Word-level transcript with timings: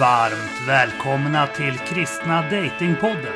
Varmt 0.00 0.68
välkomna 0.68 1.46
till 1.46 1.78
Kristna 1.78 2.42
Datingpodden. 2.42 3.34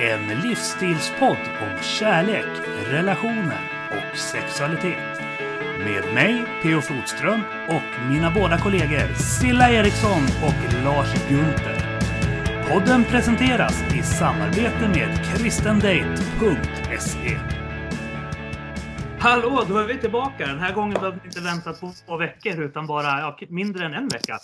En 0.00 0.40
livsstilspodd 0.40 1.38
om 1.60 1.82
kärlek, 1.82 2.46
relationer 2.86 3.60
och 3.90 4.18
sexualitet. 4.18 5.20
Med 5.78 6.14
mig, 6.14 6.44
P.O. 6.62 6.80
Flodström, 6.80 7.40
och 7.68 8.10
mina 8.10 8.30
båda 8.30 8.58
kollegor 8.58 9.14
Silla 9.14 9.70
Eriksson 9.70 10.22
och 10.42 10.74
Lars 10.84 11.28
Gunther. 11.28 12.00
Podden 12.68 13.04
presenteras 13.04 13.82
i 13.94 14.02
samarbete 14.02 14.88
med 14.94 15.24
kristendate.se. 15.24 17.38
Hallå, 19.18 19.64
då 19.68 19.78
är 19.78 19.86
vi 19.86 19.98
tillbaka. 19.98 20.46
Den 20.46 20.58
här 20.58 20.74
gången 20.74 20.94
behöver 20.94 21.18
vi 21.22 21.26
inte 21.26 21.40
vänta 21.40 21.72
på 21.72 21.92
två 22.06 22.16
veckor 22.16 22.62
utan 22.62 22.86
bara 22.86 23.20
ja, 23.20 23.38
mindre 23.48 23.86
än 23.86 23.94
en 23.94 24.08
vecka. 24.08 24.38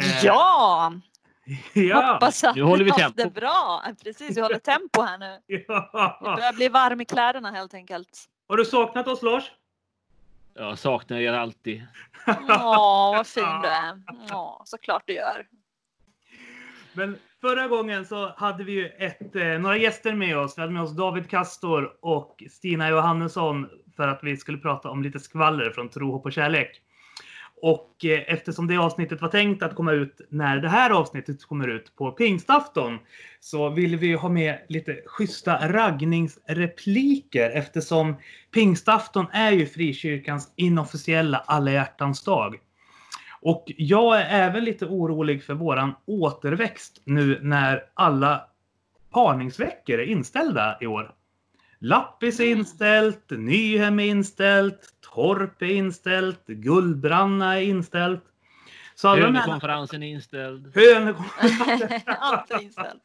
Eh, 0.00 0.24
Ja! 0.24 0.92
ja. 1.72 2.12
Hoppas 2.12 2.44
att 2.44 2.56
Nu 2.56 2.62
håller 2.62 2.84
vi 2.84 2.90
tempo. 2.92 3.22
det 3.22 3.30
bra. 3.30 3.82
Precis, 4.04 4.36
vi 4.36 4.40
håller 4.40 4.58
tempo 4.58 5.02
här 5.02 5.18
nu. 5.18 5.40
Jag 5.46 5.64
ja. 5.92 6.18
börjar 6.20 6.52
bli 6.52 6.68
varm 6.68 7.00
i 7.00 7.04
kläderna 7.04 7.50
helt 7.50 7.74
enkelt. 7.74 8.24
Har 8.48 8.56
du 8.56 8.64
saknat 8.64 9.08
oss 9.08 9.22
Lars? 9.22 9.50
Jag 10.54 10.78
saknar 10.78 11.18
er 11.18 11.32
alltid. 11.32 11.82
Åh, 12.48 13.16
vad 13.16 13.26
fin 13.34 13.60
du 13.62 13.68
är. 13.68 14.02
Ja, 14.28 14.62
såklart 14.64 15.02
du 15.06 15.12
gör. 15.12 15.46
Men 16.92 17.18
förra 17.40 17.68
gången 17.68 18.06
så 18.06 18.34
hade 18.36 18.64
vi 18.64 18.72
ju 18.72 18.88
ett, 18.88 19.36
eh, 19.36 19.46
några 19.46 19.76
gäster 19.76 20.12
med 20.14 20.38
oss. 20.38 20.58
Vi 20.58 20.60
hade 20.60 20.72
med 20.72 20.82
oss 20.82 20.96
David 20.96 21.30
Kastor 21.30 21.96
och 22.00 22.42
Stina 22.50 22.88
Johannesson 22.90 23.68
för 23.96 24.08
att 24.08 24.20
vi 24.22 24.36
skulle 24.36 24.58
prata 24.58 24.90
om 24.90 25.02
lite 25.02 25.20
skvaller 25.20 25.70
från 25.70 25.88
Tro, 25.88 26.12
hopp 26.12 26.24
och 26.26 26.32
kärlek. 26.32 26.80
Och 27.64 28.04
eh, 28.04 28.22
eftersom 28.26 28.66
det 28.66 28.76
avsnittet 28.76 29.22
var 29.22 29.28
tänkt 29.28 29.62
att 29.62 29.74
komma 29.74 29.92
ut 29.92 30.20
när 30.28 30.60
det 30.60 30.68
här 30.68 30.90
avsnittet 30.90 31.44
kommer 31.44 31.68
ut 31.68 31.96
på 31.96 32.10
pingstafton 32.10 32.98
så 33.40 33.68
vill 33.68 33.96
vi 33.96 34.14
ha 34.14 34.28
med 34.28 34.58
lite 34.68 35.02
schyssta 35.06 35.68
raggningsrepliker 35.68 37.50
eftersom 37.50 38.16
pingstafton 38.50 39.26
är 39.32 39.52
ju 39.52 39.66
frikyrkans 39.66 40.52
inofficiella 40.56 41.38
alla 41.38 41.70
hjärtans 41.70 42.24
dag. 42.24 42.54
Och 43.40 43.64
jag 43.66 44.20
är 44.20 44.48
även 44.48 44.64
lite 44.64 44.86
orolig 44.86 45.44
för 45.44 45.54
våran 45.54 45.94
återväxt 46.06 47.02
nu 47.04 47.38
när 47.42 47.84
alla 47.94 48.44
parningsveckor 49.10 50.00
är 50.00 50.06
inställda 50.06 50.78
i 50.80 50.86
år. 50.86 51.14
Lappis 51.84 52.40
är 52.40 52.44
inställt, 52.44 53.30
Nyhem 53.30 54.00
är 54.00 54.06
inställt, 54.06 54.80
Torp 55.14 55.62
är 55.62 55.66
inställt, 55.66 56.46
Gullbranna 56.46 57.54
är 57.54 57.60
inställt. 57.60 58.24
Så 58.94 59.08
alla. 59.08 59.22
Hönekonferensen 59.22 60.02
är 60.02 60.06
inställd. 60.06 60.72
Hönekonferensen. 60.74 62.00
Allt 62.06 62.50
är 62.50 62.62
inställt. 62.62 63.02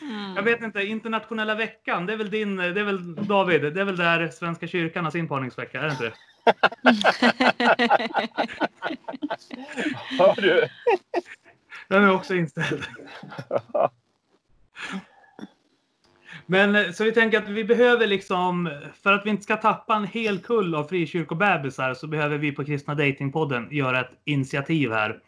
Mm. 0.00 0.36
Jag 0.36 0.42
vet 0.42 0.62
inte, 0.62 0.82
internationella 0.82 1.54
veckan, 1.54 2.06
det 2.06 2.12
är 2.12 2.16
väl 2.16 2.30
din, 2.30 2.56
det 2.56 2.64
är 2.64 2.84
väl 2.84 3.14
David, 3.14 3.62
det 3.62 3.80
är 3.80 3.84
väl 3.84 3.96
där 3.96 4.28
Svenska 4.28 4.66
kyrkan 4.66 5.04
har 5.04 5.10
sin 5.10 5.28
parningsvecka, 5.28 5.80
är 5.80 5.86
det 5.86 5.90
inte 5.90 6.04
det? 6.04 6.12
Hör 10.18 10.40
du? 10.40 10.68
Den 11.88 12.04
är 12.04 12.14
också 12.14 12.34
inställd. 12.34 12.84
Men 16.46 16.76
eh, 16.76 16.90
så 16.90 17.04
vi 17.04 17.12
tänker 17.12 17.38
att 17.38 17.48
vi 17.48 17.64
behöver 17.64 18.06
liksom, 18.06 18.70
för 19.02 19.12
att 19.12 19.26
vi 19.26 19.30
inte 19.30 19.42
ska 19.42 19.56
tappa 19.56 19.94
en 19.94 20.06
hel 20.06 20.38
kull 20.38 20.74
av 20.74 20.84
frikyrkobebisar 20.84 21.94
så 21.94 22.06
behöver 22.06 22.38
vi 22.38 22.52
på 22.52 22.64
Kristna 22.64 22.94
Datingpodden 22.94 23.68
göra 23.70 24.00
ett 24.00 24.12
initiativ 24.24 24.92
här. 24.92 25.18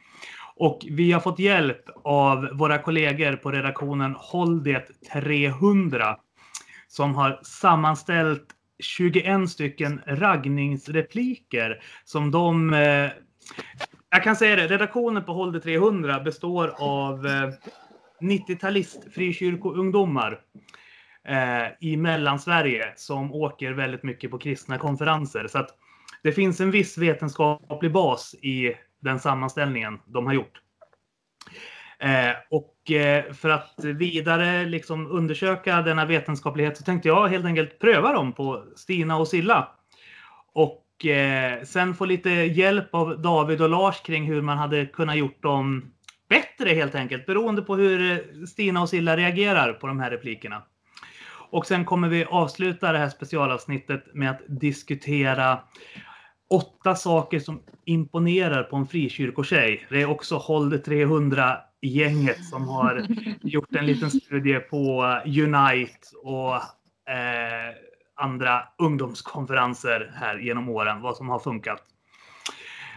Och 0.56 0.86
vi 0.90 1.12
har 1.12 1.20
fått 1.20 1.38
hjälp 1.38 1.84
av 2.04 2.48
våra 2.52 2.78
kollegor 2.78 3.36
på 3.36 3.50
redaktionen 3.50 4.14
Håll 4.18 4.64
det 4.64 4.86
300 5.12 6.16
som 6.88 7.14
har 7.14 7.40
sammanställt 7.42 8.46
21 8.78 9.50
stycken 9.50 10.00
raggningsrepliker 10.06 11.82
som 12.04 12.30
de 12.30 12.74
eh, 12.74 13.10
jag 14.10 14.22
kan 14.22 14.36
säga 14.36 14.56
det, 14.56 14.66
redaktionen 14.66 15.24
på 15.24 15.32
Håll 15.32 15.52
det 15.52 15.60
300 15.60 16.20
består 16.20 16.74
av 16.78 17.26
eh, 17.26 17.50
90-talist 18.20 19.12
frikyrkoungdomar 19.14 20.32
eh, 20.32 20.38
Eh, 21.28 21.66
i 21.80 21.96
Mellansverige 21.96 22.92
som 22.96 23.32
åker 23.32 23.72
väldigt 23.72 24.02
mycket 24.02 24.30
på 24.30 24.38
kristna 24.38 24.78
konferenser. 24.78 25.46
Så 25.48 25.58
att 25.58 25.70
det 26.22 26.32
finns 26.32 26.60
en 26.60 26.70
viss 26.70 26.98
vetenskaplig 26.98 27.92
bas 27.92 28.34
i 28.34 28.74
den 29.00 29.20
sammanställningen 29.20 30.00
de 30.06 30.26
har 30.26 30.32
gjort. 30.32 30.60
Eh, 31.98 32.36
och 32.50 32.90
eh, 32.90 33.32
för 33.32 33.48
att 33.48 33.84
vidare 33.84 34.64
liksom 34.64 35.06
undersöka 35.06 35.82
denna 35.82 36.04
vetenskaplighet 36.04 36.76
så 36.76 36.84
tänkte 36.84 37.08
jag 37.08 37.28
helt 37.28 37.44
enkelt 37.44 37.78
pröva 37.78 38.12
dem 38.12 38.32
på 38.32 38.64
Stina 38.76 39.16
och 39.16 39.28
Silla. 39.28 39.68
Och 40.52 41.06
eh, 41.06 41.62
sen 41.62 41.94
få 41.94 42.04
lite 42.04 42.30
hjälp 42.30 42.94
av 42.94 43.22
David 43.22 43.62
och 43.62 43.68
Lars 43.68 44.00
kring 44.00 44.24
hur 44.24 44.42
man 44.42 44.58
hade 44.58 44.86
kunnat 44.86 45.16
gjort 45.16 45.42
dem 45.42 45.92
bättre 46.28 46.74
helt 46.74 46.94
enkelt 46.94 47.26
beroende 47.26 47.62
på 47.62 47.76
hur 47.76 48.46
Stina 48.46 48.82
och 48.82 48.88
Silla 48.88 49.16
reagerar 49.16 49.72
på 49.72 49.86
de 49.86 50.00
här 50.00 50.10
replikerna. 50.10 50.62
Och 51.54 51.66
sen 51.66 51.84
kommer 51.84 52.08
vi 52.08 52.24
avsluta 52.24 52.92
det 52.92 52.98
här 52.98 53.08
specialavsnittet 53.08 54.14
med 54.14 54.30
att 54.30 54.40
diskutera 54.48 55.58
åtta 56.50 56.94
saker 56.94 57.40
som 57.40 57.62
imponerar 57.84 58.62
på 58.62 58.76
en 58.76 58.86
frikyrkotjej. 58.86 59.86
Det 59.90 60.02
är 60.02 60.10
också 60.10 60.36
Håll 60.36 60.70
det 60.70 60.78
300 60.78 61.58
gänget 61.82 62.44
som 62.44 62.68
har 62.68 63.06
gjort 63.42 63.74
en 63.74 63.86
liten 63.86 64.10
studie 64.10 64.60
på 64.60 65.04
Unite 65.26 65.98
och 66.22 66.54
eh, 67.12 67.74
andra 68.14 68.62
ungdomskonferenser 68.78 70.12
här 70.14 70.38
genom 70.38 70.68
åren, 70.68 71.00
vad 71.00 71.16
som 71.16 71.28
har 71.28 71.38
funkat. 71.38 71.82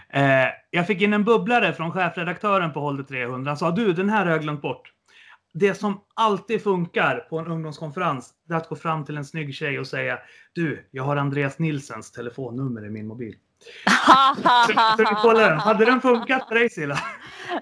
Eh, 0.09 0.47
jag 0.72 0.88
fick 0.88 1.01
in 1.01 1.13
en 1.13 1.24
bubblare 1.24 1.74
från 1.74 1.91
chefredaktören 1.91 2.74
på 2.74 2.79
Håll 2.79 2.97
det 2.97 3.03
300. 3.03 3.51
Han 3.51 3.57
sa 3.57 3.72
du, 3.72 3.94
den 3.94 4.09
här 4.09 4.25
har 4.25 4.31
jag 4.31 4.41
glömt 4.41 4.62
bort. 4.62 4.94
Det 5.59 5.75
som 5.75 6.03
alltid 6.13 6.63
funkar 6.63 7.28
på 7.29 7.40
en 7.40 7.47
ungdomskonferens 7.47 8.34
det 8.47 8.53
är 8.53 8.57
att 8.57 8.69
gå 8.69 8.75
fram 8.75 9.06
till 9.06 9.18
en 9.18 9.25
snygg 9.25 9.56
tjej 9.56 9.79
och 9.79 9.88
säga 9.88 10.19
du, 10.53 10.88
jag 10.91 11.03
har 11.03 11.16
Andreas 11.16 11.59
Nilsens 11.59 12.12
telefonnummer 12.12 12.85
i 12.85 12.90
min 12.90 13.07
mobil. 13.07 13.35
Så, 14.97 15.06
så 15.22 15.34
den. 15.34 15.59
Hade 15.59 15.85
den 15.85 16.01
funkat 16.01 16.47
för 16.47 16.56
dig 16.56 16.69
Silla? 16.69 16.97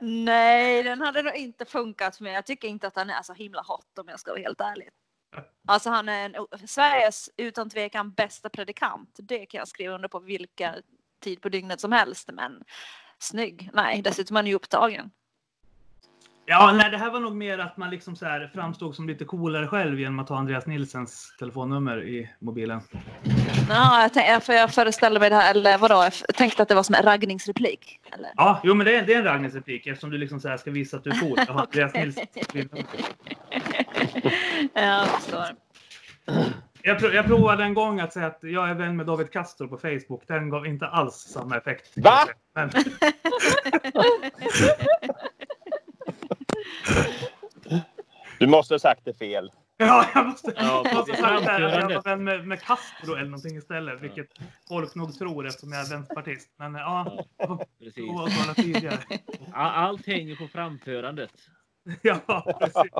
Nej, 0.01 0.83
den 0.83 1.01
hade 1.01 1.21
nog 1.21 1.35
inte 1.35 1.65
funkat 1.65 2.17
för 2.17 2.23
mig. 2.23 2.33
Jag 2.33 2.45
tycker 2.45 2.67
inte 2.67 2.87
att 2.87 2.95
han 2.95 3.09
är 3.09 3.21
så 3.21 3.33
himla 3.33 3.61
hot 3.61 3.99
om 3.99 4.07
jag 4.07 4.19
ska 4.19 4.31
vara 4.31 4.41
helt 4.41 4.61
ärlig. 4.61 4.89
Alltså 5.67 5.89
han 5.89 6.09
är 6.09 6.25
en, 6.25 6.67
Sveriges 6.67 7.29
utan 7.37 7.69
tvekan 7.69 8.11
bästa 8.11 8.49
predikant. 8.49 9.15
Det 9.17 9.45
kan 9.45 9.57
jag 9.57 9.67
skriva 9.67 9.95
under 9.95 10.07
på 10.07 10.19
vilken 10.19 10.73
tid 11.23 11.41
på 11.41 11.49
dygnet 11.49 11.81
som 11.81 11.91
helst. 11.91 12.29
Men 12.33 12.63
snygg? 13.19 13.69
Nej, 13.73 14.01
dessutom 14.01 14.35
är 14.35 14.41
han 14.41 14.47
ju 14.47 14.53
upptagen. 14.53 15.11
Ja, 16.47 16.71
nej, 16.71 16.91
det 16.91 16.97
här 16.97 17.11
var 17.11 17.19
nog 17.19 17.35
mer 17.35 17.59
att 17.59 17.77
man 17.77 17.89
liksom 17.89 18.15
så 18.15 18.25
här 18.25 18.51
framstod 18.53 18.95
som 18.95 19.07
lite 19.07 19.25
coolare 19.25 19.67
själv 19.67 19.99
genom 19.99 20.19
att 20.19 20.29
ha 20.29 20.37
Andreas 20.37 20.65
Nilsens 20.65 21.35
telefonnummer 21.39 22.03
i 22.03 22.29
mobilen. 22.39 22.81
Ja, 23.69 24.09
jag, 24.15 24.43
för 24.43 24.53
jag 24.53 24.73
föreställer 24.73 25.19
mig 25.19 25.29
det 25.29 25.35
här, 25.35 25.51
eller 25.51 25.77
vadå, 25.77 25.95
jag 25.95 26.35
tänkte 26.35 26.61
att 26.61 26.69
det 26.69 26.75
var 26.75 26.83
som 26.83 26.95
en 26.95 27.03
raggningsreplik. 27.03 27.99
Eller? 28.11 28.29
Ja, 28.35 28.61
jo, 28.63 28.73
men 28.73 28.85
det 28.85 28.95
är, 28.95 29.05
det 29.05 29.13
är 29.13 29.17
en 29.17 29.23
raggningsreplik 29.23 29.87
eftersom 29.87 30.09
du 30.09 30.17
liksom 30.17 30.39
så 30.39 30.49
här 30.49 30.57
ska 30.57 30.71
visa 30.71 30.97
att 30.97 31.03
du 31.03 31.09
är 31.09 31.19
cool. 31.19 31.39
Jag 31.47 31.53
har 31.53 31.61
Andreas. 31.65 31.93
Nilsens 31.93 32.29
jag 34.73 35.07
förstår. 35.07 35.45
Jag, 36.81 36.99
prov, 36.99 37.13
jag 37.13 37.25
provade 37.25 37.63
en 37.63 37.73
gång 37.73 37.99
att 37.99 38.13
säga 38.13 38.27
att 38.27 38.39
jag 38.41 38.69
är 38.69 38.73
vän 38.73 38.95
med 38.97 39.05
David 39.05 39.31
Castor 39.31 39.67
på 39.67 39.77
Facebook. 39.77 40.23
Den 40.27 40.49
gav 40.49 40.65
inte 40.65 40.87
alls 40.87 41.15
samma 41.15 41.57
effekt. 41.57 41.97
Va? 41.97 42.19
Men, 42.55 42.69
Du 48.39 48.47
måste 48.47 48.73
ha 48.73 48.79
sagt 48.79 49.05
det 49.05 49.13
fel. 49.13 49.51
ja, 49.77 50.05
jag 50.13 50.25
måste, 50.25 50.53
Ja, 50.55 50.81
jag 50.85 50.95
måste 50.95 51.11
det 51.11 51.93
jag 51.93 52.03
vän 52.03 52.23
med, 52.23 52.47
med 52.47 52.61
Castro 52.61 53.13
eller 53.15 53.25
någonting 53.29 53.57
istället. 53.57 54.01
Vilket 54.01 54.27
folk 54.67 54.95
nog 54.95 55.17
tror 55.17 55.47
eftersom 55.47 55.71
jag 55.71 55.85
är 55.85 55.89
vänsterpartist. 55.89 56.49
Men 56.57 56.75
ja, 56.75 57.25
får 57.37 57.65
Precis. 57.79 58.91
A- 59.53 59.71
Allt 59.71 60.05
hänger 60.07 60.35
på 60.35 60.47
framförandet. 60.47 61.31
Ja, 62.01 62.55
precis. 62.59 62.91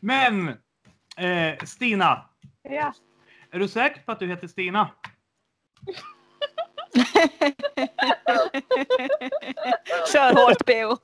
Men 0.00 0.48
eh, 1.16 1.58
Stina, 1.64 2.28
Ja. 2.62 2.94
är 3.50 3.58
du 3.58 3.68
säker 3.68 4.02
på 4.02 4.12
att 4.12 4.18
du 4.20 4.26
heter 4.26 4.46
Stina? 4.48 4.90
Kör 10.12 10.32
hårt 10.34 10.66
BO. 10.66 10.96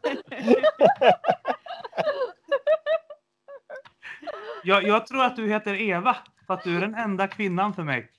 jag, 4.62 4.82
jag 4.82 5.06
tror 5.06 5.24
att 5.24 5.36
du 5.36 5.48
heter 5.48 5.74
Eva 5.74 6.16
för 6.46 6.54
att 6.54 6.62
du 6.64 6.76
är 6.76 6.80
den 6.80 6.94
enda 6.94 7.28
kvinnan 7.28 7.74
för 7.74 7.82
mig. 7.82 8.10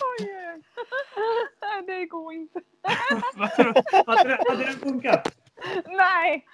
Oj, 0.00 0.62
det 1.86 2.06
går 2.06 2.32
inte. 2.32 2.60
Hade 4.06 4.64
den 4.64 4.72
funkat? 4.74 5.36
Nej. 5.86 6.46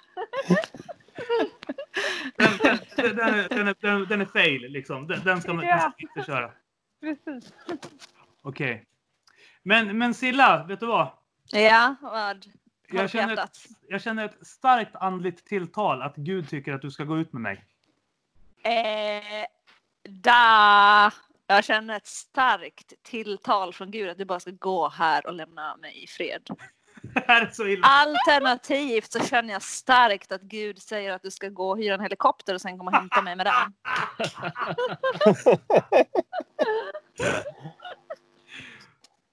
Den, 2.35 2.57
den, 2.63 3.15
den, 3.15 3.19
är- 3.19 3.49
den, 3.49 3.67
är, 3.67 3.75
den, 3.79 4.05
den 4.05 4.21
är 4.21 4.25
fail 4.25 4.61
liksom. 4.61 5.07
Den, 5.07 5.23
den 5.23 5.41
ska 5.41 5.53
man 5.53 5.65
den 5.65 5.79
ska 5.79 5.85
man 5.89 5.93
inte 5.97 6.23
köra. 6.31 6.51
Precis. 7.01 7.53
Okej. 8.41 8.85
Men, 9.63 9.97
men 9.97 10.13
Silla, 10.13 10.65
vet 10.67 10.79
du 10.79 10.85
vad? 10.85 11.11
Ja, 11.51 11.95
vad? 12.01 12.45
Jag 12.89 13.09
känner, 13.09 13.43
ett, 13.43 13.57
jag 13.87 14.01
känner 14.01 14.25
ett 14.25 14.47
starkt 14.47 14.95
andligt 14.95 15.45
tilltal 15.45 16.01
att 16.01 16.15
Gud 16.15 16.49
tycker 16.49 16.73
att 16.73 16.81
du 16.81 16.91
ska 16.91 17.03
gå 17.03 17.17
ut 17.17 17.33
med 17.33 17.41
mig. 17.41 17.65
Eh, 18.63 19.45
da. 20.09 21.11
Jag 21.47 21.63
känner 21.63 21.97
ett 21.97 22.07
starkt 22.07 22.93
tilltal 23.03 23.73
från 23.73 23.91
Gud 23.91 24.09
att 24.09 24.17
du 24.17 24.25
bara 24.25 24.39
ska 24.39 24.51
gå 24.51 24.89
här 24.89 25.27
och 25.27 25.33
lämna 25.33 25.77
mig 25.77 26.03
i 26.03 26.07
fred. 26.07 26.49
Det 27.27 27.33
här 27.33 27.45
är 27.45 27.49
så 27.49 27.67
illa. 27.67 27.87
Alternativt 27.87 29.11
så 29.11 29.19
känner 29.19 29.53
jag 29.53 29.61
starkt 29.61 30.31
att 30.31 30.41
Gud 30.41 30.79
säger 30.79 31.11
att 31.11 31.21
du 31.21 31.31
ska 31.31 31.49
gå 31.49 31.69
och 31.69 31.77
hyra 31.77 31.93
en 31.93 32.01
helikopter 32.01 32.53
och 32.53 32.61
sen 32.61 32.77
komma 32.77 32.91
och 32.91 32.97
hämta 32.97 33.21
mig 33.21 33.35
med 33.35 33.45
den. 33.45 33.53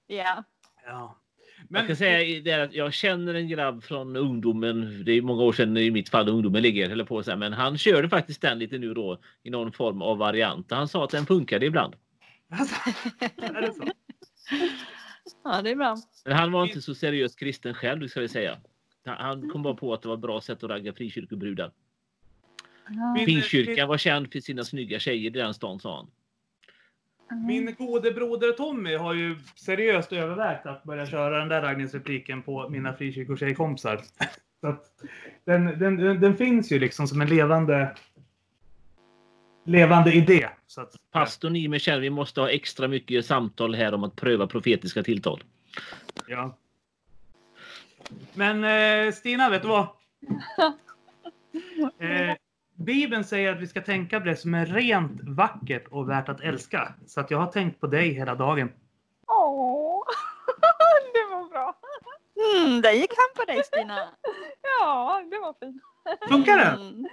Ja. 0.07 0.43
Ja. 0.85 1.17
Jag 1.57 1.65
Men, 1.69 1.87
kan 1.87 1.95
säga 1.95 2.41
det 2.41 2.63
att 2.63 2.73
jag 2.73 2.93
känner 2.93 3.33
en 3.33 3.47
grabb 3.47 3.83
från 3.83 4.15
ungdomen. 4.15 5.03
Det 5.05 5.11
är 5.11 5.21
många 5.21 5.43
år 5.43 5.53
sedan 5.53 5.77
i 5.77 5.91
mitt 5.91 6.09
fall 6.09 6.29
ungdomen 6.29 6.61
ligger, 6.61 6.89
eller 6.89 7.03
på 7.03 7.23
så 7.23 7.31
här, 7.31 7.37
men 7.37 7.53
han 7.53 7.77
körde 7.77 8.09
faktiskt 8.09 8.41
den 8.41 8.59
lite 8.59 8.77
nu 8.77 8.93
då 8.93 9.19
i 9.43 9.49
någon 9.49 9.71
form 9.71 10.01
av 10.01 10.17
variant. 10.17 10.71
Han 10.71 10.87
sa 10.87 11.03
att 11.03 11.09
den 11.09 11.25
funkade 11.25 11.65
ibland. 11.65 11.95
alltså, 12.51 12.75
är 13.37 13.61
det 13.61 13.73
så? 13.73 13.83
Ja, 15.45 15.61
det 15.61 15.69
är 15.69 15.75
bra. 15.75 15.97
Men 16.25 16.33
han 16.33 16.51
var 16.51 16.65
inte 16.65 16.81
så 16.81 16.95
seriöst 16.95 17.39
kristen 17.39 17.73
själv, 17.73 18.07
ska 18.07 18.19
vi 18.21 18.27
säga. 18.27 18.57
Han- 19.05 19.49
kom 19.49 19.63
bara 19.63 19.73
på 19.73 19.93
att 19.93 20.01
det 20.01 20.07
var 20.07 20.15
ett 20.15 20.21
bra 20.21 20.41
sätt 20.41 20.63
att 20.63 20.69
ragga 20.69 20.93
frikyrkobrudar. 20.93 21.71
Min- 23.15 23.25
Pingstkyrkan 23.25 23.87
var 23.87 23.97
känd 23.97 24.31
för 24.31 24.39
sina 24.39 24.63
snygga 24.63 24.99
tjejer 24.99 25.25
i 25.25 25.29
den 25.29 25.53
stan, 25.53 25.79
sa 25.79 25.95
han. 25.95 26.11
Min 27.45 27.75
gode 27.77 28.11
broder 28.11 28.51
Tommy 28.51 28.95
har 28.95 29.13
ju 29.13 29.35
seriöst 29.55 30.13
övervägt 30.13 30.65
att 30.65 30.83
börja 30.83 31.05
köra 31.05 31.39
den 31.39 31.47
där 31.49 31.61
raggningsrepliken 31.61 32.41
på 32.41 32.69
mina 32.69 32.93
frikyrkotjejkompisar. 32.93 34.01
Den, 35.45 35.65
den, 35.79 35.97
den 36.21 36.37
finns 36.37 36.71
ju 36.71 36.79
liksom 36.79 37.07
som 37.07 37.21
en 37.21 37.27
levande 37.29 37.95
levande 39.65 40.13
idé. 40.13 40.49
Så 40.67 40.81
att, 40.81 40.95
Pastorn 41.11 41.55
i 41.55 41.67
mig 41.67 41.79
känner 41.79 41.99
vi 41.99 42.09
måste 42.09 42.41
ha 42.41 42.49
extra 42.49 42.87
mycket 42.87 43.25
samtal 43.25 43.75
här 43.75 43.93
om 43.93 44.03
att 44.03 44.15
pröva 44.15 44.47
profetiska 44.47 45.03
tilltal. 45.03 45.43
ja. 46.27 46.57
Men 48.33 48.63
eh, 48.63 49.13
Stina, 49.13 49.49
vet 49.49 49.61
du 49.61 49.67
vad? 49.67 49.87
Eh, 51.99 52.35
Bibeln 52.73 53.23
säger 53.23 53.51
att 53.51 53.61
vi 53.61 53.67
ska 53.67 53.81
tänka 53.81 54.19
på 54.19 54.25
det 54.25 54.35
som 54.35 54.53
är 54.53 54.65
rent, 54.65 55.21
vackert 55.23 55.87
och 55.87 56.09
värt 56.09 56.29
att 56.29 56.41
älska. 56.41 56.93
Så 57.07 57.19
att 57.19 57.31
jag 57.31 57.37
har 57.37 57.47
tänkt 57.51 57.79
på 57.79 57.87
dig 57.87 58.13
hela 58.13 58.35
dagen. 58.35 58.71
Åh, 59.27 60.03
det 61.13 61.35
var 61.35 61.49
bra. 61.49 61.77
Mm, 62.55 62.81
det 62.81 62.91
gick 62.91 63.11
hem 63.11 63.35
på 63.35 63.43
dig 63.51 63.63
Stina. 63.63 64.07
Ja, 64.79 65.23
det 65.31 65.39
var 65.39 65.55
fint. 65.59 65.81
Funkar 66.29 66.57
det? 66.57 66.63
Mm. 66.63 67.07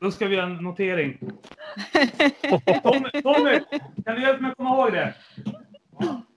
Då 0.00 0.10
ska 0.10 0.26
vi 0.28 0.36
göra 0.36 0.46
en 0.46 0.54
notering. 0.54 1.18
Tommy, 2.82 3.22
Tommy, 3.22 3.60
kan 4.04 4.14
du 4.14 4.20
hjälpa 4.22 4.42
mig 4.42 4.50
att 4.50 4.56
komma 4.56 4.70
ihåg 4.76 4.92
det? 4.92 5.14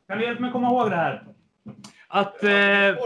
Kan 0.08 0.18
du 0.18 0.24
hjälpa 0.24 0.42
mig 0.42 0.48
att 0.48 0.54
komma 0.54 0.68
ihåg 0.68 0.90
det 0.90 0.96
här? 0.96 1.24
Att 2.08 2.44
eh, 2.44 2.98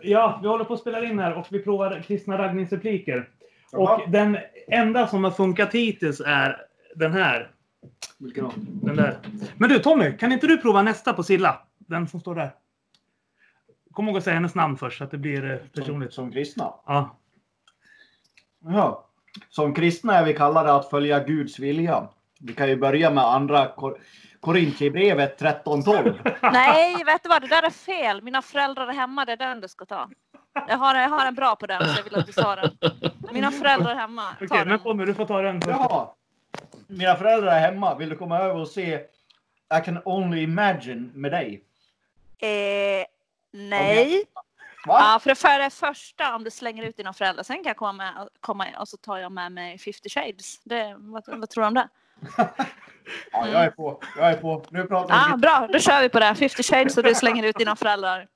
ja, 0.00 0.38
vi 0.42 0.48
håller 0.48 0.64
på 0.64 0.74
att 0.74 0.80
spela 0.80 1.04
in 1.04 1.18
här 1.18 1.34
och 1.34 1.46
vi 1.50 1.62
provar 1.62 2.02
kristna 2.06 2.38
raggningsrepliker. 2.38 3.28
Och 3.72 4.00
den 4.08 4.38
enda 4.68 5.06
som 5.06 5.24
har 5.24 5.30
funkat 5.30 5.74
hittills 5.74 6.20
är 6.26 6.56
den 6.94 7.12
här. 7.12 7.50
Vilken? 8.18 8.50
Den 8.82 8.96
där. 8.96 9.18
Men 9.56 9.68
du 9.68 9.78
Tommy, 9.78 10.16
kan 10.16 10.32
inte 10.32 10.46
du 10.46 10.58
prova 10.58 10.82
nästa 10.82 11.12
på 11.12 11.22
Silla? 11.22 11.62
Den 11.78 12.08
som 12.08 12.20
står 12.20 12.34
där. 12.34 12.54
Kom 13.92 14.08
ihåg 14.08 14.16
att 14.16 14.24
säga 14.24 14.34
hennes 14.34 14.54
namn 14.54 14.76
först 14.76 14.98
så 14.98 15.04
att 15.04 15.10
det 15.10 15.18
blir 15.18 15.50
eh, 15.50 15.58
Som, 15.58 15.68
personligt. 15.68 16.12
som 16.12 16.32
kristna? 16.32 16.64
Ja. 16.86 17.16
Ja. 18.64 19.08
Som 19.50 19.74
kristna 19.74 20.18
är 20.18 20.24
vi 20.24 20.34
kallade 20.34 20.74
att 20.74 20.90
följa 20.90 21.20
Guds 21.20 21.58
vilja. 21.58 22.08
Vi 22.40 22.52
kan 22.54 22.68
ju 22.68 22.76
börja 22.76 23.10
med 23.10 23.24
andra 23.24 23.66
Kor 23.66 23.98
Korintierbrevet 24.40 25.40
13.12. 25.40 26.50
Nej, 26.52 27.04
vet 27.04 27.22
du 27.22 27.28
vad? 27.28 27.42
Det 27.42 27.48
där 27.48 27.62
är 27.62 27.70
fel. 27.70 28.22
Mina 28.22 28.42
föräldrar 28.42 28.86
är 28.88 28.92
hemma. 28.92 29.24
Det 29.24 29.32
är 29.32 29.36
den 29.36 29.60
du 29.60 29.68
ska 29.68 29.84
ta. 29.84 30.08
Jag 30.68 30.76
har, 30.76 30.94
jag 30.94 31.08
har 31.08 31.26
en 31.26 31.34
bra 31.34 31.56
på 31.56 31.66
den 31.66 31.80
så 31.88 31.96
jag 31.96 32.04
vill 32.04 32.14
att 32.14 32.26
du 32.26 32.32
tar 32.32 32.56
den. 32.56 32.70
Mina 33.32 33.50
föräldrar 33.50 33.90
är 33.90 33.94
hemma. 33.94 34.22
Okej, 34.34 34.48
Ta 34.48 34.64
men. 34.64 34.78
Tommy, 34.78 35.04
du 35.04 35.14
får 35.14 35.24
ta 35.26 35.42
den. 35.42 35.60
Jaha. 35.66 36.08
Mina 36.86 37.16
föräldrar 37.16 37.52
är 37.52 37.60
hemma. 37.60 37.94
Vill 37.94 38.08
du 38.08 38.16
komma 38.16 38.38
över 38.38 38.60
och 38.60 38.68
se 38.68 38.94
I 39.78 39.84
can 39.84 39.98
only 40.04 40.42
imagine 40.42 41.10
med 41.14 41.32
dig? 41.32 41.62
Eh, 42.38 43.06
nej. 43.52 44.24
Va? 44.86 44.98
Ja, 45.00 45.18
för 45.22 45.30
det 45.30 45.34
för 45.34 45.58
det 45.58 45.70
första 45.70 46.34
om 46.34 46.44
du 46.44 46.50
slänger 46.50 46.82
ut 46.82 46.96
dina 46.96 47.12
föräldrar. 47.12 47.42
Sen 47.42 47.56
kan 47.56 47.64
jag 47.64 47.76
komma, 47.76 47.92
med, 47.92 48.28
komma 48.40 48.66
och 48.78 48.88
så 48.88 48.96
tar 48.96 49.18
jag 49.18 49.32
med 49.32 49.52
mig 49.52 49.78
50 49.78 50.08
shades. 50.08 50.60
Det, 50.64 50.94
vad, 50.98 51.22
vad 51.26 51.50
tror 51.50 51.62
du 51.62 51.68
om 51.68 51.74
det? 51.74 51.88
Ja, 53.32 53.48
jag 53.48 53.64
är 53.64 53.70
på. 53.70 54.02
Jag 54.16 54.30
är 54.30 54.36
på. 54.36 54.64
Nu 54.70 54.84
pratar 54.84 55.14
vi. 55.14 55.32
Ah, 55.32 55.36
bra, 55.36 55.68
då 55.72 55.78
kör 55.78 56.02
vi 56.02 56.08
på 56.08 56.20
det. 56.20 56.34
50 56.34 56.62
shades 56.62 56.96
och 56.96 57.02
du 57.02 57.14
slänger 57.14 57.44
ut 57.44 57.58
dina 57.58 57.76
föräldrar. 57.76 58.26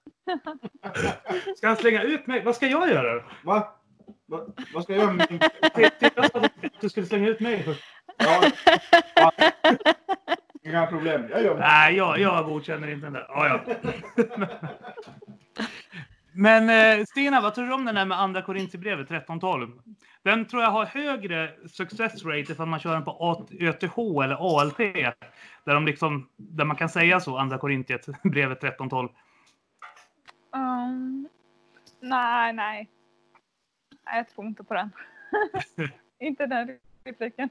Ska 1.57 1.67
han 1.67 1.77
slänga 1.77 2.03
ut 2.03 2.27
mig? 2.27 2.43
Vad 2.45 2.57
ska 2.57 2.67
jag 2.67 2.89
göra? 2.89 3.25
Va? 3.45 3.75
Va? 4.27 4.41
Vad 4.75 4.83
ska 4.83 4.93
jag 4.93 5.03
göra 5.03 5.13
med 5.13 5.27
min... 5.31 5.41
Jag 6.15 6.31
sa 6.31 6.41
att 6.41 6.53
du 6.81 6.89
skulle 6.89 7.07
slänga 7.07 7.29
ut 7.29 7.41
mig 7.41 7.63
först. 7.63 7.85
Ja. 8.17 8.51
Ja. 9.15 9.33
Inga 10.63 10.87
problem. 10.87 11.27
Jag 11.31 11.43
gör 11.43 11.55
det. 11.55 11.61
Nej, 11.61 11.97
jag, 11.97 12.19
jag 12.19 12.45
godkänner 12.45 12.91
inte 12.91 13.07
den 13.07 13.13
där. 13.13 13.27
Ja, 13.29 13.63
ja. 13.67 13.77
Men 16.33 16.71
eh, 17.01 17.05
Stina, 17.05 17.41
vad 17.41 17.55
tror 17.55 17.67
du 17.67 17.73
om 17.73 17.85
den 17.85 17.95
där 17.95 18.05
med 18.05 18.21
andra 18.21 18.43
Korintierbrevet 18.43 19.09
13.12? 19.09 19.81
Den 20.23 20.45
tror 20.47 20.63
jag 20.63 20.71
har 20.71 20.85
högre 20.87 21.55
success 21.69 22.25
rate 22.25 22.53
ifall 22.53 22.67
man 22.69 22.81
kör 22.81 22.93
den 22.93 23.05
på 23.05 23.47
ÖTH 23.61 23.99
eller 24.25 24.61
ALT. 24.61 24.77
Där, 25.65 25.75
de 25.75 25.87
liksom, 25.87 26.29
där 26.37 26.65
man 26.65 26.77
kan 26.77 26.89
säga 26.89 27.21
så, 27.21 27.39
andra 27.39 27.59
Korintierbrevet 27.59 28.63
13.12. 28.63 29.09
Um, 30.53 31.29
nej, 32.01 32.53
nej. 32.53 32.91
Nej, 34.07 34.17
jag 34.17 34.29
tror 34.29 34.47
inte 34.47 34.65
på 34.65 34.75
den. 34.75 34.91
inte 36.21 36.47
den 36.47 36.79
repliken. 37.05 37.49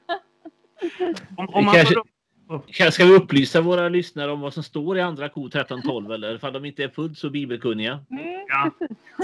Om, 1.38 1.50
om 1.50 1.66
man 1.66 1.76
Kanske- 1.76 1.94
Kan- 1.96 2.04
Ska 2.92 3.06
vi 3.06 3.14
upplysa 3.14 3.62
våra 3.62 3.90
lyssnare 3.90 4.32
om 4.32 4.40
vad 4.40 4.54
som 4.54 4.64
står 4.64 4.98
i 4.98 5.02
andra 5.02 5.30
kor 5.30 5.48
1312 5.48 6.12
eller 6.12 6.36
ifall 6.36 6.54
de 6.54 6.66
inte 6.66 6.84
är 6.84 6.90
fullt 6.90 7.18
så 7.18 7.30
bibelkunniga? 7.30 8.06
Mm. 8.12 8.46
ja. 8.48 8.72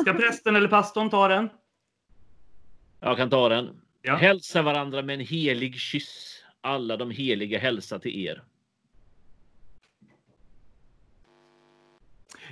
Ska 0.02 0.14
prästen 0.14 0.56
eller 0.56 0.68
pastorn 0.68 1.10
ta 1.10 1.28
den? 1.28 1.50
Jag 3.00 3.18
kan 3.18 3.30
ta 3.30 3.50
den. 3.50 3.70
Ja. 4.02 4.16
Hälsa 4.16 4.62
varandra 4.62 5.02
med 5.02 5.14
en 5.14 5.26
helig 5.26 5.76
kyss. 5.76 6.42
Alla 6.62 6.98
de 6.98 7.12
heliga 7.12 7.60
hälsa 7.60 8.00
till 8.00 8.26
er. 8.26 8.44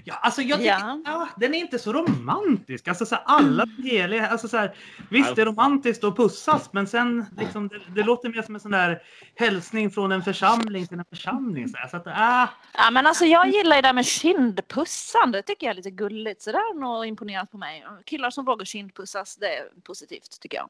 Ja, 0.06 0.14
alltså 0.16 0.42
jag 0.42 0.58
tycker, 0.60 0.72
Ja. 0.72 1.02
ja. 1.06 1.30
den 1.38 1.54
är 1.54 1.60
inte 1.60 1.80
så 1.80 1.94
romantisk. 1.94 2.88
Alltså 2.88 3.06
så 3.06 3.16
här, 3.16 3.24
alla 3.26 3.66
heliga, 3.84 4.28
alltså 4.28 4.48
så 4.48 4.58
här, 4.58 4.76
visst 5.10 5.36
det 5.36 5.42
är 5.42 5.46
romantiskt 5.46 6.04
att 6.04 6.16
pussas, 6.16 6.70
men 6.74 6.88
sen 6.88 7.26
liksom, 7.38 7.68
det, 7.68 7.80
det 7.96 8.04
låter 8.04 8.30
mer 8.30 8.42
som 8.42 8.56
en 8.56 8.62
sån 8.62 8.72
där 8.72 9.02
hälsning 9.36 9.92
från 9.92 10.12
en 10.12 10.22
församling 10.22 10.88
till 10.88 11.00
en 11.00 11.06
församling. 11.06 11.68
Så, 11.70 11.78
här, 11.78 11.88
så 11.88 11.98
att, 11.98 12.08
äh, 12.08 12.14
Ja, 12.74 12.92
men 12.92 13.08
alltså 13.08 13.26
jag 13.26 13.48
gillar 13.48 13.76
ju 13.76 13.82
det 13.82 13.88
där 13.88 13.94
med 13.94 14.06
kindpussande. 14.06 15.38
Det 15.38 15.42
tycker 15.42 15.68
jag 15.68 15.72
är 15.72 15.76
lite 15.76 15.92
gulligt. 15.92 16.42
Så 16.42 16.52
det 16.52 16.58
har 16.58 16.80
nog 16.80 17.06
imponerat 17.06 17.52
på 17.52 17.58
mig. 17.58 17.86
Killar 18.06 18.30
som 18.30 18.46
vågar 18.46 18.66
kindpussas, 18.66 19.36
det 19.36 19.58
är 19.58 19.64
positivt 19.84 20.40
tycker 20.42 20.58
jag. 20.58 20.70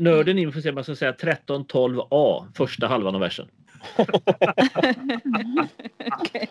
Nörden 0.00 0.38
in 0.38 0.52
får 0.52 0.60
se, 0.60 0.72
man 0.72 0.84
ska 0.84 0.96
säga 0.96 1.12
1312a, 1.12 2.46
första 2.56 2.86
halvan 2.86 3.14
av 3.14 3.20
versen. 3.20 3.48
Okej. 6.20 6.50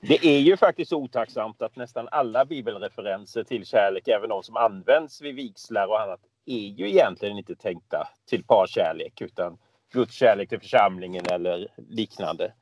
Det 0.00 0.26
är 0.26 0.40
ju 0.40 0.56
faktiskt 0.56 0.92
otacksamt 0.92 1.62
att 1.62 1.76
nästan 1.76 2.08
alla 2.10 2.44
bibelreferenser 2.44 3.44
till 3.44 3.66
kärlek, 3.66 4.08
även 4.08 4.28
de 4.28 4.42
som 4.42 4.56
används 4.56 5.20
vid 5.20 5.34
vigslar 5.34 5.86
och 5.86 6.00
annat, 6.00 6.20
är 6.46 6.68
ju 6.68 6.88
egentligen 6.88 7.38
inte 7.38 7.54
tänkta 7.54 8.08
till 8.26 8.44
parkärlek 8.44 9.20
utan 9.20 9.58
Guds 9.92 10.14
kärlek 10.14 10.48
till 10.48 10.60
församlingen 10.60 11.24
eller 11.30 11.68
liknande. 11.88 12.52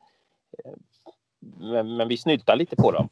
Men, 1.58 1.96
men 1.96 2.08
vi 2.08 2.16
snyltar 2.16 2.56
lite 2.56 2.76
på 2.76 2.92
dem. 2.92 3.08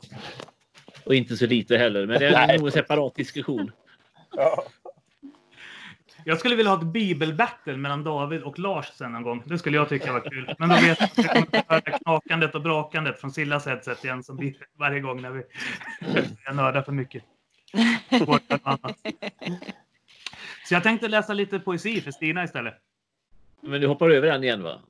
Och 1.06 1.14
inte 1.14 1.36
så 1.36 1.46
lite 1.46 1.76
heller, 1.76 2.06
men 2.06 2.18
det 2.18 2.26
är 2.26 2.58
nog 2.58 2.66
en 2.66 2.72
separat 2.72 3.14
diskussion. 3.14 3.72
Ja. 4.36 4.64
Jag 6.24 6.38
skulle 6.38 6.56
vilja 6.56 6.72
ha 6.72 6.78
ett 6.78 6.86
bibelbattle 6.86 7.76
mellan 7.76 8.04
David 8.04 8.42
och 8.42 8.58
Lars 8.58 8.86
sen 8.86 9.12
någon 9.12 9.22
gång. 9.22 9.42
Det 9.46 9.58
skulle 9.58 9.76
jag 9.76 9.88
tycka 9.88 10.12
var 10.12 10.20
kul. 10.20 10.54
Men 10.58 10.68
då 10.68 10.74
vet 10.74 11.00
jag 11.00 11.08
att 11.08 11.16
jag 11.16 11.32
kommer 11.32 11.46
att 11.52 11.68
höra 11.68 11.98
knakandet 11.98 12.54
och 12.54 12.62
brakandet 12.62 13.20
från 13.20 13.32
Sillas 13.32 13.66
headset 13.66 14.04
igen 14.04 14.22
som 14.22 14.36
blir 14.36 14.54
varje 14.78 15.00
gång 15.00 15.22
när 15.22 15.30
vi 15.30 15.42
nördar 16.52 16.82
för 16.82 16.92
mycket. 16.92 17.24
Så 20.68 20.74
jag 20.74 20.82
tänkte 20.82 21.08
läsa 21.08 21.34
lite 21.34 21.58
poesi 21.58 22.00
för 22.00 22.10
Stina 22.10 22.44
istället. 22.44 22.74
Men 23.60 23.80
du 23.80 23.86
hoppar 23.86 24.10
över 24.10 24.28
den 24.28 24.44
igen 24.44 24.62
va? 24.62 24.80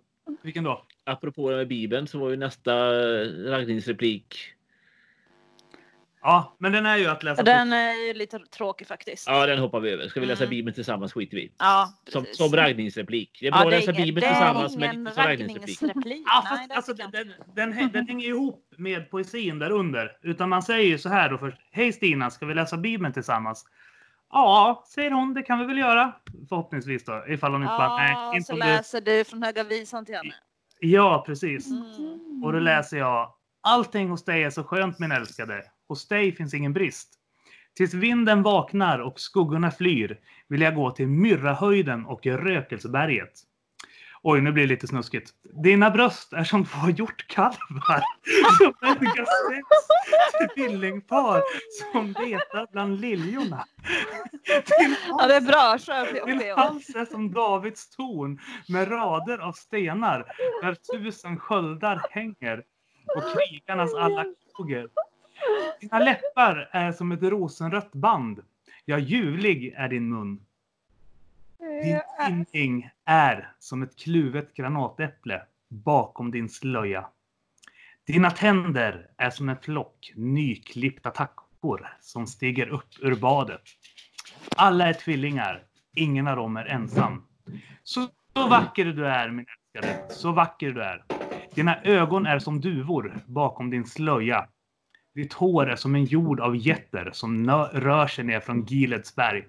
Vilken 0.43 0.65
då? 0.65 0.85
Apropå 1.05 1.51
det 1.51 1.57
med 1.57 1.69
Bibeln 1.69 2.07
så 2.07 2.19
var 2.19 2.31
ju 2.31 2.37
nästa 2.37 2.91
raggningsreplik. 3.51 4.37
Ja, 6.27 6.57
men 6.59 6.73
den 6.73 6.87
är 6.87 6.97
ju 6.97 7.07
att 7.07 7.23
läsa. 7.23 7.43
Den 7.43 7.73
är 7.73 8.07
ju 8.07 8.15
lite 8.15 8.39
tråkig 8.39 8.87
faktiskt. 8.87 9.27
Ja, 9.29 9.47
den 9.47 9.59
hoppar 9.59 9.81
vi 9.81 9.91
över. 9.91 10.09
Ska 10.09 10.21
vi 10.21 10.27
läsa 10.27 10.45
Mm. 10.45 10.51
Bibeln 10.51 10.75
tillsammans 10.75 11.13
skiter 11.13 11.37
vi. 11.37 11.53
Ja, 11.59 11.89
Som, 12.09 12.23
precis. 12.23 12.37
som 12.39 12.53
raggningsreplik. 12.57 13.39
Det 13.41 13.47
är 13.47 13.51
bra 13.51 13.61
Ja, 13.61 13.65
att 13.65 13.71
det 13.71 13.77
är 13.77 13.81
läsa 13.81 13.93
ingen- 13.93 14.05
Bibeln 14.05 14.27
tillsammans 14.29 14.75
ingen 14.77 14.95
inte 14.95 15.13
som 15.13 15.23
raggningsreplik. 15.25 16.23
Ja, 16.27 16.43
Nej, 16.45 16.59
fast, 16.59 16.69
det 16.69 16.75
alltså, 16.75 16.95
den, 16.95 17.07
inte. 17.07 17.35
den, 17.55 17.93
den 17.93 18.07
hänger 18.09 18.29
ihop 18.29 18.75
med 18.79 19.11
poesin 19.11 19.59
där 19.59 19.71
under. 19.71 20.11
Utan 20.23 20.49
man 20.49 20.63
säger 20.63 20.89
ju 20.89 20.99
så 20.99 21.09
här 21.09 21.31
då 21.31 21.39
först. 21.39 21.59
Hej 21.71 21.93
Stina, 21.93 22.31
ska 22.31 22.47
vi 22.47 22.55
läsa 22.55 22.77
Bibeln 22.77 23.13
tillsammans? 23.13 23.65
Ja, 24.33 24.85
säger 24.95 25.11
hon. 25.11 25.35
Det 25.35 25.43
kan 25.43 25.59
vi 25.59 25.65
väl 25.65 25.79
göra. 25.79 26.13
Förhoppningsvis 26.49 27.05
då. 27.05 27.25
Ifall 27.29 27.53
hon 27.53 27.63
inte 27.63 27.75
bara, 27.79 27.83
Ja, 27.85 27.97
nej, 28.31 28.37
inte 28.37 28.47
så 28.47 28.53
om 28.53 28.59
du... 28.61 28.67
läser 28.67 29.01
du 29.01 29.25
från 29.25 29.43
Höga 29.43 29.65
Visan 29.65 30.05
till 30.05 30.15
henne. 30.15 30.35
Ja, 30.81 31.25
precis. 31.27 31.71
Mm. 31.71 32.45
Och 32.45 32.53
då 32.53 32.59
läser 32.59 32.97
jag. 32.99 33.35
Allting 33.67 34.09
hos 34.09 34.25
dig 34.25 34.43
är 34.45 34.51
så 34.51 34.65
skönt 34.65 34.99
min 34.99 35.13
älskade. 35.13 35.63
Hos 35.89 36.09
dig 36.09 36.33
finns 36.33 36.55
ingen 36.55 36.73
brist. 36.73 37.09
Tills 37.77 37.95
vinden 37.95 38.43
vaknar 38.43 38.99
och 38.99 39.21
skuggorna 39.21 39.71
flyr 39.71 40.21
vill 40.49 40.61
jag 40.61 40.75
gå 40.75 40.91
till 40.91 41.09
Myrrahöjden 41.09 42.07
och 42.07 42.27
Rökelseberget. 42.27 43.33
Oj, 44.27 44.41
nu 44.41 44.53
blir 44.53 44.63
det 44.63 44.69
lite 44.69 44.87
snuskigt. 44.87 45.31
Dina 45.65 45.91
bröst 45.91 46.33
är 46.33 46.45
som 46.45 46.65
två 46.65 46.91
hjortkalvar 46.91 48.03
som 48.59 48.75
ögar 48.83 49.27
sex 49.51 49.67
tvillingpar 50.55 51.43
som 51.93 52.13
betar 52.13 52.73
bland 52.73 53.01
liljorna. 53.01 53.65
Din 54.79 54.97
Ja, 55.09 55.27
det 55.27 55.35
är 55.35 55.41
bra. 55.41 55.79
Kör 55.79 56.27
Din 56.27 56.57
hals 56.57 56.95
är 56.95 57.05
som 57.05 57.33
Davids 57.33 57.91
torn 57.97 58.41
med 58.69 58.91
rader 58.91 59.39
av 59.39 59.53
stenar 59.53 60.25
där 60.63 60.75
tusen 60.75 61.39
sköldar 61.39 62.03
hänger 62.11 62.63
och 63.17 63.23
krigarnas 63.33 63.95
alla 63.95 64.25
kroger. 64.57 64.89
Dina 65.81 65.99
läppar 65.99 66.69
är 66.73 66.93
som 66.93 67.13
ett 67.13 67.23
rosenrött 67.23 67.93
band. 67.93 68.41
Ja, 68.85 68.99
ljuvlig 68.99 69.75
är 69.77 69.89
din 69.89 70.09
mun. 70.09 70.41
Din 71.83 72.01
tinning 72.45 72.91
är 73.05 73.53
som 73.59 73.83
ett 73.83 73.97
kluvet 73.97 74.55
granatäpple 74.55 75.43
bakom 75.69 76.31
din 76.31 76.49
slöja. 76.49 77.07
Dina 78.07 78.31
tänder 78.31 79.11
är 79.17 79.31
som 79.31 79.49
en 79.49 79.57
flock 79.57 80.13
nyklippta 80.17 81.11
tackor 81.11 81.89
som 82.01 82.27
stiger 82.27 82.69
upp 82.69 82.89
ur 83.01 83.15
badet. 83.15 83.63
Alla 84.57 84.89
är 84.89 84.93
tvillingar. 84.93 85.63
Ingen 85.97 86.29
av 86.29 86.37
dem 86.37 86.57
är 86.57 86.67
ensam. 86.67 87.27
Så, 87.83 88.09
så 88.33 88.49
vacker 88.49 88.85
du 88.85 89.07
är, 89.07 89.31
min 89.31 89.47
älskade. 89.75 90.15
Så 90.15 90.33
vacker 90.33 90.71
du 90.71 90.83
är. 90.83 91.05
Dina 91.55 91.83
ögon 91.83 92.27
är 92.27 92.39
som 92.39 92.61
duvor 92.61 93.19
bakom 93.27 93.71
din 93.71 93.87
slöja. 93.87 94.49
Ditt 95.15 95.33
hår 95.33 95.71
är 95.71 95.77
som 95.77 95.95
en 95.95 96.05
jord 96.05 96.41
av 96.41 96.57
getter 96.57 97.11
som 97.13 97.51
rör 97.73 98.07
sig 98.07 98.25
ner 98.25 98.41
från 98.41 98.65
Gileds 98.65 99.15
berg. 99.17 99.45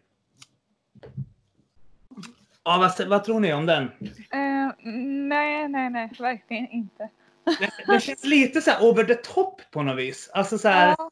Ja, 2.64 2.92
vad, 3.00 3.08
vad 3.10 3.24
tror 3.24 3.40
ni 3.40 3.54
om 3.54 3.66
den? 3.66 3.84
eh, 4.32 4.72
nej, 5.28 5.68
nej, 5.68 5.90
nej, 5.90 6.12
verkligen 6.20 6.68
inte. 6.70 7.10
Det, 7.60 7.70
det 7.94 8.00
känns 8.00 8.24
lite 8.26 8.62
så 8.62 8.72
här 8.72 8.84
over 8.92 9.04
the 9.04 9.16
top 9.16 9.62
på 9.72 9.84
något 9.84 9.98
vis. 9.98 10.30
Alltså 10.34 10.58
så 10.58 10.68
här, 10.68 10.96
Ja, 10.98 11.12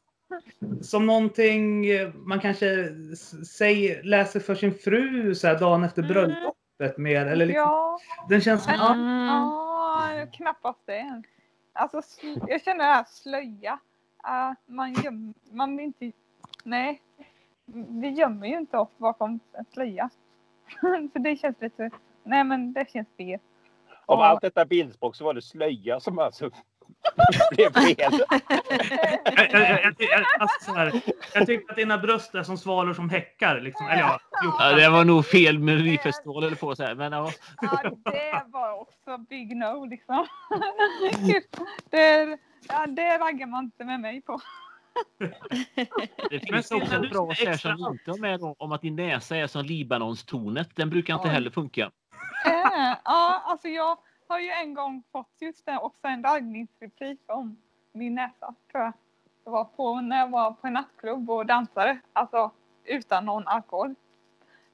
som 0.82 1.06
någonting 1.06 1.86
eh, 1.86 2.14
man 2.14 2.40
kanske 2.40 2.68
s- 3.12 3.56
säger, 3.56 4.02
läser 4.02 4.40
för 4.40 4.54
sin 4.54 4.74
fru 4.74 5.34
så 5.34 5.46
här, 5.46 5.58
dagen 5.60 5.84
efter 5.84 6.02
Mm. 6.02 6.12
bröllopet 6.14 6.98
mer. 6.98 7.26
Eller 7.26 7.46
liksom, 7.46 7.60
ja, 7.62 7.98
Den 8.28 8.40
känns 8.40 8.64
som, 8.64 8.72
Mm. 8.74 9.26
ja, 9.26 10.26
knappast 10.32 10.86
det. 10.86 11.22
Alltså, 11.72 12.02
jag 12.48 12.62
känner 12.62 12.84
det 12.84 12.90
här 12.92 13.04
slöja. 13.08 13.78
Uh, 14.26 14.52
man 14.66 14.92
gömmer, 14.92 15.34
man 15.50 15.76
vill 15.76 15.86
inte, 15.86 16.12
nej. 16.62 17.02
Vi 17.88 18.08
gömmer 18.08 18.46
ju 18.46 18.58
inte 18.58 18.78
oss 18.78 18.98
bakom 18.98 19.40
en 19.52 19.64
slöja. 19.72 20.10
För 21.12 21.18
det 21.18 21.36
känns 21.36 21.56
lite, 21.60 21.90
nej 22.22 22.44
men 22.44 22.72
det 22.72 22.90
känns 22.90 23.08
fel. 23.16 23.40
Om 24.06 24.20
allt 24.20 24.40
detta 24.40 24.64
bildspråk 24.64 25.16
så 25.16 25.24
var 25.24 25.34
det 25.34 25.42
slöja 25.42 26.00
som 26.00 26.18
alltså 26.18 26.50
blev 27.50 27.72
fel. 27.72 27.96
jag, 27.98 28.40
jag, 29.36 29.60
jag, 29.60 29.84
jag, 29.84 29.94
jag, 29.98 30.24
alltså, 30.38 30.72
här, 30.72 31.00
jag 31.34 31.46
tycker 31.46 31.70
att 31.70 31.76
dina 31.76 31.98
bröst 31.98 32.34
är 32.34 32.42
som 32.42 32.58
svalor 32.58 32.94
som 32.94 33.10
häckar. 33.10 33.60
Liksom. 33.60 33.86
Eller 33.86 34.02
ja, 34.02 34.20
Ja, 34.58 34.72
det 34.72 34.88
var 34.88 35.04
nog 35.04 35.26
fel 35.26 35.58
melodifestival 35.58 36.44
eller 36.44 36.56
på 36.56 36.76
så 36.76 36.82
här. 36.82 36.94
Men 36.94 37.12
ja. 37.12 37.30
Ja, 37.60 37.90
det 38.04 38.42
var 38.46 38.80
också 38.80 39.18
big 39.18 39.56
no 39.56 39.84
liksom. 39.84 40.26
Det, 41.90 42.38
ja, 42.68 42.86
det 42.86 43.18
raggar 43.18 43.46
man 43.46 43.64
inte 43.64 43.84
med 43.84 44.00
mig 44.00 44.20
på. 44.20 44.40
Det 45.18 45.30
Men 46.30 46.40
finns 46.40 46.70
också 46.70 46.94
en 46.94 47.00
bra 47.08 47.34
som 47.34 47.48
är 47.48 47.56
så 47.56 47.68
här 47.68 47.76
som 47.76 47.92
inte 47.92 48.10
har 48.10 48.18
med 48.18 48.40
om- 48.58 48.72
att 48.72 48.82
din 48.82 48.96
näsa 48.96 49.36
är 49.36 49.46
som 49.46 49.64
Libanonstornet. 49.64 50.76
Den 50.76 50.90
brukar 50.90 51.14
inte 51.14 51.28
heller 51.28 51.50
funka. 51.50 51.90
Eh, 52.46 52.96
ja, 53.04 53.42
alltså 53.44 53.68
jag 53.68 53.98
har 54.28 54.38
ju 54.38 54.50
en 54.50 54.74
gång 54.74 55.02
fått 55.12 55.32
just 55.40 55.66
det 55.66 55.78
också 55.78 56.06
en 56.06 56.22
raggningsreplik 56.22 57.20
om 57.26 57.56
min 57.92 58.14
näsa 58.14 58.54
tror 58.72 58.84
jag. 58.84 58.92
Det 59.44 59.50
var 59.50 59.64
på 59.64 60.00
när 60.00 60.18
jag 60.18 60.28
var 60.30 60.52
på 60.52 60.66
en 60.66 60.72
nattklubb 60.72 61.30
och 61.30 61.46
dansade, 61.46 61.98
alltså 62.12 62.50
utan 62.84 63.24
någon 63.24 63.48
alkohol. 63.48 63.94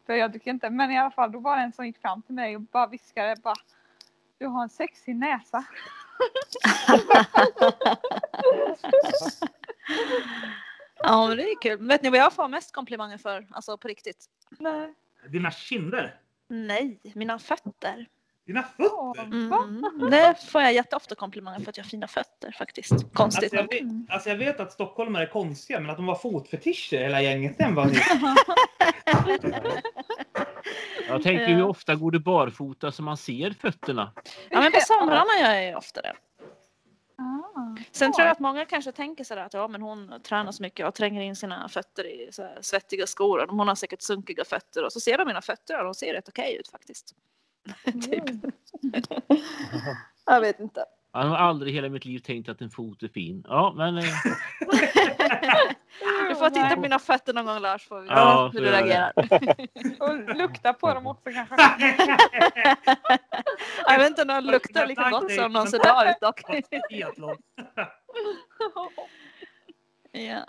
För 0.06 0.14
jag 0.14 0.30
dricker 0.30 0.50
inte, 0.50 0.70
men 0.70 0.90
i 0.90 0.98
alla 0.98 1.10
fall 1.10 1.32
då 1.32 1.38
var 1.38 1.56
det 1.56 1.62
en 1.62 1.72
som 1.72 1.86
gick 1.86 1.98
fram 2.00 2.22
till 2.22 2.34
mig 2.34 2.56
och 2.56 2.62
bara 2.62 2.86
viskade 2.86 3.36
bara 3.42 3.54
Du 4.38 4.46
har 4.46 4.62
en 4.62 4.68
sexig 4.68 5.16
näsa. 5.16 5.64
Ja, 11.02 11.28
men 11.28 11.36
det 11.36 11.42
är 11.42 11.60
kul. 11.62 11.86
Vet 11.88 12.02
ni 12.02 12.10
vad 12.10 12.18
jag 12.18 12.32
får 12.32 12.48
mest 12.48 12.74
komplimanger 12.74 13.18
för? 13.18 13.46
Alltså 13.50 13.78
på 13.78 13.88
riktigt? 13.88 14.26
Nej. 14.58 14.94
dina 15.28 15.50
kinder. 15.50 16.14
Nej, 16.48 17.00
mina 17.14 17.38
fötter. 17.38 18.06
Dina 18.46 18.62
fötter. 18.62 19.22
Mm. 19.24 20.10
Det 20.10 20.34
får 20.48 20.62
jag 20.62 20.72
jätteofta 20.72 21.14
komplimanger 21.14 21.60
för 21.60 21.70
att 21.70 21.76
jag 21.76 21.84
har 21.84 21.88
fina 21.88 22.08
fötter 22.08 22.52
faktiskt. 22.58 23.14
Konstigt. 23.14 23.54
Alltså 23.54 23.76
jag, 23.76 23.82
vet, 23.82 24.10
alltså 24.10 24.28
jag 24.28 24.36
vet 24.36 24.60
att 24.60 24.72
stockholmare 24.72 25.22
är 25.22 25.30
konstiga, 25.30 25.80
men 25.80 25.90
att 25.90 25.96
de 25.96 26.06
var 26.06 26.14
fotfetischer 26.14 26.98
hela 26.98 27.22
gänget, 27.22 27.58
den 27.58 27.74
var. 27.74 27.86
Jag 31.08 31.22
tänker 31.22 31.46
hur 31.46 31.62
ofta 31.62 31.94
går 31.94 32.10
det 32.10 32.18
barfota 32.18 32.92
så 32.92 33.02
man 33.02 33.16
ser 33.16 33.50
fötterna? 33.50 34.12
Ja, 34.50 34.60
men 34.60 34.72
på 34.72 34.80
somrarna 34.80 35.40
gör 35.40 35.54
jag 35.54 35.66
ju 35.66 35.74
ofta 35.74 36.02
det. 36.02 36.14
Ah. 37.18 37.76
Sen 37.92 38.12
tror 38.12 38.26
jag 38.26 38.32
att 38.32 38.40
många 38.40 38.64
kanske 38.64 38.92
tänker 38.92 39.24
sådär 39.24 39.42
att 39.42 39.54
ja, 39.54 39.68
men 39.68 39.82
hon 39.82 40.20
tränar 40.22 40.52
så 40.52 40.62
mycket 40.62 40.86
och 40.86 40.94
tränger 40.94 41.22
in 41.22 41.36
sina 41.36 41.68
fötter 41.68 42.04
i 42.04 42.28
så 42.32 42.42
här 42.42 42.58
svettiga 42.60 43.06
skor. 43.06 43.44
Och 43.44 43.56
hon 43.56 43.68
har 43.68 43.74
säkert 43.74 44.02
sunkiga 44.02 44.44
fötter. 44.44 44.84
Och 44.84 44.92
så 44.92 45.00
ser 45.00 45.18
de 45.18 45.26
mina 45.26 45.42
fötter 45.42 45.78
och 45.78 45.84
de 45.84 45.94
ser 45.94 46.12
rätt 46.12 46.28
okej 46.28 46.56
ut 46.60 46.68
faktiskt. 46.68 47.14
typ. 48.10 48.24
jag 50.26 50.40
vet 50.40 50.60
inte. 50.60 50.84
Jag 51.12 51.20
har 51.20 51.36
aldrig 51.36 51.72
i 51.72 51.76
hela 51.76 51.88
mitt 51.88 52.04
liv 52.04 52.18
tänkt 52.18 52.48
att 52.48 52.60
en 52.60 52.70
fot 52.70 53.02
är 53.02 53.08
fin. 53.08 53.44
Ja, 53.48 53.74
men 53.76 53.98
eh, 53.98 54.04
Du 54.60 55.19
får 56.40 56.50
titta 56.50 56.74
på 56.74 56.80
mina 56.80 56.98
fötter 56.98 57.32
någon 57.32 57.46
gång 57.46 57.58
Lars. 57.58 57.88
Får 57.88 58.00
vi 58.00 58.08
Ja, 58.08 58.50
hur 58.52 58.60
du 58.60 58.66
det. 58.66 58.72
reagerar. 58.72 59.12
Och 60.02 60.36
lukta 60.36 60.72
på 60.72 60.94
dem 60.94 61.06
också 61.06 61.30
kanske. 61.32 61.54
jag 63.86 63.98
vet 63.98 64.08
inte 64.08 64.22
om 64.22 64.28
de 64.28 64.40
luktar 64.44 64.86
lika 64.86 65.10
gott 65.10 65.32
som 65.32 65.52
de 65.52 65.66
ser 65.66 65.78
bra 65.78 66.10
ut 66.10 66.20
dock. 66.20 66.40
Ja. 70.12 70.44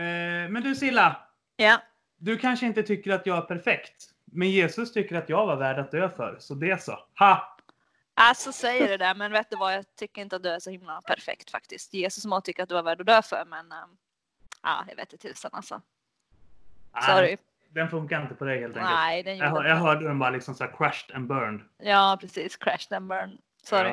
Eh, 0.00 0.48
Men 0.50 0.62
du 0.62 0.74
Silla, 0.74 1.16
ja. 1.56 1.80
du 2.18 2.38
kanske 2.38 2.66
inte 2.66 2.82
tycker 2.82 3.10
att 3.12 3.26
jag 3.26 3.36
är 3.38 3.42
perfekt. 3.42 4.08
Men 4.24 4.50
Jesus 4.50 4.92
tycker 4.92 5.16
att 5.16 5.28
jag 5.28 5.46
var 5.46 5.56
värd 5.56 5.78
att 5.78 5.90
dö 5.90 6.10
för, 6.10 6.36
så 6.40 6.54
det 6.54 6.82
så. 6.82 6.98
Ha! 7.18 7.56
Alltså 8.14 8.52
säger 8.52 8.88
det 8.88 8.96
där, 8.96 9.14
men 9.14 9.32
vet 9.32 9.50
du 9.50 9.56
vad? 9.56 9.74
Jag 9.74 9.96
tycker 9.96 10.22
inte 10.22 10.36
att 10.36 10.42
du 10.42 10.48
är 10.48 10.58
så 10.58 10.70
himla 10.70 11.00
perfekt 11.02 11.50
faktiskt. 11.50 11.94
Jesus 11.94 12.24
må 12.24 12.40
tycka 12.40 12.62
att 12.62 12.68
du 12.68 12.74
var 12.74 12.82
värd 12.82 13.00
att 13.00 13.06
dö 13.06 13.22
för, 13.22 13.44
men 13.44 13.72
ähm, 13.72 13.96
ja, 14.62 14.84
jag 14.88 14.96
vet 14.96 15.12
inte 15.12 15.28
tusan 15.28 15.50
alltså. 15.54 15.80
Sorry. 17.06 17.26
Nej, 17.26 17.38
Den 17.70 17.88
funkar 17.88 18.22
inte 18.22 18.34
på 18.34 18.44
dig 18.44 18.60
helt 18.60 18.76
enkelt. 18.76 18.94
Nej, 18.94 19.22
den 19.22 19.38
Jag, 19.38 19.50
hör- 19.50 19.64
jag 19.64 19.76
hörde 19.76 20.04
den 20.08 20.18
bara 20.18 20.30
liksom 20.30 20.54
så 20.54 20.64
här 20.64 20.70
crashed 20.76 21.16
and 21.16 21.26
burned. 21.26 21.60
Ja, 21.78 22.18
precis. 22.20 22.56
Crash 22.56 22.94
and 22.96 23.06
burn. 23.08 23.38
Sorry. 23.62 23.90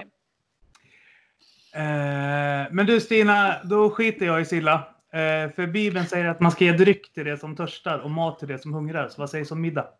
Eh, 1.74 2.68
men 2.72 2.86
du 2.86 3.02
Stina, 3.02 3.64
då 3.64 3.90
skiter 3.90 4.26
jag 4.26 4.42
i 4.42 4.46
Silla. 4.46 4.74
Eh, 5.12 5.52
för 5.52 5.68
Bibeln 5.68 6.06
säger 6.06 6.26
att 6.26 6.40
man 6.40 6.52
ska 6.52 6.66
ge 6.66 6.72
dryck 6.72 7.14
till 7.14 7.26
det 7.26 7.38
som 7.38 7.56
törstar 7.56 8.00
och 8.00 8.12
mat 8.12 8.40
till 8.40 8.48
det 8.48 8.60
som 8.60 8.74
hungrar. 8.74 9.10
Så 9.10 9.22
vad 9.22 9.30
sägs 9.30 9.52
om 9.52 9.62
middag? 9.62 9.88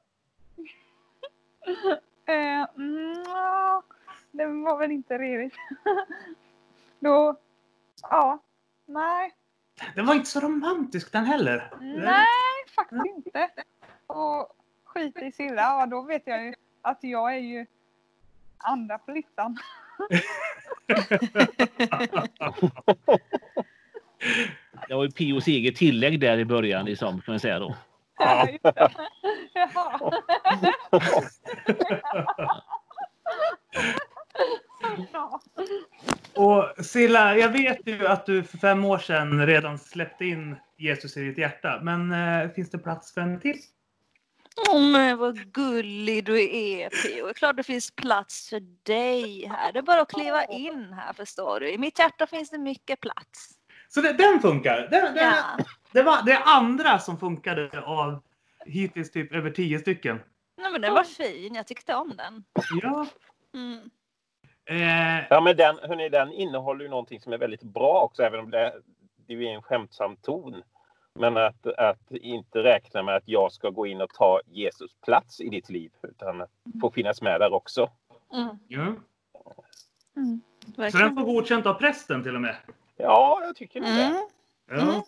Eh, 2.26 2.66
mm, 2.78 3.24
ja, 3.26 3.84
det 4.32 4.46
var 4.46 4.78
väl 4.78 4.92
inte 4.92 5.18
redigt. 5.18 5.54
Då, 7.00 7.36
ja, 8.02 8.40
nej, 8.86 9.32
Den 9.96 10.06
var 10.06 10.16
inte 10.16 10.30
så 10.30 10.40
romantisk 10.40 11.12
den 11.12 11.26
heller. 11.26 11.72
nej 11.80 12.26
faktiskt 12.76 13.06
inte. 13.06 13.50
Och 14.08 14.56
skit 14.86 15.18
i 15.18 15.32
Silla, 15.32 15.62
ja 15.62 15.86
då 15.86 16.02
vet 16.02 16.24
jag 16.26 16.46
ju 16.46 16.54
att 16.82 17.00
jag 17.02 17.34
är 17.34 17.40
ju 17.40 17.66
andra 18.58 18.98
på 18.98 19.12
listan. 19.12 19.58
Det 24.88 24.96
var 24.96 25.04
ju 25.04 25.12
Pios 25.12 25.48
eget 25.48 25.76
tillägg 25.76 26.20
där 26.20 26.38
i 26.38 26.46
början 26.46 26.86
liksom, 26.86 27.22
kan 27.22 27.32
man 27.34 27.40
säga 27.40 27.60
då. 27.60 27.76
Ja. 28.18 28.48
Ja. 29.54 30.12
Och 36.36 36.86
Silla, 36.86 37.38
jag 37.38 37.50
vet 37.50 37.88
ju 37.88 38.08
att 38.08 38.26
du 38.26 38.44
för 38.44 38.58
fem 38.58 38.86
år 38.86 38.98
sedan 38.98 39.48
redan 39.48 39.80
släppte 39.80 40.26
in 40.26 40.56
Jesus 40.78 41.18
i 41.18 41.22
ditt 41.22 41.38
hjärta. 41.38 41.80
Men 41.84 42.12
eh, 42.12 42.50
finns 42.52 42.70
det 42.70 42.78
plats 42.78 43.14
för 43.14 43.22
en 43.22 43.40
till? 43.40 43.58
Åh 44.70 44.82
men 44.82 45.18
vad 45.18 45.54
gullig 45.54 46.26
du 46.26 46.42
är 46.42 46.90
är 47.30 47.34
klart 47.34 47.58
det 47.58 47.64
finns 47.64 47.92
plats 47.92 48.50
för 48.50 48.60
dig 48.84 49.48
här. 49.48 49.72
Det 49.74 49.80
är 49.80 49.84
bara 49.84 50.02
att 50.02 50.12
kliva 50.12 50.46
in 50.46 50.94
här 50.94 51.14
förstår 51.14 51.60
du. 51.60 51.72
I 51.72 51.78
mitt 51.78 52.00
hjärta 52.00 52.28
finns 52.28 52.50
det 52.50 52.58
mycket 52.58 53.00
plats. 53.00 53.50
Så 53.90 54.02
det, 54.02 54.14
den 54.14 54.40
funkar. 54.40 54.88
Den, 54.92 55.16
den, 55.16 55.16
Ja. 55.16 55.58
det 55.92 56.02
var 56.02 56.24
det 56.26 56.38
andra 56.38 57.00
som 57.00 57.20
funkade 57.20 57.82
av 57.82 58.24
hittills 58.66 59.12
typ 59.12 59.34
över 59.34 59.52
tio 59.52 59.80
stycken. 59.80 60.20
Nej 60.58 60.72
men 60.72 60.82
den 60.82 60.94
var 60.94 61.04
fin. 61.04 61.56
Jag 61.56 61.68
tyckte 61.68 61.96
om 61.96 62.18
den. 62.18 62.44
Ja. 62.82 63.08
Mm. 63.54 63.90
Eh, 64.70 65.24
Ja, 65.30 65.42
men 65.42 65.56
den, 65.56 65.78
hörni, 65.82 66.10
den 66.10 66.32
innehåller 66.32 66.84
ju 66.84 66.90
någonting 66.90 67.22
som 67.22 67.34
är 67.34 67.38
väldigt 67.38 67.64
bra 67.64 68.02
också, 68.02 68.24
även 68.24 68.40
om 68.40 68.52
det, 68.52 68.74
det 69.28 69.34
är 69.34 69.42
en 69.42 69.62
skämtsam 69.62 70.16
ton. 70.16 70.64
Men 71.14 71.38
att, 71.38 71.68
att 71.68 72.12
inte 72.12 72.64
räkna 72.64 73.04
med 73.04 73.16
att 73.16 73.28
jag 73.28 73.52
ska 73.52 73.70
gå 73.70 73.88
in 73.88 74.02
och 74.02 74.14
ta 74.14 74.42
Jesus 74.46 74.92
plats 75.06 75.42
i 75.42 75.50
ditt 75.50 75.70
liv, 75.70 75.92
utan 76.02 76.42
att 76.42 76.50
få 76.82 76.92
finnas 76.92 77.22
med 77.22 77.42
där 77.42 77.54
också. 77.54 77.90
Mm. 78.34 78.50
ja. 78.68 78.96
Mm. 80.16 80.42
Så 80.92 80.98
den 80.98 81.16
får 81.16 81.24
godkänt 81.24 81.66
av 81.66 81.74
prästen 81.74 82.24
till 82.24 82.36
och 82.36 82.42
med. 82.42 82.56
Ja, 82.98 83.42
jag 83.44 83.56
tycker 83.56 83.82
det. 83.82 83.88
Mm. 83.88 84.16
Ja. 84.70 85.06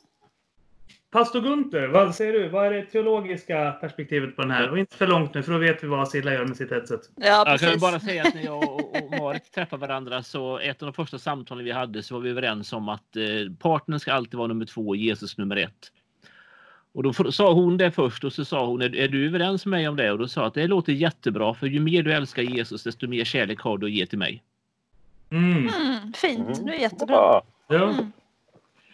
Mm. 1.13 1.23
Pastor 1.23 1.41
Gunther, 1.41 1.87
vad 1.87 2.15
säger 2.15 2.33
du? 2.33 2.49
Vad 2.49 2.67
är 2.67 2.71
det 2.71 2.85
teologiska 2.85 3.71
perspektivet 3.71 4.35
på 4.35 4.41
den 4.41 4.51
här? 4.51 4.69
Och 4.69 4.79
inte 4.79 4.97
för 4.97 5.07
långt 5.07 5.33
nu, 5.33 5.43
för 5.43 5.51
då 5.51 5.57
vet 5.57 5.83
vi 5.83 5.87
vad 5.87 6.09
Silla 6.09 6.33
gör 6.33 6.45
med 6.45 6.57
sitt 6.57 6.71
headset. 6.71 7.01
Ja 7.15 7.43
Jag 7.47 7.59
kan 7.59 7.79
bara 7.79 7.99
säga 7.99 8.23
att 8.23 8.35
när 8.35 8.43
jag 8.43 8.63
och 8.63 8.95
och 8.95 9.19
Marit 9.19 9.51
träffade 9.51 9.87
varandra 9.87 10.23
så 10.23 10.59
ett 10.59 10.81
av 10.81 10.85
de 10.85 10.93
första 10.93 11.19
samtalen 11.19 11.65
vi 11.65 11.71
hade 11.71 12.03
så 12.03 12.13
var 12.13 12.21
vi 12.21 12.29
överens 12.29 12.73
om 12.73 12.89
att 12.89 13.15
eh, 13.15 13.23
partnern 13.59 13.99
ska 13.99 14.13
alltid 14.13 14.37
vara 14.37 14.47
nummer 14.47 14.65
två 14.65 14.87
och 14.87 14.95
Jesus 14.95 15.37
nummer 15.37 15.55
ett. 15.55 15.91
Och 16.93 17.03
då 17.03 17.13
sa 17.13 17.53
hon 17.53 17.77
det 17.77 17.91
först 17.91 18.23
och 18.23 18.33
så 18.33 18.45
sa 18.45 18.65
hon 18.65 18.81
är, 18.81 18.95
är 18.95 19.07
du 19.07 19.27
överens 19.27 19.65
med 19.65 19.79
mig 19.79 19.87
om 19.87 19.95
det? 19.95 20.11
Och 20.11 20.17
då 20.17 20.27
sa 20.27 20.41
jag 20.41 20.47
att 20.47 20.53
det 20.53 20.67
låter 20.67 20.93
jättebra 20.93 21.53
för 21.53 21.67
ju 21.67 21.79
mer 21.79 22.03
du 22.03 22.13
älskar 22.13 22.43
Jesus 22.43 22.83
desto 22.83 23.07
mer 23.07 23.23
kärlek 23.23 23.59
har 23.59 23.77
du 23.77 23.85
att 23.85 23.91
ge 23.91 24.05
till 24.05 24.19
mig. 24.19 24.43
Mm. 25.29 25.57
Mm, 25.57 26.13
fint. 26.13 26.57
Mm. 26.57 26.65
Det 26.65 26.75
är 26.75 26.79
jättebra. 26.79 27.15
Ja. 27.15 27.43
Ja. 27.67 27.93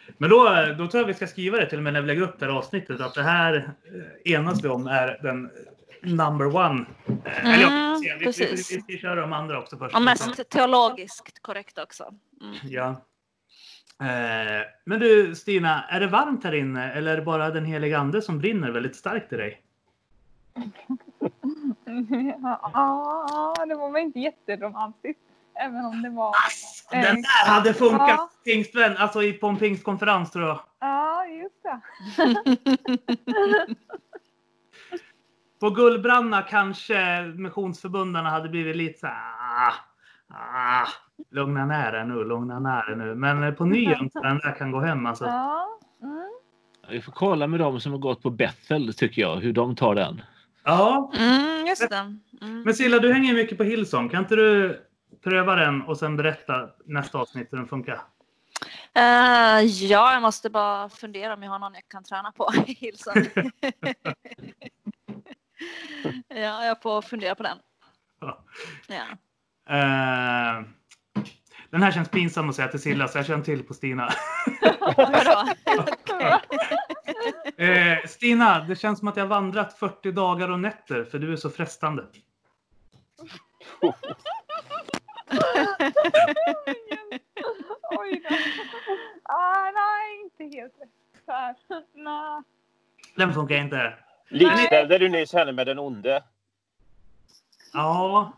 Mm. 0.07 0.15
Men 0.17 0.29
då, 0.29 0.43
då 0.77 0.87
tror 0.87 1.01
jag 1.01 1.07
vi 1.07 1.13
ska 1.13 1.27
skriva 1.27 1.57
det 1.57 1.65
till 1.65 1.77
och 1.77 1.83
med 1.83 1.93
när 1.93 2.01
vi 2.01 2.07
lägger 2.07 2.21
upp 2.21 2.39
det 2.39 2.45
här 2.45 2.53
avsnittet 2.53 3.01
att 3.01 3.13
det 3.13 3.23
här 3.23 3.73
eh, 4.25 4.33
enas 4.33 4.63
vi 4.63 4.67
om 4.67 4.87
är 4.87 5.19
den 5.23 5.49
number 6.01 6.55
one. 6.55 6.85
Eh, 7.25 7.53
Eller 7.53 7.63
ja, 7.63 7.99
vi, 8.01 8.09
vi, 8.09 8.17
vi, 8.19 8.25
precis. 8.25 8.71
vi, 8.71 8.83
vi 8.87 8.97
kör 8.97 9.15
de 9.15 9.33
andra 9.33 9.59
också 9.59 9.77
först. 9.77 9.95
Och 9.95 10.01
mest 10.01 10.49
teologiskt 10.49 11.41
korrekt 11.41 11.77
också. 11.77 12.13
Mm. 12.41 12.55
Ja. 12.63 12.89
Eh, 13.99 14.65
men 14.85 14.99
du 14.99 15.35
Stina, 15.35 15.83
är 15.83 15.99
det 15.99 16.07
varmt 16.07 16.43
här 16.43 16.53
inne 16.53 16.91
eller 16.91 17.11
är 17.11 17.15
det 17.15 17.21
bara 17.21 17.49
den 17.49 17.65
heliga 17.65 17.97
ande 17.97 18.21
som 18.21 18.39
brinner 18.39 18.71
väldigt 18.71 18.95
starkt 18.95 19.33
i 19.33 19.37
dig? 19.37 19.61
Ja, 22.73 23.55
det 23.67 23.75
var 23.75 23.91
väl 23.91 24.01
inte 24.01 24.19
jätteromantiskt. 24.19 25.21
Även 25.59 25.85
om 25.85 26.01
det 26.01 26.09
var... 26.09 26.35
Den 26.91 27.15
där 27.21 27.47
hade 27.51 27.73
funkat 27.73 28.09
Ja. 28.09 28.29
pingstvän, 28.45 28.97
alltså 28.97 29.23
i- 29.23 29.33
på 29.33 29.47
en 29.47 29.57
pingstkonferens 29.57 30.31
tror 30.31 30.47
jag. 30.47 30.59
Ja, 30.79 31.25
just 31.25 31.63
det. 31.63 31.81
På 35.59 35.69
Gullbranna 35.69 36.41
kanske 36.41 37.21
missionsförbundarna 37.35 38.29
hade 38.29 38.49
blivit 38.49 38.75
lite 38.75 38.99
så 38.99 39.07
här, 39.07 39.33
ah, 39.69 39.73
ah, 40.33 40.87
lugna 41.31 41.65
ner 41.65 41.93
er 41.93 42.03
nu, 42.05 42.23
lugna 42.23 42.59
ner 42.59 42.91
er 42.91 42.95
nu. 42.95 43.15
Men 43.15 43.43
eh, 43.43 43.51
på 43.53 43.63
jag 43.75 44.09
den 44.23 44.37
där 44.37 44.55
kan 44.57 44.71
gå 44.71 44.79
hem 44.79 45.05
alltså. 45.05 45.25
Ja. 45.25 45.79
Mm. 46.03 46.23
Vi 46.89 47.01
får 47.01 47.11
kolla 47.11 47.47
med 47.47 47.59
dem 47.59 47.79
som 47.79 47.91
har 47.91 47.99
gått 47.99 48.23
på 48.23 48.29
Bethel 48.29 48.93
tycker 48.93 49.21
jag, 49.21 49.35
hur 49.35 49.53
de 49.53 49.75
tar 49.75 49.95
den. 49.95 50.21
Ja, 50.63 51.11
Mm, 51.17 51.65
just 51.67 51.89
det. 51.89 51.95
Mm. 52.41 52.61
men 52.61 52.73
Silla 52.73 52.99
du 52.99 53.13
hänger 53.13 53.33
mycket 53.33 53.57
på 53.57 53.63
Hillsong. 53.63 54.09
Kan 54.09 54.19
inte 54.19 54.35
du 54.35 54.81
pröva 55.23 55.55
den 55.55 55.81
och 55.81 55.97
sen 55.97 56.17
berätta 56.17 56.69
nästa 56.85 57.17
avsnitt 57.17 57.47
hur 57.51 57.57
den 57.57 57.67
funkar? 57.67 58.01
Eh, 58.93 59.61
ja, 59.61 60.13
jag 60.13 60.21
måste 60.21 60.49
bara 60.49 60.89
fundera 60.89 61.33
om 61.33 61.43
jag 61.43 61.51
har 61.51 61.59
någon 61.59 61.73
jag 61.73 61.87
kan 61.87 62.03
träna 62.03 62.31
på 62.31 62.51
i 62.67 62.91
ja, 66.27 66.65
jag 66.65 66.81
får 66.81 67.01
fundera 67.01 67.35
på 67.35 67.43
den. 67.43 67.57
Ja. 68.19 68.43
Eh, 69.69 70.63
den 71.69 71.83
här 71.83 71.91
känns 71.91 72.09
pinsam 72.09 72.49
att 72.49 72.55
säga 72.55 72.67
till 72.67 72.81
Silla 72.81 73.07
så 73.07 73.17
jag 73.17 73.29
en 73.29 73.43
till 73.43 73.63
på 73.63 73.73
Stina. 73.73 74.09
Eh, 77.57 78.07
Stina, 78.07 78.59
det 78.59 78.75
känns 78.75 78.99
som 78.99 79.07
att 79.07 79.17
jag 79.17 79.23
har 79.23 79.29
vandrat 79.29 79.79
40 79.79 80.11
dagar 80.11 80.51
och 80.51 80.59
nätter 80.59 81.03
för 81.03 81.19
du 81.19 81.33
är 81.33 81.35
så 81.35 81.49
frestande. 81.49 82.05
Oj 87.99 88.21
då. 88.29 88.35
Ah, 89.23 89.71
nej, 89.71 90.21
inte 90.23 90.57
helt 90.57 90.73
rätt. 90.81 90.89
Nej. 91.93 92.41
Den 93.15 93.33
funkar 93.33 93.55
inte. 93.55 93.93
Likställde 94.29 94.97
du 94.97 95.09
nyss 95.09 95.33
henne 95.33 95.51
med 95.51 95.67
den 95.67 95.79
onde? 95.79 96.23
Ja. 97.73 98.33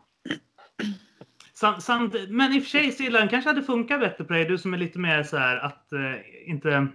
Sant, 1.53 1.83
sant, 1.83 2.15
men 2.29 2.53
i 2.53 2.59
och 2.59 2.63
för 2.63 2.69
sig 2.69 2.91
Silla, 2.91 3.19
den 3.19 3.29
kanske 3.29 3.49
hade 3.49 3.63
funkat 3.63 3.99
bättre 3.99 4.23
på 4.23 4.33
dig. 4.33 4.45
Du 4.45 4.57
som 4.57 4.73
är 4.73 4.77
lite 4.77 4.99
mer 4.99 5.23
så 5.23 5.37
här 5.37 5.57
att 5.57 5.91
eh, 5.91 6.49
inte 6.49 6.87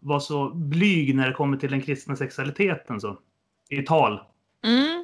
vara 0.00 0.20
så 0.20 0.50
blyg 0.54 1.14
när 1.14 1.26
det 1.26 1.34
kommer 1.34 1.56
till 1.56 1.70
den 1.70 1.82
kristna 1.82 2.16
sexualiteten 2.16 3.00
så. 3.00 3.18
I 3.68 3.82
tal. 3.82 4.20
Mm. 4.64 4.95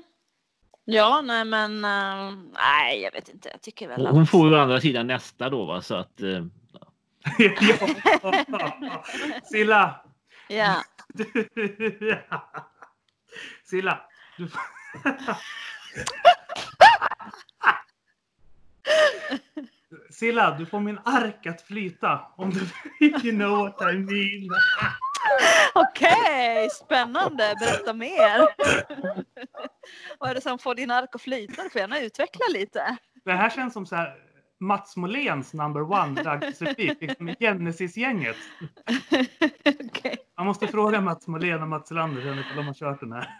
Ja, 0.84 1.20
nej 1.20 1.44
men 1.44 1.84
eh, 1.84 2.32
nej, 2.52 3.02
jag 3.02 3.12
vet 3.12 3.28
inte. 3.28 3.48
Jag 3.48 3.60
tycker 3.60 3.88
väl 3.88 4.06
att... 4.06 4.12
Hon 4.12 4.26
får 4.26 4.48
ju 4.48 4.54
å 4.54 4.58
andra 4.58 4.80
sidan 4.80 5.06
nästa 5.06 5.50
då 5.50 5.64
va 5.64 5.82
så 5.82 5.94
att 5.94 6.20
eh, 6.20 6.44
ja. 6.72 6.92
Silla. 9.44 10.04
Ja. 10.48 10.82
Du, 11.08 11.48
ja. 12.30 12.48
Silla. 13.64 14.00
Du, 14.36 14.48
Silla, 20.10 20.56
du 20.58 20.66
får 20.66 20.80
min 20.80 20.98
ark 21.04 21.46
att 21.46 21.62
flyta. 21.62 22.20
Om 22.36 22.50
du 22.50 22.60
you 23.00 23.32
know 23.32 23.58
what 23.58 23.82
I 23.82 23.98
mean. 23.98 24.48
Okej, 25.74 26.70
spännande. 26.70 27.54
Berätta 27.60 27.92
mer. 27.92 28.48
Vad 30.18 30.30
är 30.30 30.34
det 30.34 30.40
som 30.40 30.58
får 30.58 30.74
din 30.74 30.90
ark 30.90 31.14
att 31.14 31.22
flyta? 31.22 31.62
Du 31.62 31.70
får 31.70 31.80
gärna 31.80 32.00
utveckla 32.00 32.44
lite. 32.52 32.96
Det 33.24 33.32
här 33.32 33.50
känns 33.50 33.72
som 33.72 33.86
så 33.86 33.96
här 33.96 34.14
Mats 34.62 34.96
Moléns 34.96 35.54
number 35.54 35.82
one 35.82 36.22
dagsreplik. 36.22 37.00
Liksom 37.00 37.34
Genesis-gänget. 37.40 38.36
Okej. 39.88 40.16
Man 40.36 40.46
måste 40.46 40.66
fråga 40.66 41.00
Mats 41.00 41.26
Molén 41.26 41.62
och 41.62 41.68
Mats 41.68 41.90
Lander 41.90 42.40
ifall 42.40 42.56
de 42.56 42.66
har 42.66 42.74
kört 42.74 43.00
den 43.00 43.12
här. 43.12 43.38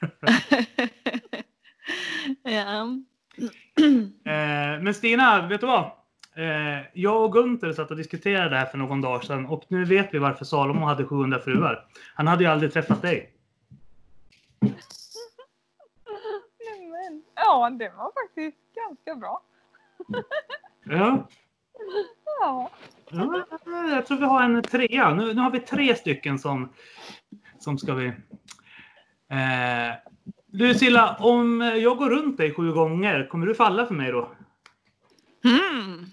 ja. 2.43 2.83
Eh, 4.25 4.83
men 4.83 4.95
Stina, 4.95 5.49
vet 5.49 5.61
du 5.61 5.67
vad? 5.67 5.85
Eh, 6.37 6.87
jag 6.95 7.25
och 7.25 7.33
Gunther 7.33 7.73
satt 7.73 7.91
och 7.91 7.97
diskuterade 7.97 8.51
det 8.51 8.57
här 8.57 8.67
för 8.67 8.79
någon 8.79 9.01
dag 9.01 9.25
sedan 9.25 9.47
och 9.47 9.65
nu 9.69 9.85
vet 9.85 10.15
vi 10.15 10.19
varför 10.19 10.45
Salomo 10.45 10.87
hade 10.87 11.05
700 11.05 11.39
fruar. 11.39 11.87
Han 12.15 12.27
hade 12.27 12.45
ju 12.45 12.51
aldrig 12.51 12.73
träffat 12.73 13.03
dig. 13.03 13.33
Ja, 17.53 17.71
det 17.71 17.89
var 17.97 18.13
faktiskt 18.23 18.59
ganska 18.75 19.15
bra. 19.15 19.43
Ja, 20.85 21.29
Ja. 22.41 22.71
ja 23.11 23.45
jag 23.91 24.07
tror 24.07 24.19
vi 24.19 24.25
har 24.25 24.43
en 24.43 24.63
trea. 24.63 25.15
Nu, 25.15 25.35
nu 25.35 25.41
har 25.41 25.51
vi 25.51 25.61
tre 25.61 25.95
stycken 25.97 26.39
som, 26.39 26.73
som 27.59 27.79
ska 27.79 27.95
vi... 27.95 28.07
Eh, 29.29 29.95
Du 30.47 30.75
Silla, 30.75 31.17
om 31.21 31.61
jag 31.61 31.99
går 31.99 32.11
runt 32.11 32.37
dig 32.37 32.55
sju 32.55 32.73
gånger, 32.73 33.27
kommer 33.31 33.47
du 33.47 33.55
falla 33.55 33.87
för 33.87 33.95
mig 33.95 34.13
då? 34.13 34.31
Hmm. 35.43 36.07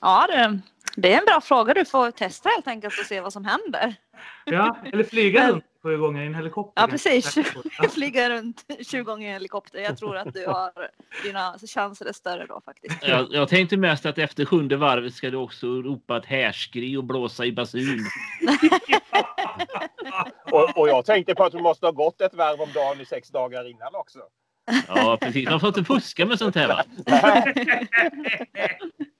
Ja 0.00 0.26
du, 0.28 0.60
det 0.96 1.12
är 1.12 1.18
en 1.18 1.24
bra 1.24 1.40
fråga. 1.40 1.74
Du 1.74 1.84
får 1.84 2.10
testa 2.10 2.48
helt 2.48 2.68
enkelt 2.68 2.98
och 3.00 3.06
se 3.06 3.20
vad 3.20 3.32
som 3.32 3.44
händer. 3.44 3.94
Ja, 4.44 4.76
eller 4.92 5.04
flyga 5.04 5.50
runt 5.50 5.64
sju 5.82 5.98
gånger 5.98 6.22
i 6.22 6.26
en 6.26 6.34
helikopter. 6.34 6.82
Ja 6.82 6.88
precis. 6.88 7.34
Flyga 7.94 8.30
runt 8.30 8.64
20 8.80 9.02
gånger 9.02 9.26
i 9.26 9.28
en 9.28 9.34
helikopter. 9.34 9.78
Jag 9.78 9.98
tror 9.98 10.16
att 10.16 10.34
du 10.34 10.46
har 10.46 10.72
dina 11.24 11.54
chanser 11.74 12.06
är 12.06 12.12
större 12.12 12.46
då 12.46 12.60
faktiskt. 12.64 13.08
Jag, 13.08 13.26
jag 13.30 13.48
tänkte 13.48 13.76
mest 13.76 14.06
att 14.06 14.18
efter 14.18 14.44
sjunde 14.44 14.76
varvet 14.76 15.14
ska 15.14 15.30
du 15.30 15.36
också 15.36 15.66
ropa 15.66 16.16
ett 16.16 16.26
härskri 16.26 16.96
och 16.96 17.04
blåsa 17.04 17.44
i 17.44 17.52
basun. 17.52 18.00
Och, 20.50 20.78
och 20.78 20.88
jag 20.88 21.04
tänkte 21.04 21.34
på 21.34 21.44
att 21.44 21.52
du 21.52 21.58
måste 21.58 21.86
ha 21.86 21.90
gått 21.90 22.20
ett 22.20 22.34
varv 22.34 22.60
om 22.60 22.68
dagen 22.74 23.00
i 23.00 23.06
sex 23.06 23.28
dagar 23.28 23.70
innan 23.70 23.94
också. 23.94 24.18
Ja, 24.88 25.18
precis. 25.20 25.50
Man 25.50 25.60
får 25.60 25.68
inte 25.68 25.84
fuska 25.84 26.26
med 26.26 26.38
sånt 26.38 26.54
här 26.54 26.68
va? 26.68 26.84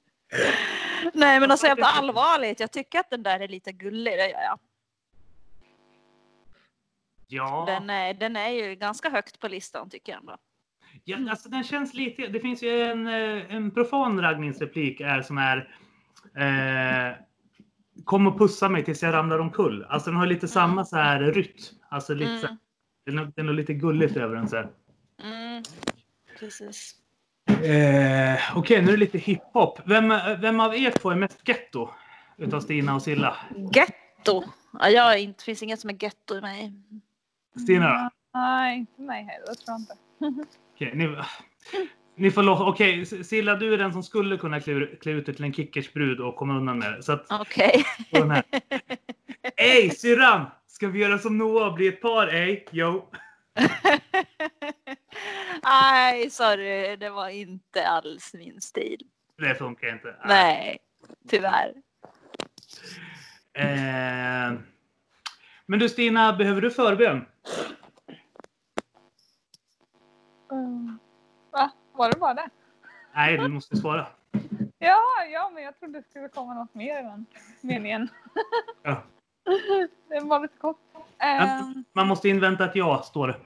Nej 1.13 1.41
men 1.41 1.51
alltså 1.51 1.67
helt 1.67 1.81
allvarligt, 1.83 2.61
jag 2.61 2.71
tycker 2.73 2.99
att 3.01 3.11
den 3.11 3.23
där 3.23 3.41
är 3.41 3.49
lite 3.49 3.73
gullig, 3.73 4.13
det 4.19 4.31
gör 4.31 4.41
jag. 4.41 4.59
Ja, 7.29 7.65
Den 7.67 7.91
är, 7.91 8.15
den 8.15 8.37
är 8.37 8.49
ju 8.49 8.75
ganska 8.75 9.11
högt 9.11 9.41
på 9.41 9.49
listan 9.49 9.91
tycker 9.91 10.13
jag 10.13 10.21
ändå. 10.21 10.37
ja 11.05 11.19
alltså 11.31 11.49
den 11.49 11.65
känns 11.65 11.95
lite... 11.95 12.27
Det 12.27 12.41
finns 12.41 12.63
ju 12.63 12.83
en, 12.83 13.07
eh, 13.07 13.55
en 13.55 13.71
profan 13.71 14.21
raggningsreplik 14.21 15.01
är 15.01 15.23
som 15.23 15.39
är... 15.39 15.77
Eh, 16.37 17.17
Kom 18.05 18.27
och 18.27 18.39
pussa 18.39 18.69
mig 18.69 18.85
tills 18.85 19.03
jag 19.03 19.15
ramlar 19.15 19.39
omkull. 19.39 19.85
Alltså 19.89 20.11
den 20.11 20.19
har 20.19 20.27
lite 20.27 20.49
samma 20.49 20.85
så 20.85 20.97
här 20.97 21.21
rytm. 21.21 21.59
Alltså 21.89 22.15
lite 22.15 22.39
så 22.39 22.47
här, 22.47 22.57
Mm. 23.09 23.17
den 23.25 23.33
den 23.37 23.47
har 23.47 23.55
lite 23.55 23.75
gulligt 23.75 24.17
över 24.17 24.37
den 24.37 24.49
så 24.49 24.57
här. 24.57 24.71
Mm. 25.23 25.63
Precis. 26.39 26.95
Eh, 27.63 28.57
Okej, 28.57 28.83
nu 28.83 28.89
är 28.89 28.93
det 28.93 28.97
lite 28.97 29.19
hiphop. 29.19 29.81
Vem, 29.85 30.09
vem 30.41 30.61
av 30.61 30.77
er 30.77 30.91
två 30.91 31.11
är 31.11 31.17
mest 31.17 31.49
getto? 31.49 31.91
Utav 32.37 32.61
Stina 32.61 32.95
och 32.95 33.03
Silla? 33.03 33.37
Getto. 33.75 34.45
Ja, 34.73 34.89
jag 34.89 35.15
är 35.15 35.19
inte, 35.19 35.45
finns 35.45 35.63
inget 35.63 35.81
som 35.81 35.91
är 35.91 36.05
getto 36.05 36.35
i 36.37 36.41
mig. 36.41 36.73
Stina 37.63 37.89
då? 37.89 38.11
Nej, 38.39 38.79
inte 38.79 39.03
mig 39.03 39.25
heller 39.25 39.55
tror 39.55 39.65
jag 39.67 39.81
inte. 39.81 39.95
Okej, 40.75 40.93
ni, 40.95 41.17
ni 42.17 42.31
får 42.31 42.43
lov, 42.43 42.63
Okej, 42.63 43.07
Silla 43.07 43.55
du 43.55 43.75
är 43.75 43.79
den 43.79 43.93
som 43.93 44.03
skulle 44.03 44.37
kunna 44.37 44.61
klä, 44.61 44.87
klä 44.87 45.13
ut 45.13 45.27
dig 45.27 45.35
till 45.35 45.45
en 45.45 45.53
kickersbrud 45.53 46.21
och 46.21 46.37
komma 46.37 46.57
undan 46.57 46.79
med 46.79 46.93
det. 46.93 47.03
Så 47.03 47.13
att, 47.13 47.27
Okej. 47.33 47.85
här. 48.13 48.43
Ey 49.57 49.91
syrran! 49.91 50.47
Ska 50.67 50.89
vi 50.89 50.99
göra 50.99 51.19
som 51.19 51.39
Noah 51.39 51.67
och 51.67 51.75
bli 51.75 51.89
ett 51.89 52.01
par? 52.01 52.27
Ey, 52.27 52.65
yo. 52.73 53.11
Nej, 55.63 56.31
sorry. 56.31 56.97
Det 56.97 57.11
var 57.11 57.29
inte 57.29 57.89
alls 57.89 58.35
min 58.35 58.61
stil. 58.61 58.99
Det 59.39 59.55
funkar 59.55 59.93
inte. 59.93 60.17
Nej, 60.25 60.79
tyvärr. 61.29 61.73
Eh, 63.53 64.53
men 65.67 65.79
du 65.79 65.89
Stina, 65.89 66.33
behöver 66.33 66.61
du 66.61 66.71
förbön? 66.71 67.27
Mm. 70.53 70.99
Va? 71.51 71.71
Var 71.93 72.11
det 72.11 72.19
bara 72.19 72.35
det? 72.35 72.49
Nej, 73.15 73.39
du 73.39 73.49
måste 73.49 73.77
svara. 73.77 74.07
Ja, 74.79 75.03
ja, 75.33 75.51
men 75.55 75.63
jag 75.63 75.79
trodde 75.81 75.99
det 76.01 76.09
skulle 76.11 76.29
komma 76.29 76.55
något 76.55 76.75
mer 76.75 77.03
den 77.03 77.27
meningen. 77.61 78.09
Ja. 78.83 79.03
Det 80.09 80.21
var 80.21 80.41
lite 80.41 80.57
kort. 80.59 80.79
Ehm, 81.19 81.85
Man 81.93 82.07
måste 82.09 82.29
invänta 82.29 82.65
ett 82.65 82.77
ja, 82.77 83.03
står 83.03 83.29
det. 83.29 83.37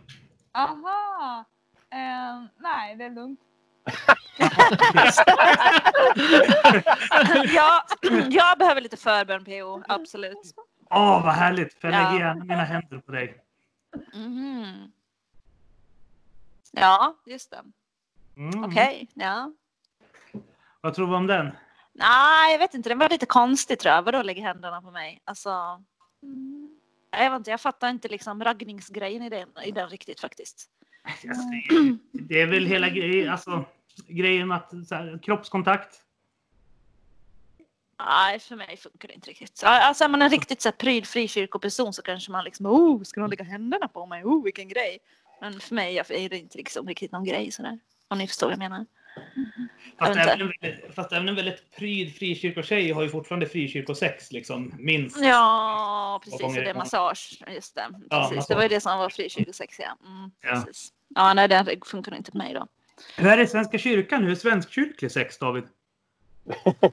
aha. 0.53 1.45
Ehm, 1.91 2.49
nej, 2.59 2.97
det 2.97 3.05
är 3.05 3.11
lugnt. 3.11 3.41
Ja, 7.55 7.85
jag 8.31 8.59
behöver 8.59 8.81
lite 8.81 8.97
förbön 8.97 9.45
PO, 9.45 9.83
absolut. 9.89 10.55
Åh, 10.91 11.25
vad 11.25 11.35
härligt! 11.35 11.75
För 11.81 11.89
jag 11.89 12.03
Ja. 12.03 12.11
lägger 12.11 12.25
gärna 12.27 12.45
mina 12.45 12.65
händer 12.65 12.99
på 12.99 13.13
dig. 13.13 13.45
Mhm. 14.15 14.93
Ja, 16.73 17.15
just 17.27 17.51
det. 17.51 17.63
Mm. 18.37 18.65
Okej, 18.65 19.09
ja. 19.15 19.53
Vad 20.81 20.95
tror 20.95 21.07
vi 21.07 21.15
om 21.15 21.27
den? 21.27 21.51
Nej, 21.93 22.53
jag 22.53 22.59
vet 22.59 22.75
inte. 22.75 22.89
Den 22.89 22.99
var 22.99 23.09
lite 23.09 23.27
konstig 23.27 23.79
tror 23.79 23.95
jag. 23.95 24.03
Vadå 24.03 24.23
lägga 24.23 24.43
händerna 24.43 24.83
på 24.83 24.91
mig? 24.91 25.21
Alltså. 25.25 25.83
mm, 26.23 26.79
Jag 27.11 27.31
vet 27.31 27.37
inte, 27.39 27.51
jag 27.51 27.61
fattar 27.61 27.89
inte 27.89 28.09
liksom 28.09 28.45
raggningsgrejen 28.45 29.23
i 29.23 29.29
den, 29.29 29.49
i 29.65 29.71
den 29.73 29.89
riktigt 29.89 30.21
faktiskt. 30.21 30.71
Alltså, 31.29 31.49
det, 31.49 31.75
är, 31.75 31.99
det 32.13 32.41
är 32.41 32.47
väl 32.47 32.67
hela 32.67 32.89
grejen, 32.89 33.33
alltså, 33.33 33.65
grejen 34.07 34.49
med 34.49 34.57
att 34.57 34.89
så 34.89 34.95
här, 34.95 35.19
kroppskontakt. 35.23 36.03
Nej, 37.99 38.39
för 38.39 38.57
mig 38.57 38.77
funkar 38.77 39.09
det 39.09 39.15
inte 39.15 39.31
riktigt. 39.31 39.63
Alltså 39.65 40.05
är 40.05 40.09
man 40.09 40.23
en 40.23 40.31
riktigt 40.31 40.61
så 40.61 40.69
här, 40.69 40.77
pryd 40.77 41.07
frikyrkoperson 41.07 41.93
så 41.93 42.03
kanske 42.03 42.33
man 42.33 42.45
liksom, 42.45 42.67
oh, 42.67 43.03
ska 43.03 43.21
de 43.21 43.31
lägga 43.31 43.45
händerna 43.45 43.89
på 43.89 44.07
mig? 44.07 44.25
Oh, 44.25 44.45
vilken 44.45 44.69
grej. 44.69 44.99
Men 45.41 45.61
för 45.61 45.75
mig 45.75 45.99
är 45.99 46.29
det 46.29 46.39
inte 46.39 46.59
liksom 46.59 46.89
riktigt 46.89 47.13
någon 47.13 47.25
grej 47.25 47.51
sådär. 47.51 47.79
Om 48.09 48.19
ni 48.19 48.27
förstår 48.27 48.47
vad 48.47 48.53
jag 48.53 48.59
menar. 48.59 48.87
Fast, 49.99 50.17
även 50.17 50.41
en, 50.41 50.53
väldigt- 50.61 50.95
fast 50.95 51.13
även 51.13 51.29
en 51.29 51.35
väldigt 51.35 51.77
pryd 51.77 52.15
frikyrkotjej 52.17 52.91
har 52.93 53.03
ju 53.03 53.09
fortfarande 53.09 53.47
frikyrkosex, 53.47 54.33
liksom, 54.33 54.75
minst. 54.79 55.21
Ja, 55.21 56.21
precis. 56.25 56.43
Och 56.43 56.53
det 56.55 56.71
är 56.71 56.75
massage. 56.75 57.43
Just 57.55 57.75
det. 57.75 57.87
Ja, 58.11 58.21
Precis. 58.21 58.37
massage. 58.37 58.49
Det 58.49 58.55
var 58.55 58.63
ju 58.63 58.69
det 58.69 58.81
som 58.81 58.99
var 58.99 59.09
frikyrkosex, 59.11 59.79
ja. 59.79 59.97
Mm, 60.09 60.31
Ja. 60.43 60.63
precis. 60.67 60.93
Ja, 61.15 61.35
nej, 61.35 61.49
det 61.49 61.67
funkar 61.87 62.15
inte 62.15 62.31
på 62.31 62.39
mig 62.39 62.55
då. 62.55 62.67
Hur 63.17 63.27
är 63.29 63.37
det 63.37 63.43
i 63.43 63.47
Svenska 63.47 63.79
kyrkan? 63.79 64.23
Hur 64.25 64.31
är 64.31 64.35
svenskkyrklig 64.35 65.11
sex, 65.13 65.39
David? 65.39 65.65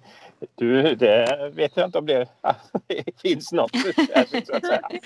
Du, 0.56 0.96
det 0.96 1.52
vet 1.54 1.78
jag 1.78 1.88
inte 1.88 1.98
om 1.98 2.06
det 2.06 2.28
finns 3.22 3.52
något 3.52 3.72
så 4.46 4.56
att 4.56 4.66
säga. 4.66 4.90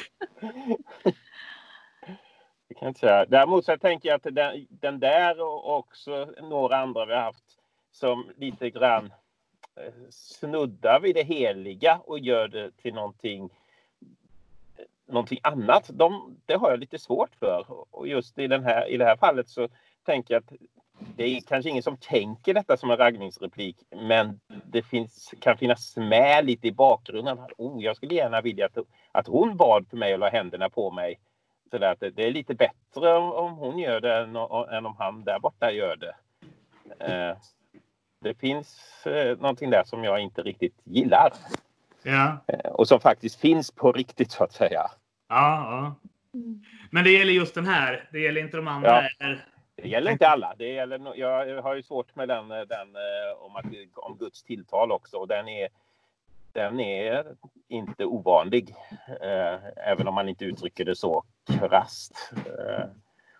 Kan 2.79 2.85
jag 2.85 2.89
inte 2.89 2.99
säga. 2.99 3.25
Däremot 3.25 3.65
så 3.65 3.77
tänker 3.77 4.09
jag 4.09 4.15
att 4.15 4.35
den, 4.35 4.67
den 4.69 4.99
där 4.99 5.41
och 5.41 5.77
också 5.77 6.33
några 6.41 6.77
andra 6.77 7.05
vi 7.05 7.13
har 7.13 7.21
haft 7.21 7.59
som 7.91 8.31
lite 8.37 8.69
grann 8.69 9.13
eh, 9.75 9.93
snuddar 10.09 10.99
vid 10.99 11.15
det 11.15 11.23
heliga 11.23 12.01
och 12.05 12.19
gör 12.19 12.47
det 12.47 12.71
till 12.71 12.93
någonting 12.93 13.49
någonting 15.07 15.39
annat. 15.43 15.89
De, 15.93 16.37
det 16.45 16.55
har 16.55 16.69
jag 16.69 16.79
lite 16.79 16.99
svårt 16.99 17.35
för. 17.35 17.65
Och 17.89 18.07
just 18.07 18.39
i, 18.39 18.47
den 18.47 18.63
här, 18.63 18.89
i 18.89 18.97
det 18.97 19.05
här 19.05 19.17
fallet 19.17 19.49
så 19.49 19.67
tänker 20.05 20.33
jag 20.33 20.43
att 20.43 20.53
det 21.15 21.23
är 21.23 21.41
kanske 21.41 21.69
ingen 21.69 21.83
som 21.83 21.97
tänker 21.97 22.53
detta 22.53 22.77
som 22.77 22.91
en 22.91 22.97
raggningsreplik, 22.97 23.77
men 23.89 24.39
det 24.65 24.83
finns, 24.83 25.33
kan 25.39 25.57
finnas 25.57 25.97
med 25.97 26.45
lite 26.45 26.67
i 26.67 26.71
bakgrunden. 26.71 27.37
Oh, 27.57 27.83
jag 27.83 27.95
skulle 27.95 28.15
gärna 28.15 28.41
vilja 28.41 28.65
att, 28.65 28.77
att 29.11 29.27
hon 29.27 29.57
bad 29.57 29.87
för 29.89 29.97
mig 29.97 30.13
och 30.13 30.19
la 30.19 30.29
händerna 30.29 30.69
på 30.69 30.91
mig. 30.91 31.19
Så 31.71 31.77
där, 31.77 31.91
att 31.91 31.99
det, 31.99 32.23
är 32.23 32.31
lite 32.31 32.55
bättre 32.55 33.13
om, 33.17 33.57
hon 33.57 33.79
gör 33.79 34.01
det 34.01 34.15
än, 34.15 34.35
än 34.77 34.85
om 34.85 34.95
han 34.99 35.23
där 35.23 35.39
borta 35.39 35.71
gör 35.71 35.95
det. 35.95 36.15
Eh, 36.99 37.37
det 38.21 38.33
finns 38.33 38.79
eh, 39.05 39.37
någonting 39.37 39.69
där 39.69 39.83
som 39.85 40.03
jag 40.03 40.19
inte 40.19 40.41
riktigt 40.41 40.75
gillar 40.83 41.33
Ja. 42.03 42.37
eh, 42.47 42.71
och 42.71 42.87
som 42.87 42.99
faktiskt 42.99 43.39
finns 43.39 43.71
på 43.71 43.91
riktigt 43.91 44.31
så 44.31 44.43
att 44.43 44.53
säga. 44.53 44.91
Ja, 45.29 45.71
ja. 45.71 45.95
Men 46.91 47.03
det 47.03 47.11
gäller 47.11 47.33
just 47.33 47.55
den 47.55 47.65
här. 47.65 48.09
Det 48.11 48.19
gäller 48.19 48.41
inte 48.41 48.57
de 48.57 48.67
andra. 48.67 49.03
Ja. 49.19 49.35
Det 49.75 49.87
gäller 49.87 50.11
inte 50.11 50.27
alla. 50.27 50.55
Det 50.57 50.67
gäller, 50.67 51.15
jag 51.15 51.61
har 51.61 51.75
ju 51.75 51.83
svårt 51.83 52.15
med 52.15 52.27
den, 52.27 52.47
den 52.47 52.95
eh, 52.95 53.41
om, 53.41 53.55
att, 53.55 53.65
om 53.95 54.17
Guds 54.17 54.43
tilltal 54.43 54.91
också. 54.91 55.17
Och 55.17 55.27
den 55.27 55.47
är, 55.47 55.69
den 56.53 56.79
är 56.79 57.25
inte 57.67 58.05
ovanlig. 58.05 58.75
Eh, 59.21 59.89
även 59.91 60.07
om 60.07 60.13
man 60.13 60.29
inte 60.29 60.45
uttrycker 60.45 60.85
det 60.85 60.95
så 60.95 61.23
krasst. 61.45 62.31
Eh, 62.35 62.85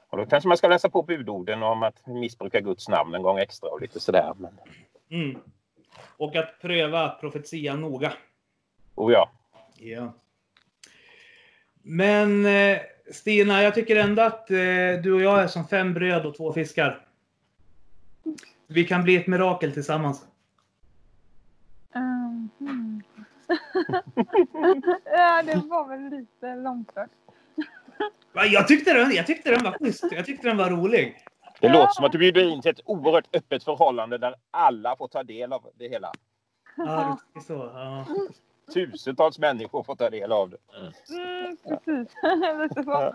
och 0.10 0.17
då 0.17 0.26
kanske 0.26 0.48
man 0.48 0.58
ska 0.58 0.67
läsa 0.67 0.89
på 0.89 1.04
budorden 1.04 1.63
om 1.63 1.84
att 1.84 2.08
missbruka 2.08 2.60
Guds 2.60 2.88
namn 2.88 3.15
en 3.15 3.22
gång 3.22 3.39
extra 3.39 3.69
och 3.69 3.82
lite 3.82 4.00
sådär. 4.00 4.34
Men, 4.38 4.60
Mm. 5.12 5.39
Och 6.17 6.36
att 6.36 6.62
pröva 6.62 7.10
profetia 7.10 7.76
noga. 7.76 8.13
oh 8.95 9.12
ja. 9.12 9.30
Ja. 9.78 10.13
Men 11.82 12.45
eh, 12.45 12.78
Stina, 13.12 13.63
jag 13.63 13.76
tycker 13.76 13.95
ändå 13.95 14.22
att 14.22 14.52
eh, 14.52 15.02
du 15.04 15.13
och 15.13 15.22
jag 15.22 15.43
är 15.43 15.48
som 15.48 15.67
fem 15.67 15.93
bröd 15.93 16.26
och 16.26 16.38
två 16.38 16.54
fiskar. 16.54 17.06
Vi 18.67 18.86
kan 18.86 19.04
bli 19.04 19.15
ett 19.15 19.28
mirakel 19.28 19.74
tillsammans. 19.74 20.26
Hmm. 21.93 22.88
Ja, 25.05 25.41
det 25.43 25.55
var 25.55 25.88
väl 25.88 26.09
lite. 26.09 26.55
Va, 28.33 28.45
Jag 28.45 28.67
tyckte, 28.67 28.93
den, 28.93 29.12
jag 29.12 29.27
tyckte 29.27 29.49
den 29.51 29.63
var 29.63 29.71
schysst. 29.79 30.03
Jag 30.12 30.25
tyckte 30.25 30.47
den 30.47 30.57
var 30.57 30.69
rolig. 30.69 31.17
Det 31.59 31.67
Ja. 31.67 31.73
låter 31.73 31.93
som 31.93 32.05
att 32.05 32.12
du 32.12 32.17
bjuder 32.17 32.49
in 32.49 32.62
till 32.62 32.71
ett 32.71 32.79
oerhört 32.85 33.35
öppet 33.35 33.63
förhållande 33.63 34.17
där 34.17 34.35
alla 34.51 34.95
får 34.95 35.07
ta 35.07 35.23
del 35.23 35.53
av 35.53 35.69
det 35.75 35.88
hela. 35.89 36.12
Ja, 36.77 37.19
du 37.33 37.39
tycker 37.39 37.53
så. 37.53 37.71
Ja. 37.73 38.05
Tusentals 38.73 39.39
människor 39.39 39.83
får 39.83 39.95
ta 39.95 40.09
del 40.09 40.31
av 40.31 40.49
det. 40.49 40.57
Mm, 40.77 41.57
precis. 41.67 42.15
lite 42.69 42.83
så. 42.83 43.13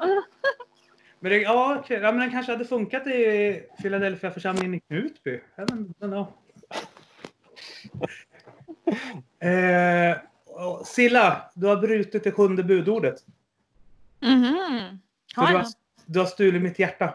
Men, 1.20 1.30
det, 1.32 1.38
ja, 1.38 1.76
okej. 1.80 1.98
ja, 2.02 2.12
men 2.12 2.20
den 2.20 2.30
kanske 2.30 2.52
hade 2.52 2.64
funkat 2.64 3.06
i 3.06 3.62
Philadelphia 3.82 4.30
församlingen 4.30 4.74
i 4.74 4.80
Knutby. 4.80 5.40
eh, 9.40 10.16
Silla, 10.84 11.50
du 11.54 11.66
har 11.66 11.76
brutit 11.76 12.24
det 12.24 12.32
sjunde 12.32 12.64
budordet. 12.64 13.24
Mhm. 14.20 14.98
För 15.34 15.40
Har 15.40 15.48
du, 15.48 15.56
har, 15.56 15.66
du 16.06 16.18
har 16.18 16.26
stulit 16.26 16.62
mitt 16.62 16.78
hjärta. 16.78 17.14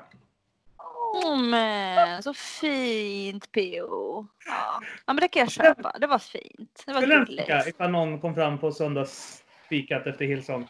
Åh 1.14 1.38
men, 1.38 2.24
så 2.24 2.34
fint 2.34 3.52
P.O. 3.52 4.28
Ja. 4.46 4.82
ja 5.06 5.14
men 5.14 5.16
det 5.16 5.28
kan 5.28 5.40
jag 5.40 5.52
köpa. 5.52 5.96
Det 6.00 6.08
var 6.08 6.20
fint. 6.20 6.84
Det 6.86 6.94
var 6.94 7.02
Skulle 7.02 7.16
den 7.16 7.26
gulligt. 7.26 7.68
ifall 7.68 7.92
någon 7.92 8.22
kom 8.22 8.36
fram 8.36 8.58
på 8.58 8.72
söndagsfikat 8.72 10.08
efter 10.08 10.26
Hillsong? 10.26 10.68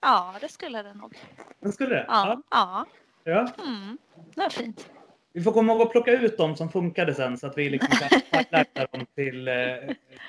Ja 0.00 0.34
det 0.40 0.48
skulle 0.48 0.82
det 0.82 0.94
nog. 0.94 1.18
Den 1.60 1.72
skulle 1.72 1.94
det? 1.94 2.04
Ja. 2.08 2.42
ja. 2.50 2.86
ja. 3.24 3.48
Mm. 3.66 3.98
Det 4.34 4.40
var 4.40 4.50
fint. 4.50 4.90
Vi 5.32 5.42
får 5.42 5.52
komma 5.52 5.72
ihåg 5.72 5.82
att 5.82 5.92
plocka 5.92 6.12
ut 6.12 6.38
dem 6.38 6.56
som 6.56 6.68
funkade 6.68 7.14
sen 7.14 7.38
så 7.38 7.46
att 7.46 7.58
vi 7.58 7.70
liksom 7.70 7.88
kan 7.88 8.20
highlighta 8.30 8.86
dem 8.86 9.06
till 9.14 9.48
eh, 9.48 9.54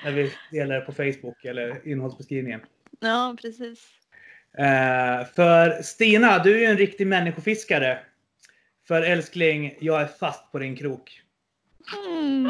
när 0.04 0.12
vi 0.12 0.32
delar 0.50 0.80
på 0.80 0.92
Facebook 0.92 1.44
eller 1.44 1.88
innehållsbeskrivningen. 1.88 2.60
Ja 3.00 3.36
precis. 3.42 3.88
Eh, 4.58 5.26
för 5.34 5.82
Stina, 5.82 6.38
du 6.38 6.54
är 6.54 6.58
ju 6.58 6.66
en 6.66 6.78
riktig 6.78 7.06
människofiskare. 7.06 7.98
För 8.88 9.02
älskling, 9.02 9.76
jag 9.80 10.00
är 10.00 10.06
fast 10.06 10.52
på 10.52 10.58
din 10.58 10.76
krok. 10.76 11.22
Mm. 12.06 12.46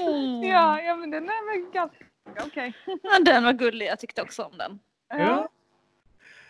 Mm. 0.00 0.42
Ja, 0.42 0.80
ja 0.80 0.96
men 0.96 1.10
den 1.10 1.24
är 1.24 1.52
väl 1.52 1.72
ganska 1.72 2.04
okej. 2.46 2.72
Ja, 3.02 3.18
den 3.24 3.44
var 3.44 3.52
gullig. 3.52 3.86
Jag 3.86 4.00
tyckte 4.00 4.22
också 4.22 4.42
om 4.42 4.58
den. 4.58 4.78
Ja. 5.08 5.48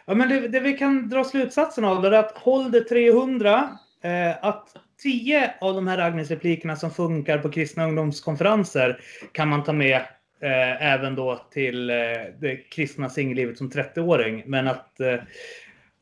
Ja, 0.05 0.15
men 0.15 0.29
det, 0.29 0.49
det 0.49 0.61
vi 0.61 0.79
kan 0.79 1.09
dra 1.09 1.25
slutsatsen 1.25 1.85
av 1.85 2.03
det 2.03 2.09
är 2.09 2.12
att 2.12 2.39
håll 2.39 2.71
det 2.71 2.81
300. 2.81 3.79
Eh, 4.07 4.37
att 4.40 4.77
10 5.03 5.55
av 5.61 5.75
de 5.75 5.87
här 5.87 5.97
raggningsreplikerna 5.97 6.77
som 6.77 6.90
funkar 6.90 7.38
på 7.38 7.51
kristna 7.51 7.85
ungdomskonferenser 7.85 9.01
kan 9.33 9.49
man 9.49 9.64
ta 9.64 9.73
med 9.73 9.97
eh, 10.40 10.83
även 10.92 11.14
då 11.14 11.40
till 11.51 11.90
eh, 11.90 11.97
det 12.40 12.57
kristna 12.57 13.09
singellivet 13.09 13.59
som 13.59 13.71
30-åring. 13.71 14.42
Men 14.47 14.69
att 14.69 15.01
eh, 15.01 15.16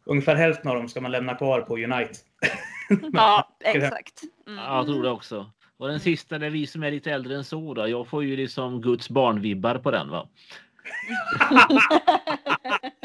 ungefär 0.04 0.34
hälften 0.34 0.70
av 0.70 0.76
dem 0.76 0.88
ska 0.88 1.00
man 1.00 1.12
lämna 1.12 1.34
kvar 1.34 1.60
på 1.60 1.76
Unite. 1.76 2.14
Ja 3.12 3.48
exakt. 3.64 4.22
Mm. 4.46 4.58
Ja, 4.64 4.76
jag 4.76 4.86
tror 4.86 5.02
det 5.02 5.10
också. 5.10 5.50
Och 5.76 5.88
den 5.88 6.00
sista, 6.00 6.38
det 6.38 6.46
är 6.46 6.50
vi 6.50 6.66
som 6.66 6.82
är 6.82 6.90
lite 6.90 7.10
äldre 7.10 7.36
än 7.36 7.44
så. 7.44 7.74
Då. 7.74 7.88
Jag 7.88 8.06
får 8.06 8.24
ju 8.24 8.36
liksom 8.36 8.80
Guds 8.80 9.10
barnvibbar 9.10 9.74
på 9.74 9.90
den. 9.90 10.10
va. 10.10 10.28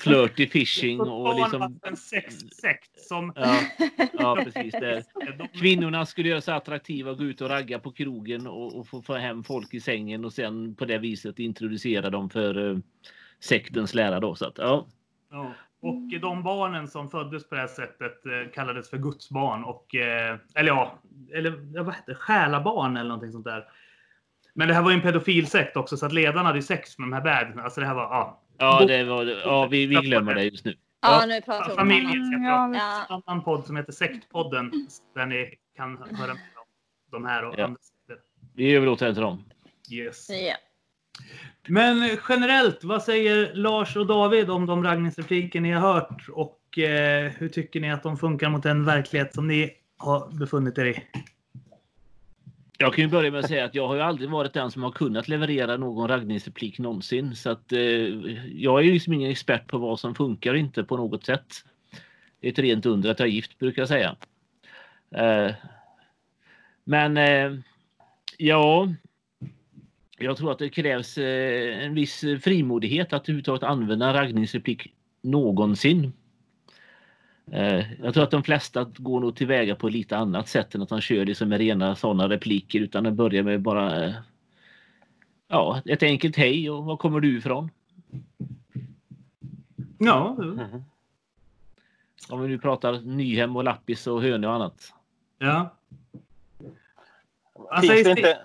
Flirty 0.00 0.48
fishing 0.48 1.00
och 1.00 1.34
liksom... 1.40 1.80
En 1.82 1.96
sexsekt 1.96 3.00
som... 3.00 3.32
Ja, 3.36 3.60
ja 4.12 4.38
precis. 4.44 4.72
Det. 4.72 5.04
Kvinnorna 5.54 6.06
skulle 6.06 6.28
göra 6.28 6.40
sig 6.40 6.54
attraktiva, 6.54 7.14
gå 7.14 7.24
ut 7.24 7.40
och 7.40 7.48
ragga 7.48 7.78
på 7.78 7.92
krogen 7.92 8.46
och, 8.46 8.78
och 8.78 8.88
få, 8.88 9.02
få 9.02 9.14
hem 9.14 9.44
folk 9.44 9.74
i 9.74 9.80
sängen 9.80 10.24
och 10.24 10.32
sen 10.32 10.74
på 10.74 10.84
det 10.84 10.98
viset 10.98 11.38
introducera 11.38 12.10
dem 12.10 12.30
för 12.30 12.58
uh, 12.58 12.78
sektens 13.40 13.94
lära. 13.94 14.20
Då, 14.20 14.34
så 14.34 14.46
att, 14.46 14.58
ja. 14.58 14.86
Ja. 15.30 15.52
Och 15.80 16.20
de 16.20 16.42
barnen 16.42 16.88
som 16.88 17.10
föddes 17.10 17.48
på 17.48 17.54
det 17.54 17.60
här 17.60 17.68
sättet 17.68 18.26
eh, 18.26 18.52
kallades 18.54 18.90
för 18.90 18.98
Guds 18.98 19.30
barn. 19.30 19.64
Och, 19.64 19.94
eh, 19.94 20.38
eller 20.54 20.68
ja, 20.68 20.98
eller 21.34 21.82
vad 21.82 21.94
hette 21.94 22.12
det? 22.12 22.14
Själabarn 22.14 22.96
eller 22.96 23.08
någonting 23.08 23.32
sånt 23.32 23.44
där. 23.44 23.64
Men 24.54 24.68
det 24.68 24.74
här 24.74 24.82
var 24.82 24.90
ju 24.90 24.96
en 24.96 25.02
pedofilsekt 25.02 25.76
också 25.76 25.96
så 25.96 26.06
att 26.06 26.12
ledarna 26.12 26.48
hade 26.48 26.62
sex 26.62 26.98
med 26.98 27.08
de 27.08 27.12
här 27.12 27.20
bebisarna. 27.20 27.62
Alltså 27.62 27.80
det 27.80 27.86
här 27.86 27.94
var, 27.94 28.02
ja. 28.02 28.42
Ja, 28.58 28.84
det 28.84 29.04
var, 29.04 29.24
ja 29.44 29.66
vi, 29.66 29.86
vi 29.86 29.94
glömmer 29.94 30.34
det 30.34 30.44
just 30.44 30.64
nu. 30.64 30.74
Ja 31.02 31.24
nu 31.26 31.40
pratar 31.40 31.64
vi 31.66 31.70
om 31.70 31.76
Familjen 31.76 32.26
ska 32.32 32.38
prata 32.38 32.76
Ja. 32.76 33.06
en 33.16 33.22
annan 33.26 33.44
podd 33.44 33.66
som 33.66 33.76
heter 33.76 33.92
Sektpodden. 33.92 34.72
Där 35.14 35.26
ni 35.26 35.54
kan 35.76 35.96
höra 35.98 36.26
med 36.34 36.42
om 36.56 36.66
de 37.10 37.24
här 37.24 37.44
och 37.44 37.54
Ja. 37.58 37.64
andra 37.64 37.78
sekter. 37.80 38.16
Vi 38.54 38.74
överlåter 38.74 39.06
det 39.06 39.12
till 39.14 39.22
dem. 39.22 39.44
Yes. 39.90 40.28
Ja. 40.30 40.54
Men 41.68 42.10
generellt, 42.28 42.84
vad 42.84 43.02
säger 43.02 43.54
Lars 43.54 43.96
och 43.96 44.06
David 44.06 44.50
om 44.50 44.66
de 44.66 44.84
raggningsrepliker 44.84 45.60
ni 45.60 45.70
har 45.72 45.92
hört? 45.94 46.28
Och 46.32 46.78
eh, 46.78 47.30
hur 47.32 47.48
tycker 47.48 47.80
ni 47.80 47.92
att 47.92 48.02
de 48.02 48.16
funkar 48.18 48.48
mot 48.48 48.62
den 48.62 48.84
verklighet 48.84 49.34
som 49.34 49.48
ni 49.48 49.70
har 49.96 50.28
befunnit 50.38 50.78
er 50.78 50.84
i? 50.84 51.02
Jag 52.80 52.94
kan 52.94 53.04
ju 53.04 53.10
börja 53.10 53.30
med 53.30 53.40
att 53.40 53.48
säga 53.48 53.64
att 53.64 53.74
jag 53.74 53.88
har 53.88 53.94
ju 53.94 54.00
aldrig 54.00 54.30
varit 54.30 54.52
den 54.52 54.70
som 54.70 54.82
har 54.82 54.90
kunnat 54.90 55.28
leverera 55.28 55.76
någon 55.76 56.08
raggningsreplik 56.08 56.78
någonsin. 56.78 57.36
Så 57.36 57.50
att 57.50 57.72
eh, 57.72 57.80
jag 58.52 58.80
är 58.80 58.82
ju 58.82 58.92
liksom 58.92 59.12
ingen 59.12 59.30
expert 59.30 59.66
på 59.66 59.78
vad 59.78 60.00
som 60.00 60.14
funkar 60.14 60.52
och 60.52 60.58
inte 60.58 60.84
på 60.84 60.96
något 60.96 61.24
sätt. 61.24 61.64
Det 62.40 62.48
är 62.48 62.52
ett 62.52 62.58
rent 62.58 62.86
under 62.86 63.10
att 63.10 63.18
jag 63.18 63.28
är 63.28 63.32
gift 63.32 63.58
brukar 63.58 63.82
jag 63.82 63.88
säga. 63.88 64.16
Eh, 65.10 65.54
men 66.84 67.16
eh, 67.16 67.58
ja, 68.36 68.88
jag 70.18 70.36
tror 70.36 70.52
att 70.52 70.58
det 70.58 70.68
krävs 70.68 71.18
eh, 71.18 71.84
en 71.84 71.94
viss 71.94 72.20
frimodighet 72.20 73.12
att 73.12 73.22
överhuvudtaget 73.22 73.62
använda 73.62 74.06
en 74.06 74.14
raggningsreplik 74.14 74.94
någonsin. 75.22 76.12
Eh, 77.52 77.84
Jag 78.02 78.14
tror 78.14 78.24
att 78.24 78.30
de 78.30 78.42
flesta 78.42 78.84
går 78.96 79.20
nog 79.20 79.36
tillväga 79.36 79.74
på 79.76 79.88
lite 79.88 80.16
annat 80.16 80.48
sätt 80.48 80.74
än 80.74 80.82
att 80.82 80.88
de 80.88 81.00
kör 81.00 81.24
liksom 81.24 81.48
med 81.48 81.58
rena 81.58 81.96
sådana 81.96 82.28
repliker 82.28 82.80
utan 82.80 83.04
de 83.04 83.10
börjar 83.16 83.42
med 83.42 83.60
bara 83.62 84.04
eh, 84.04 84.14
ja, 85.48 85.82
ett 85.84 86.02
enkelt 86.02 86.36
hej 86.36 86.70
och 86.70 86.84
var 86.84 86.96
kommer 86.96 87.20
du 87.20 87.38
ifrån? 87.38 87.70
Ja, 89.98 90.36
Om 92.30 92.40
vi 92.42 92.48
nu 92.48 92.58
pratar 92.58 93.00
Nyhem 93.00 93.56
och 93.56 93.64
Lappis 93.64 94.06
och 94.06 94.22
Hönö 94.22 94.46
och 94.48 94.54
annat. 94.54 94.92
ja. 95.38 95.74
Alltså, 97.70 97.92
Finns 97.92 98.04
det, 98.04 98.10
inte, 98.10 98.38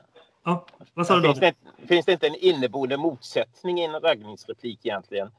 ja. 0.43 0.65
Vad 0.93 1.07
sa 1.07 1.15
du 1.15 1.21
finns, 1.21 1.39
David? 1.39 1.53
det, 1.81 1.87
finns 1.87 2.05
det 2.05 2.11
inte 2.11 2.27
en 2.27 2.35
inneboende 2.35 2.97
motsättning 2.97 3.79
i 3.79 3.83
en 3.83 3.99
raggningsreplik 3.99 4.85
egentligen? 4.85 5.31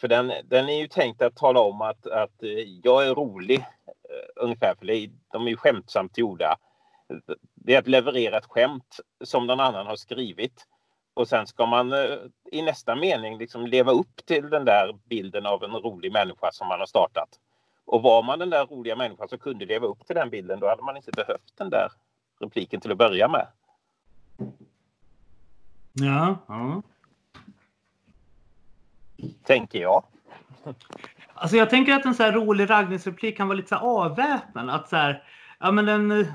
För 0.00 0.08
den, 0.08 0.32
den 0.44 0.68
är 0.68 0.78
ju 0.78 0.88
tänkt 0.88 1.22
att 1.22 1.36
tala 1.36 1.60
om 1.60 1.80
att, 1.80 2.06
att 2.06 2.42
eh, 2.42 2.80
jag 2.82 3.06
är 3.06 3.14
rolig 3.14 3.58
eh, 3.58 4.44
ungefär, 4.44 4.74
för 4.78 4.86
det 4.86 5.10
de 5.32 5.46
är 5.46 5.50
ju 5.50 5.56
skämtsamt 5.56 6.18
gjorda. 6.18 6.56
Det 7.54 7.74
är 7.74 7.78
att 7.78 7.88
leverera 7.88 8.38
ett 8.38 8.46
skämt 8.46 9.00
som 9.24 9.46
någon 9.46 9.60
annan 9.60 9.86
har 9.86 9.96
skrivit. 9.96 10.66
Och 11.14 11.28
sen 11.28 11.46
ska 11.46 11.66
man 11.66 11.92
eh, 11.92 12.16
i 12.52 12.62
nästa 12.62 12.96
mening 12.96 13.38
liksom 13.38 13.66
leva 13.66 13.92
upp 13.92 14.26
till 14.26 14.50
den 14.50 14.64
där 14.64 14.96
bilden 15.08 15.46
av 15.46 15.64
en 15.64 15.70
rolig 15.70 16.12
människa 16.12 16.50
som 16.52 16.68
man 16.68 16.80
har 16.80 16.86
startat. 16.86 17.28
Och 17.84 18.02
var 18.02 18.22
man 18.22 18.38
den 18.38 18.50
där 18.50 18.66
roliga 18.66 18.96
människan 18.96 19.28
som 19.28 19.38
kunde 19.38 19.66
leva 19.66 19.86
upp 19.86 20.06
till 20.06 20.16
den 20.16 20.30
bilden, 20.30 20.60
då 20.60 20.68
hade 20.68 20.82
man 20.82 20.96
inte 20.96 21.12
behövt 21.12 21.52
den 21.56 21.70
där 21.70 21.88
repliken 22.40 22.80
till 22.80 22.92
att 22.92 22.98
börja 22.98 23.28
med. 23.28 23.46
Ja, 25.92 26.36
ja. 26.48 26.82
Tänker 29.46 29.78
jag. 29.78 30.04
Alltså 31.34 31.56
jag 31.56 31.70
tänker 31.70 31.94
att 31.94 32.04
en 32.04 32.14
så 32.14 32.22
här 32.22 32.32
rolig 32.32 32.70
raggningsreplik 32.70 33.36
kan 33.36 33.48
vara 33.48 33.56
lite 33.56 33.68
så 33.68 33.74
här 33.74 33.82
avväpnande. 33.82 34.72
Att 34.72 34.88
så 34.88 34.96
här, 34.96 35.22
ja 35.60 35.72
men 35.72 35.84
den, 35.84 36.10
eh, 36.10 36.26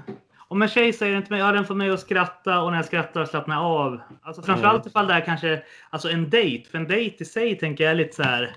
om 0.48 0.62
en 0.62 0.68
tjej 0.68 0.94
säger 0.94 1.22
till 1.22 1.32
mig, 1.32 1.40
ja 1.40 1.52
den 1.52 1.66
får 1.66 1.76
mig 1.76 1.90
att 1.90 2.00
skratta 2.00 2.62
och 2.62 2.72
när 2.72 2.78
jag 2.78 2.86
skrattar 2.86 3.26
slappnar 3.26 3.56
jag 3.56 3.66
av. 3.66 4.02
Alltså 4.22 4.42
framförallt 4.42 4.86
ifall 4.86 5.08
det 5.08 5.14
är 5.14 5.26
kanske 5.26 5.64
alltså 5.90 6.10
en 6.10 6.30
dejt. 6.30 6.70
För 6.70 6.78
en 6.78 6.88
dejt 6.88 7.24
i 7.24 7.26
sig 7.26 7.58
tänker 7.58 7.84
jag 7.84 7.92
är 7.92 7.96
lite 7.96 8.16
så 8.16 8.24
här, 8.24 8.56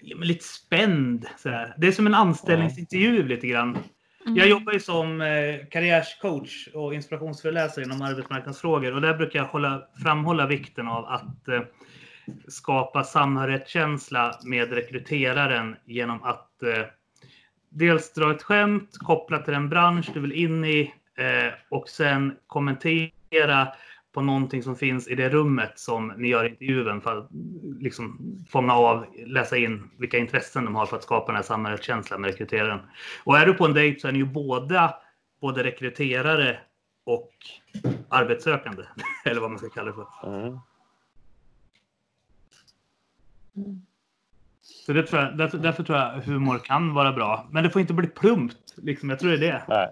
ja, 0.00 0.16
men 0.16 0.28
lite 0.28 0.44
spänd. 0.44 1.26
Så 1.36 1.48
här. 1.48 1.74
Det 1.76 1.86
är 1.86 1.92
som 1.92 2.06
en 2.06 2.14
anställningsintervju 2.14 3.22
lite 3.22 3.46
grann. 3.46 3.78
Jag 4.24 4.48
jobbar 4.48 4.72
ju 4.72 4.80
som 4.80 5.20
eh, 5.20 5.66
karriärscoach 5.70 6.68
och 6.74 6.94
inspirationsföreläsare 6.94 7.84
inom 7.84 8.02
arbetsmarknadsfrågor 8.02 8.94
och 8.94 9.00
där 9.00 9.14
brukar 9.14 9.38
jag 9.38 9.46
hålla, 9.46 9.82
framhålla 10.02 10.46
vikten 10.46 10.88
av 10.88 11.04
att 11.04 11.48
eh, 11.48 11.60
skapa 12.48 13.04
samhörighetskänsla 13.04 14.38
med 14.44 14.72
rekryteraren 14.72 15.76
genom 15.84 16.22
att 16.22 16.62
eh, 16.62 16.86
dels 17.68 18.12
dra 18.12 18.30
ett 18.30 18.42
skämt 18.42 18.98
kopplat 18.98 19.44
till 19.44 19.54
den 19.54 19.68
bransch 19.68 20.10
du 20.14 20.20
vill 20.20 20.32
in 20.32 20.64
i 20.64 20.94
eh, 21.16 21.52
och 21.70 21.88
sen 21.88 22.36
kommentera 22.46 23.68
på 24.12 24.20
någonting 24.20 24.62
som 24.62 24.76
finns 24.76 25.08
i 25.08 25.14
det 25.14 25.28
rummet 25.28 25.78
som 25.78 26.12
ni 26.16 26.28
gör 26.28 26.44
intervjun 26.44 27.00
för 27.00 27.18
att 27.18 27.28
liksom 27.80 28.18
fånga 28.50 28.74
av, 28.74 29.06
läsa 29.26 29.56
in 29.56 29.90
vilka 29.98 30.18
intressen 30.18 30.64
de 30.64 30.74
har 30.74 30.86
för 30.86 30.96
att 30.96 31.02
skapa 31.02 31.26
den 31.26 31.36
här 31.36 31.42
samhörighetskänslan 31.42 32.20
med 32.20 32.30
rekryteraren. 32.30 32.80
Och 33.24 33.38
är 33.38 33.46
du 33.46 33.54
på 33.54 33.64
en 33.64 33.74
dejt 33.74 34.00
så 34.00 34.08
är 34.08 34.12
ni 34.12 34.18
ju 34.18 34.24
båda 34.24 34.94
både 35.40 35.64
rekryterare 35.64 36.58
och 37.04 37.32
arbetssökande. 38.08 38.82
Eller 39.24 39.40
vad 39.40 39.50
man 39.50 39.58
ska 39.58 39.68
kalla 39.68 39.90
det 39.90 39.96
för. 39.96 40.44
Mm. 40.44 40.58
Så 44.62 44.92
det 44.92 45.02
tror 45.02 45.22
jag, 45.22 45.36
därför, 45.36 45.58
därför 45.58 45.82
tror 45.82 45.98
jag 45.98 46.12
humor 46.12 46.58
kan 46.58 46.94
vara 46.94 47.12
bra. 47.12 47.46
Men 47.50 47.64
det 47.64 47.70
får 47.70 47.80
inte 47.80 47.92
bli 47.92 48.08
plumpt. 48.08 48.74
Liksom. 48.76 49.10
Jag 49.10 49.18
tror 49.18 49.30
det 49.30 49.36
är 49.36 49.52
det. 49.52 49.64
Nej. 49.68 49.88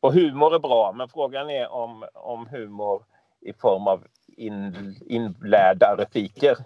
Och 0.00 0.12
humor 0.12 0.54
är 0.54 0.58
bra, 0.58 0.92
men 0.92 1.08
frågan 1.08 1.50
är 1.50 1.72
om, 1.72 2.04
om 2.14 2.46
humor 2.46 3.02
i 3.40 3.52
form 3.52 3.86
av 3.86 4.04
in, 4.36 4.96
inlärda 5.06 5.96
repliker 5.98 6.56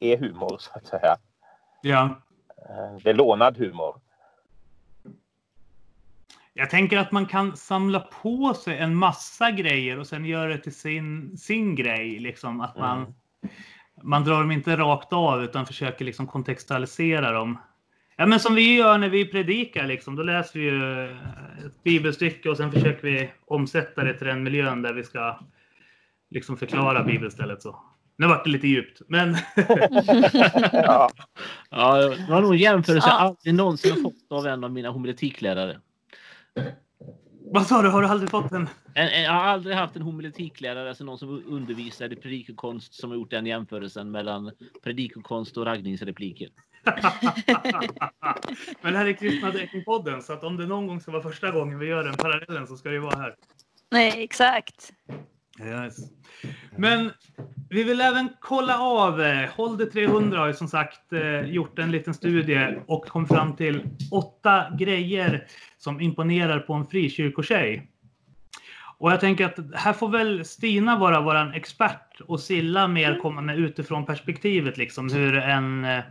är 0.00 0.16
humor, 0.18 0.56
så 0.58 0.70
att 0.74 0.86
säga. 0.86 1.16
Ja. 1.82 2.20
Eh, 2.56 2.96
det 3.02 3.10
är 3.10 3.14
lånad 3.14 3.56
humor. 3.56 4.00
Jag 6.52 6.70
tänker 6.70 6.98
att 6.98 7.12
man 7.12 7.26
kan 7.26 7.56
samla 7.56 8.00
på 8.00 8.54
sig 8.54 8.78
en 8.78 8.94
massa 8.94 9.50
grejer 9.50 9.98
och 9.98 10.06
sen 10.06 10.24
göra 10.24 10.48
det 10.48 10.58
till 10.58 10.74
sin, 10.74 11.38
sin 11.38 11.74
grej. 11.74 12.18
Liksom. 12.18 12.60
Att 12.60 12.76
man, 12.76 12.98
mm. 12.98 13.14
Man 14.04 14.24
drar 14.24 14.40
dem 14.40 14.50
inte 14.50 14.76
rakt 14.76 15.12
av 15.12 15.44
utan 15.44 15.66
försöker 15.66 16.04
liksom 16.04 16.26
kontextualisera 16.26 17.32
dem. 17.32 17.58
Ja, 18.16 18.26
men 18.26 18.40
som 18.40 18.54
vi 18.54 18.76
gör 18.76 18.98
när 18.98 19.08
vi 19.08 19.24
predikar. 19.24 19.86
Liksom. 19.86 20.16
Då 20.16 20.22
läser 20.22 20.58
vi 20.58 20.64
ju 20.64 21.04
ett 21.66 21.82
bibelstycke 21.84 22.48
och 22.48 22.56
sen 22.56 22.72
försöker 22.72 23.02
vi 23.02 23.30
omsätta 23.46 24.04
det 24.04 24.14
till 24.14 24.26
den 24.26 24.42
miljön 24.42 24.82
där 24.82 24.92
vi 24.92 25.04
ska 25.04 25.38
liksom 26.30 26.56
förklara 26.56 27.04
bibelstället. 27.04 27.62
Så. 27.62 27.80
Nu 28.16 28.26
vart 28.26 28.44
det 28.44 28.50
lite 28.50 28.68
djupt, 28.68 29.00
men... 29.08 29.36
ja. 30.72 31.10
ja, 31.70 31.96
det 31.96 32.26
var 32.30 32.40
nog 32.40 32.52
en 32.52 32.58
jämförelse 32.58 33.08
jag 33.08 33.20
aldrig 33.20 33.54
någonsin 33.54 33.92
har 33.92 34.02
fått 34.02 34.32
av 34.32 34.46
en 34.46 34.64
av 34.64 34.72
mina 34.72 34.90
homiletiklärare. 34.90 35.80
Vad 37.52 37.66
sa 37.66 37.82
du? 37.82 37.88
Har 37.88 38.02
du 38.02 38.08
aldrig 38.08 38.30
fått 38.30 38.52
en? 38.52 38.68
en, 38.94 39.08
en 39.08 39.22
jag 39.22 39.32
har 39.32 39.44
aldrig 39.44 39.76
haft 39.76 39.96
en 39.96 40.02
homiletiklärare, 40.02 40.88
alltså 40.88 41.04
någon 41.04 41.18
som 41.18 41.42
undervisar 41.46 42.12
i 42.12 42.16
predikokonst 42.16 42.94
som 42.94 43.10
har 43.10 43.16
gjort 43.16 43.30
den 43.30 43.46
jämförelsen 43.46 44.10
mellan 44.10 44.52
predikokonst 44.82 45.56
och 45.56 45.66
raggningsrepliker. 45.66 46.48
Men 48.80 48.92
det 48.92 48.98
här 48.98 49.06
är 49.06 49.12
Kristna 49.12 49.50
Däckning-podden, 49.50 50.20
så 50.20 50.32
att 50.32 50.44
om 50.44 50.56
det 50.56 50.66
någon 50.66 50.86
gång 50.86 51.00
ska 51.00 51.10
vara 51.10 51.22
första 51.22 51.50
gången 51.50 51.78
vi 51.78 51.86
gör 51.86 52.04
den 52.04 52.14
parallellen 52.14 52.66
så 52.66 52.76
ska 52.76 52.88
det 52.88 52.98
vara 52.98 53.16
här. 53.16 53.34
Nej, 53.90 54.12
exakt. 54.16 54.92
Yes. 55.60 55.96
Men 56.76 57.10
vi 57.70 57.84
vill 57.84 58.00
även 58.00 58.28
kolla 58.40 58.78
av. 58.78 59.22
Eh, 59.22 59.50
Holder 59.50 59.86
300 59.86 60.38
har 60.38 60.46
ju 60.46 60.54
som 60.54 60.68
sagt 60.68 61.12
eh, 61.12 61.40
gjort 61.40 61.78
en 61.78 61.90
liten 61.90 62.14
studie 62.14 62.78
och 62.86 63.06
kom 63.08 63.26
fram 63.26 63.56
till 63.56 63.82
åtta 64.10 64.64
grejer 64.78 65.46
som 65.78 66.00
imponerar 66.00 66.58
på 66.58 66.72
en 66.74 66.86
frikyrkotjej. 66.86 67.90
Och 68.98 69.12
jag 69.12 69.20
tänker 69.20 69.44
att 69.44 69.58
här 69.74 69.92
får 69.92 70.08
väl 70.08 70.44
Stina 70.44 70.98
vara 70.98 71.20
vår 71.20 71.56
expert 71.56 72.20
och 72.26 72.40
Silla 72.40 72.88
mer 72.88 73.18
komma 73.18 73.40
med 73.40 73.58
utifrån 73.58 74.06
perspektivet 74.06 74.76
liksom 74.76 75.12
hur 75.12 75.36
en 75.36 75.84
eh, 75.84 76.04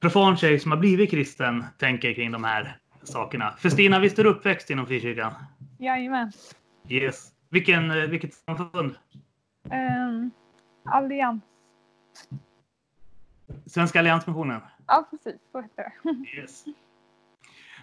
profan 0.00 0.36
tjej 0.36 0.58
som 0.58 0.70
har 0.70 0.78
blivit 0.78 1.10
kristen 1.10 1.64
tänker 1.78 2.14
kring 2.14 2.32
de 2.32 2.44
här 2.44 2.76
sakerna. 3.02 3.54
För 3.58 3.68
Stina, 3.68 3.98
visst 3.98 4.18
är 4.18 4.24
du 4.24 4.30
uppväxt 4.30 4.70
inom 4.70 4.86
frikyrkan? 4.86 5.32
Jajamän. 5.78 6.32
Yes. 6.88 7.35
Vilken, 7.48 7.90
eh, 7.90 8.06
vilket 8.06 8.34
samfund? 8.34 8.94
Um, 9.64 10.30
Allians. 10.84 11.42
Svenska 13.66 13.98
Alliansmissionen? 13.98 14.60
Ja, 14.86 15.08
precis. 15.10 15.40
Så 15.52 15.60
heter 15.60 15.92
det. 16.02 16.36
Yes. 16.40 16.64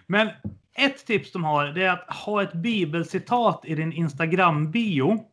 Men 0.06 0.28
ett 0.74 1.06
tips 1.06 1.32
de 1.32 1.44
har 1.44 1.66
det 1.66 1.84
är 1.84 1.90
att 1.90 2.14
ha 2.14 2.42
ett 2.42 2.52
bibelcitat 2.52 3.64
i 3.64 3.74
din 3.74 3.92
Instagram-bio. 3.92 5.24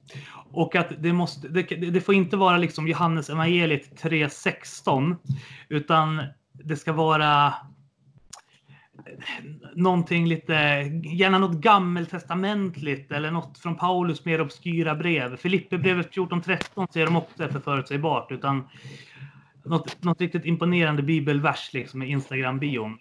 Och 0.53 0.75
att 0.75 0.87
det, 0.99 1.13
måste, 1.13 1.47
det, 1.47 1.61
det 1.63 2.01
får 2.01 2.15
inte 2.15 2.37
vara 2.37 2.57
liksom 2.57 2.87
Johannes 2.87 3.29
evangeliet 3.29 4.03
3.16 4.03 5.15
utan 5.69 6.23
det 6.51 6.75
ska 6.75 6.93
vara 6.93 7.53
någonting 9.75 10.27
lite, 10.27 10.53
gärna 11.03 11.37
något 11.37 11.57
gammeltestamentligt 11.57 13.11
eller 13.11 13.31
något 13.31 13.57
från 13.57 13.75
Paulus 13.75 14.25
mer 14.25 14.41
obskyra 14.41 14.95
brev. 14.95 15.37
Filipperbrevet 15.37 16.11
14.13 16.11 16.91
ser 16.93 17.05
de 17.05 17.15
också 17.15 17.47
för 17.47 17.59
förutsägbart, 17.59 18.31
utan 18.31 18.63
något, 19.63 20.03
något 20.03 20.21
riktigt 20.21 20.45
imponerande 20.45 21.03
bibelvers 21.03 21.73
liksom 21.73 22.03
i 22.03 22.07
Instagram-bion. 22.07 22.97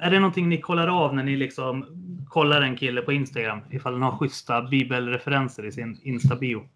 är 0.00 0.10
det 0.10 0.20
någonting 0.20 0.48
ni 0.48 0.60
kollar 0.60 0.88
av 0.88 1.14
när 1.14 1.22
ni 1.22 1.36
liksom 1.36 1.86
kollar 2.28 2.62
en 2.62 2.76
kille 2.76 3.02
på 3.02 3.12
Instagram? 3.12 3.60
Ifall 3.70 3.92
den 3.92 4.02
har 4.02 4.16
schyssta 4.18 4.62
bibelreferenser 4.62 5.66
i 5.66 5.72
sin 5.72 6.00
Insta-bio? 6.02 6.68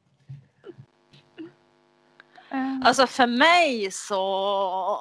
Alltså 2.85 3.07
för 3.07 3.27
mig 3.27 3.91
så 3.91 4.97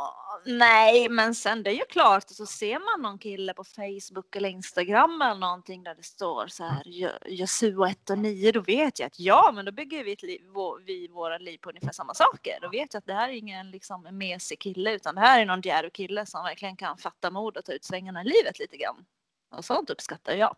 nej, 0.45 1.09
men 1.09 1.35
sen 1.35 1.63
det 1.63 1.69
är 1.69 1.75
ju 1.75 1.85
klart, 1.89 2.29
så 2.29 2.45
ser 2.45 2.79
man 2.79 3.01
någon 3.01 3.19
kille 3.19 3.53
på 3.53 3.63
Facebook 3.63 4.35
eller 4.35 4.49
Instagram 4.49 5.21
eller 5.21 5.39
någonting 5.39 5.83
där 5.83 5.95
det 5.95 6.03
står 6.03 6.47
så 6.47 6.63
här 6.63 6.83
Jesua 7.27 7.89
1 7.89 8.09
och 8.09 8.17
9, 8.17 8.51
då 8.51 8.61
vet 8.61 8.99
jag 8.99 9.07
att 9.07 9.19
ja, 9.19 9.51
men 9.55 9.65
då 9.65 9.71
bygger 9.71 10.03
vi, 10.03 10.11
ett 10.11 10.23
liv, 10.23 10.41
vi 10.85 11.07
våra 11.07 11.37
liv 11.37 11.57
på 11.57 11.69
ungefär 11.69 11.91
samma 11.91 12.13
saker. 12.13 12.59
Då 12.61 12.69
vet 12.69 12.93
jag 12.93 12.99
att 12.99 13.05
det 13.05 13.13
här 13.13 13.29
är 13.29 13.33
ingen 13.33 13.71
liksom 13.71 14.07
mesig 14.11 14.59
kille, 14.59 14.93
utan 14.93 15.15
det 15.15 15.21
här 15.21 15.41
är 15.41 15.45
någon 15.45 15.61
djärv 15.61 15.89
kille 15.89 16.25
som 16.25 16.43
verkligen 16.43 16.75
kan 16.75 16.97
fatta 16.97 17.31
mod 17.31 17.57
och 17.57 17.65
ta 17.65 17.71
ut 17.71 17.83
svängarna 17.83 18.21
i 18.21 18.25
livet 18.25 18.59
lite 18.59 18.77
grann. 18.77 19.05
Och 19.49 19.65
sånt 19.65 19.89
uppskattar 19.89 20.33
jag. 20.33 20.55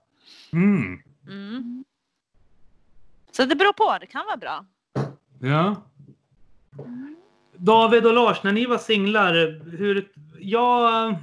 Mm. 0.54 1.04
Mm. 1.28 1.84
Så 3.32 3.46
det 3.46 3.56
beror 3.56 3.74
på, 3.74 3.98
det 4.00 4.08
kan 4.08 4.26
vara 4.26 4.38
bra. 4.38 4.65
Ja. 5.41 5.76
Mm. 6.80 7.23
David 7.58 8.06
och 8.06 8.13
Lars, 8.13 8.44
när 8.44 8.52
ni 8.52 8.66
var 8.66 8.78
singlar, 8.78 9.34
hur... 9.78 10.08
Jag... 10.39 11.16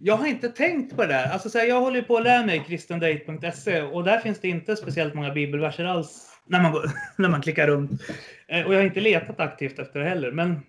Jag 0.00 0.16
har 0.16 0.26
inte 0.26 0.48
tänkt 0.48 0.96
på 0.96 1.02
det 1.02 1.08
där. 1.08 1.32
Alltså, 1.32 1.50
så 1.50 1.58
här, 1.58 1.66
jag 1.66 1.80
håller 1.80 2.02
på 2.02 2.16
att 2.16 2.24
lära 2.24 2.46
mig 2.46 2.64
kristendate.se 2.66 3.82
och 3.82 4.04
där 4.04 4.18
finns 4.18 4.40
det 4.40 4.48
inte 4.48 4.76
speciellt 4.76 5.14
många 5.14 5.30
bibelverser 5.30 5.84
alls 5.84 6.28
när 6.46 6.60
man, 6.62 6.72
när 7.16 7.28
man 7.28 7.42
klickar 7.42 7.66
runt. 7.66 7.90
Eh, 8.48 8.66
och 8.66 8.74
jag 8.74 8.78
har 8.78 8.84
inte 8.84 9.00
letat 9.00 9.40
aktivt 9.40 9.78
efter 9.78 10.00
det 10.00 10.08
heller. 10.08 10.30
Men... 10.32 10.60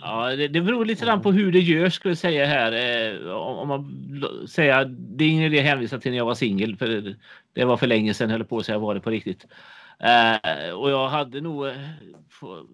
Ja, 0.00 0.36
det, 0.36 0.48
det 0.48 0.60
beror 0.60 0.84
lite 0.84 1.04
grann 1.04 1.22
på 1.22 1.32
hur 1.32 1.52
det 1.52 1.60
görs 1.60 1.94
skulle 1.94 2.10
jag 2.10 2.18
säga 2.18 2.46
här. 2.46 2.72
Eh, 2.72 3.30
om 3.30 3.68
man 3.68 3.92
säger, 4.48 4.84
det 4.98 5.24
är 5.24 5.28
ingen 5.28 5.44
idé 5.44 5.58
att 5.58 5.66
hänvisa 5.66 5.98
till 5.98 6.10
när 6.10 6.18
jag 6.18 6.24
var 6.24 6.34
singel 6.34 6.76
för 6.76 7.14
det 7.52 7.64
var 7.64 7.76
för 7.76 7.86
länge 7.86 8.14
sedan 8.14 8.30
höll 8.30 8.44
på 8.44 8.58
att 8.58 8.66
säga 8.66 8.78
var 8.78 8.94
det 8.94 9.00
på 9.00 9.10
riktigt. 9.10 9.46
Eh, 10.00 10.70
och 10.70 10.90
jag 10.90 11.08
hade 11.08 11.40
nog, 11.40 11.66
eh, 11.66 11.74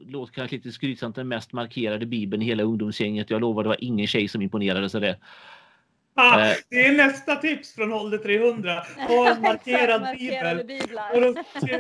låt 0.07 0.33
kanske 0.33 0.57
lite 0.57 0.73
skrytsamt, 0.73 1.17
den 1.17 1.29
mest 1.29 1.53
markerade 1.53 2.07
bibeln 2.07 2.43
i 2.43 2.47
hela 2.47 2.63
ungdomsgänget. 2.63 3.31
Jag 3.31 3.41
lovar, 3.41 3.63
det 3.63 3.69
var 3.69 3.85
ingen 3.85 4.07
tjej 4.07 4.29
som 4.29 4.43
imponerade 4.43 4.91
så 4.91 4.99
det. 4.99 5.17
Ah, 6.16 6.50
eh. 6.50 6.57
det 6.70 6.87
är 6.87 6.92
nästa 6.92 7.37
tips 7.37 7.74
från 7.74 7.92
Ålder 7.92 8.18
300. 8.18 8.85
Ha 9.09 9.31
en 9.31 9.40
markerad 9.40 10.18
bibel. 10.18 10.59
Och 11.14 11.20
då 11.20 11.35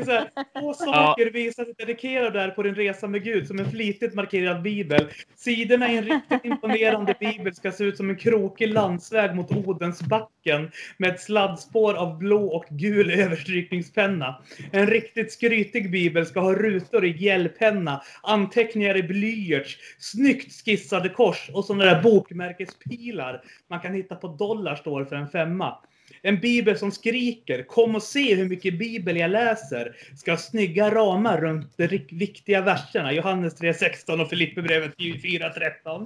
så 0.04 0.10
här, 0.10 0.30
två 0.60 0.74
saker 0.74 1.24
ja. 1.24 1.30
visar 1.32 1.64
sig 1.64 1.74
dedikerade 1.78 2.38
där 2.38 2.50
på 2.50 2.62
din 2.62 2.74
resa 2.74 3.06
med 3.06 3.24
Gud 3.24 3.46
som 3.46 3.58
en 3.58 3.70
flitigt 3.70 4.14
markerad 4.14 4.62
bibel. 4.62 5.08
Sidorna 5.36 5.92
i 5.92 5.96
en 5.96 6.04
riktigt 6.04 6.44
imponerande 6.44 7.14
bibel 7.20 7.54
ska 7.54 7.72
se 7.72 7.84
ut 7.84 7.96
som 7.96 8.10
en 8.10 8.16
krokig 8.16 8.68
landsväg 8.68 9.34
mot 9.34 9.50
Odensbacken 9.50 10.70
med 10.96 11.10
ett 11.10 11.20
sladdspår 11.20 11.94
av 11.94 12.18
blå 12.18 12.46
och 12.46 12.64
gul 12.70 13.10
överstrykningspenna. 13.10 14.42
En 14.72 14.86
riktigt 14.86 15.32
skrytig 15.32 15.90
bibel 15.90 16.26
ska 16.26 16.40
ha 16.40 16.54
rutor 16.54 17.04
i 17.04 17.16
gelpenna, 17.18 18.02
anteckningar 18.22 18.96
i 18.96 19.02
blyerts, 19.02 19.78
snyggt 19.98 20.64
skissade 20.64 21.08
kors 21.08 21.50
och 21.52 21.64
sådana 21.64 21.84
där 21.84 22.02
bokmärkespilar 22.02 23.42
man 23.70 23.80
kan 23.80 23.94
hitta 23.94 24.16
på 24.24 24.28
dollar 24.28 24.76
står 24.76 25.04
för 25.04 25.16
en 25.16 25.28
femma. 25.28 25.78
En 26.22 26.40
bibel 26.40 26.78
som 26.78 26.90
skriker 26.92 27.62
“Kom 27.62 27.94
och 27.94 28.02
se 28.02 28.34
hur 28.34 28.48
mycket 28.48 28.78
bibel 28.78 29.16
jag 29.16 29.30
läser” 29.30 29.96
ska 30.16 30.32
ha 30.32 30.38
snygga 30.38 30.94
ramar 30.94 31.40
runt 31.40 31.76
de 31.76 31.86
viktiga 32.10 32.60
verserna. 32.60 33.12
Johannes 33.12 33.60
3.16 33.60 34.22
och 34.22 34.30
Filipperbrevet 34.30 34.96
4.13. 34.96 36.00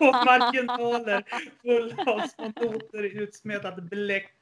och 0.00 0.14
marginaler 0.26 1.24
fulla 1.62 2.12
av 2.12 2.20
små 2.28 2.52
noter 2.62 3.04
i 3.04 3.22
utsmetat 3.22 3.76
bläck 3.82 4.37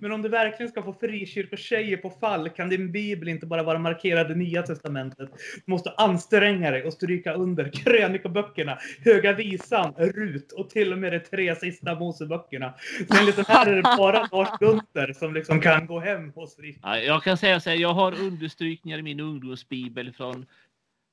men 0.00 0.12
om 0.12 0.22
du 0.22 0.28
verkligen 0.28 0.72
ska 0.72 0.82
få 0.82 0.92
frikyrkotjejer 0.92 1.96
på 1.96 2.10
fall 2.10 2.48
kan 2.48 2.68
din 2.68 2.92
bibel 2.92 3.28
inte 3.28 3.46
bara 3.46 3.62
vara 3.62 3.78
markerad 3.78 4.30
i 4.30 4.34
Nya 4.34 4.62
Testamentet. 4.62 5.30
Du 5.66 5.72
måste 5.72 5.90
anstränga 5.90 6.70
dig 6.70 6.84
och 6.84 6.92
stryka 6.92 7.34
under 7.34 7.70
krönikoböckerna, 7.70 8.78
Höga 9.04 9.32
Visan, 9.32 9.94
Rut 9.98 10.52
och 10.52 10.70
till 10.70 10.92
och 10.92 10.98
med 10.98 11.12
de 11.12 11.20
tre 11.20 11.56
sista 11.56 11.94
Moseböckerna. 11.94 12.74
Sen 13.10 13.26
liksom 13.26 13.44
här 13.48 13.66
är 13.66 13.76
det 13.76 13.82
bara 13.82 14.28
Lars 14.32 14.58
Gunther 14.60 15.12
som 15.12 15.34
liksom 15.34 15.60
kan 15.60 15.86
gå 15.86 16.00
hem 16.00 16.30
hos 16.30 16.56
frikyrkan. 16.56 17.04
Jag 17.04 17.22
kan 17.22 17.36
säga 17.36 17.60
så 17.60 17.70
här, 17.70 17.76
jag 17.76 17.94
har 17.94 18.20
understrykningar 18.20 18.98
i 18.98 19.02
min 19.02 19.20
ungdomsbibel 19.20 20.12
från 20.12 20.46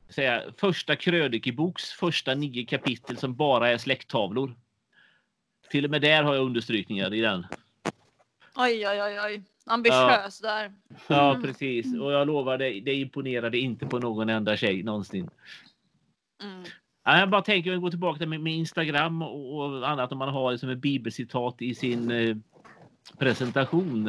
säga, 0.09 0.41
första 0.57 0.95
krönikeboks 0.95 1.91
första 1.91 2.35
nio 2.35 2.65
kapitel 2.65 3.17
som 3.17 3.35
bara 3.35 3.69
är 3.69 3.77
släkttavlor. 3.77 4.55
Till 5.69 5.85
och 5.85 5.91
med 5.91 6.01
där 6.01 6.23
har 6.23 6.35
jag 6.35 6.45
understrykningar 6.45 7.13
i 7.13 7.21
den. 7.21 7.45
Oj, 8.57 8.87
oj, 8.87 9.01
oj, 9.01 9.19
oj. 9.25 9.43
Ambitiös 9.65 10.39
ja. 10.43 10.49
där. 10.49 10.71
Ja, 11.07 11.29
mm. 11.29 11.41
precis. 11.41 11.99
Och 11.99 12.11
jag 12.11 12.27
lovar, 12.27 12.57
det, 12.57 12.79
det 12.79 12.93
imponerade 12.93 13.57
inte 13.57 13.85
på 13.85 13.99
någon 13.99 14.29
enda 14.29 14.57
tjej 14.57 14.83
någonsin. 14.83 15.29
Mm. 16.43 16.63
Jag 17.03 17.29
bara 17.29 17.41
tänker, 17.41 17.71
jag 17.71 17.81
går 17.81 17.89
tillbaka 17.89 18.17
till 18.17 18.27
med, 18.27 18.53
Instagram 18.53 19.21
och, 19.21 19.89
annat 19.89 20.11
om 20.11 20.17
man 20.17 20.29
har 20.29 20.51
liksom 20.51 20.69
ett 20.69 20.77
bibelcitat 20.77 21.61
i 21.61 21.75
sin 21.75 22.11
eh, 22.11 22.37
presentation. 23.17 24.07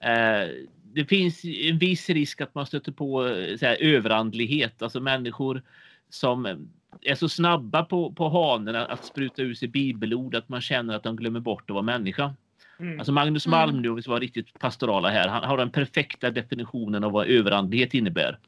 Eh, 0.00 0.48
det 0.82 1.04
finns 1.08 1.44
en 1.44 1.78
viss 1.78 2.10
risk 2.10 2.40
att 2.40 2.54
man 2.54 2.66
stöter 2.66 2.92
på 2.92 3.26
eh, 3.26 3.58
här, 3.60 3.76
överandlighet, 3.80 4.82
alltså 4.82 5.00
människor 5.00 5.62
som 6.08 6.66
är 7.02 7.14
så 7.14 7.28
snabba 7.28 7.84
på, 7.84 8.12
på 8.12 8.28
hanen 8.28 8.76
att 8.76 9.04
spruta 9.04 9.42
ur 9.42 9.54
sig 9.54 9.68
bibelord 9.68 10.34
att 10.34 10.48
man 10.48 10.60
känner 10.60 10.94
att 10.94 11.02
de 11.02 11.16
glömmer 11.16 11.40
bort 11.40 11.70
att 11.70 11.74
vara 11.74 11.82
människa. 11.82 12.34
Mm. 12.80 12.98
Alltså 12.98 13.12
Magnus 13.12 13.46
Mm. 13.46 13.58
Malm, 13.58 13.82
nu 13.82 13.88
om 13.88 13.96
vi 13.96 14.02
ska 14.02 14.10
vara 14.10 14.20
riktigt 14.20 14.58
pastorala 14.58 15.08
här, 15.08 15.28
han 15.28 15.44
har 15.44 15.56
den 15.56 15.70
perfekta 15.70 16.30
definitionen 16.30 17.04
av 17.04 17.12
vad 17.12 17.26
överandlighet 17.26 17.94
innebär. 17.94 18.38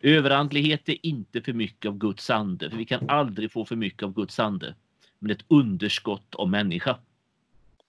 Överandlighet 0.00 0.88
är 0.88 1.06
inte 1.06 1.40
för 1.42 1.52
mycket 1.52 1.88
av 1.88 1.98
Guds 1.98 2.30
ande, 2.30 2.70
för 2.70 2.76
vi 2.76 2.84
kan 2.84 3.10
aldrig 3.10 3.52
få 3.52 3.64
för 3.64 3.76
mycket 3.76 4.02
av 4.02 4.14
Guds 4.14 4.40
ande. 4.40 4.74
Men 5.18 5.30
ett 5.30 5.44
underskott 5.48 6.34
av 6.34 6.48
människa. 6.48 6.96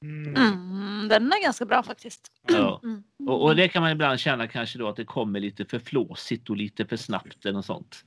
Mm. 0.02 0.36
Mm, 0.36 1.08
den 1.08 1.32
är 1.32 1.44
ganska 1.44 1.66
bra 1.66 1.84
faktiskt. 1.84 2.32
Ja. 2.48 2.80
Mm. 2.84 3.04
Och, 3.28 3.44
och 3.44 3.56
det 3.56 3.68
kan 3.68 3.82
man 3.82 3.92
ibland 3.92 4.20
känna 4.20 4.48
kanske 4.48 4.80
då 4.80 4.88
att 4.88 4.96
det 4.96 5.06
kommer 5.06 5.40
lite 5.40 5.66
för 5.66 5.80
flåsigt 5.80 6.50
och 6.50 6.58
lite 6.58 6.86
för 6.86 6.98
snabbt 6.98 7.46
eller 7.46 7.54
något 7.54 7.66
sånt. 7.66 8.06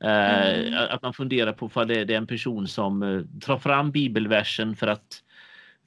Eh, 0.00 0.60
Mm. 0.60 0.74
Att 0.90 1.02
man 1.02 1.14
funderar 1.14 1.52
på 1.52 1.70
om 1.74 1.88
det 1.88 2.04
det 2.04 2.14
är 2.14 2.18
en 2.18 2.26
person 2.26 2.68
som 2.68 3.02
eh, 3.02 3.20
tar 3.40 3.58
fram 3.58 3.90
bibelversen 3.90 4.76
för 4.76 4.86
att 4.86 5.22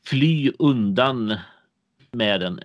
fly 0.06 0.52
undan 0.60 1.38
med 2.12 2.42
den. 2.42 2.60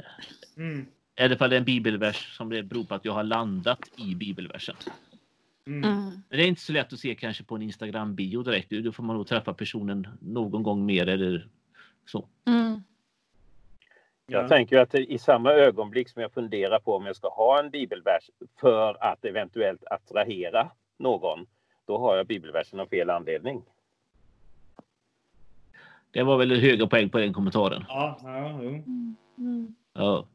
Mm. 0.56 0.86
Eller 1.16 1.42
om 1.42 1.50
det 1.50 1.56
är 1.56 1.58
en 1.58 1.64
bibelvers 1.64 2.36
som 2.36 2.48
det 2.48 2.62
beror 2.62 2.84
på 2.84 2.94
att 2.94 3.04
jag 3.04 3.12
har 3.12 3.24
landat 3.24 3.80
i 3.96 4.14
bibelversen. 4.14 4.76
Mm. 5.66 5.84
Mm. 5.90 6.22
Det 6.28 6.36
är 6.36 6.46
inte 6.46 6.60
så 6.60 6.72
lätt 6.72 6.92
att 6.92 6.98
se 6.98 7.14
kanske 7.14 7.44
på 7.44 7.54
en 7.54 7.62
Instagram-bio 7.62 8.42
direkt. 8.42 8.70
Då 8.70 8.92
får 8.92 9.02
man 9.02 9.16
nog 9.16 9.26
träffa 9.26 9.54
personen 9.54 10.08
någon 10.20 10.62
gång 10.62 10.86
mer 10.86 11.06
eller 11.06 11.48
så. 12.06 12.28
Mm. 12.46 12.82
Jag 14.26 14.44
Ja. 14.44 14.48
tänker 14.48 14.78
att 14.78 14.94
i 14.94 15.18
samma 15.18 15.52
ögonblick 15.52 16.08
som 16.08 16.22
jag 16.22 16.32
funderar 16.32 16.78
på 16.78 16.96
om 16.96 17.06
jag 17.06 17.16
ska 17.16 17.28
ha 17.28 17.60
en 17.60 17.70
bibelvers 17.70 18.30
för 18.60 19.04
att 19.04 19.24
eventuellt 19.24 19.84
attrahera 19.84 20.70
någon, 20.98 21.46
då 21.86 21.98
har 21.98 22.16
jag 22.16 22.26
bibelversen 22.26 22.80
av 22.80 22.86
fel 22.86 23.10
anledning. 23.10 23.62
Det 26.10 26.22
var 26.22 26.38
väl 26.38 26.60
höga 26.60 26.86
poäng 26.86 27.10
på 27.10 27.18
den 27.18 27.32
kommentaren. 27.32 27.84
Ja, 27.88 28.20
ja, 28.22 28.60
jo. 28.62 28.68
Mm. 29.38 29.74
Ja. 29.92 30.26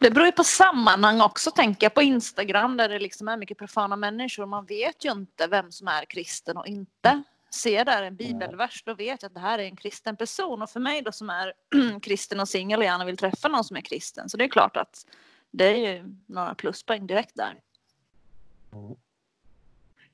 Det 0.00 0.10
beror 0.10 0.26
ju 0.26 0.32
på 0.32 0.44
sammanhang 0.44 1.20
också 1.20 1.50
tänker 1.50 1.84
jag 1.84 1.94
på 1.94 2.02
Instagram 2.02 2.76
där 2.76 2.88
det 2.88 2.98
liksom 2.98 3.28
är 3.28 3.36
mycket 3.36 3.58
profana 3.58 3.96
människor. 3.96 4.46
Man 4.46 4.66
vet 4.66 5.04
ju 5.04 5.12
inte 5.12 5.46
vem 5.46 5.72
som 5.72 5.88
är 5.88 6.04
kristen 6.04 6.56
och 6.56 6.66
inte. 6.66 7.22
Ser 7.50 7.84
där 7.84 8.02
en 8.02 8.16
bibelvers 8.16 8.82
då 8.84 8.94
vet 8.94 9.22
jag 9.22 9.28
att 9.28 9.34
det 9.34 9.40
här 9.40 9.58
är 9.58 9.64
en 9.64 9.76
kristen 9.76 10.16
person 10.16 10.62
och 10.62 10.70
för 10.70 10.80
mig 10.80 11.02
då 11.02 11.12
som 11.12 11.30
är 11.30 11.52
kristen 12.02 12.40
och 12.40 12.48
singel 12.48 12.78
och 12.78 12.84
gärna 12.84 13.04
vill 13.04 13.16
träffa 13.16 13.48
någon 13.48 13.64
som 13.64 13.76
är 13.76 13.80
kristen 13.80 14.28
så 14.28 14.36
det 14.36 14.44
är 14.44 14.48
klart 14.48 14.76
att 14.76 15.06
det 15.50 15.64
är 15.64 15.94
ju 15.94 16.14
några 16.26 16.54
pluspoäng 16.54 17.06
direkt 17.06 17.36
där. 17.36 17.54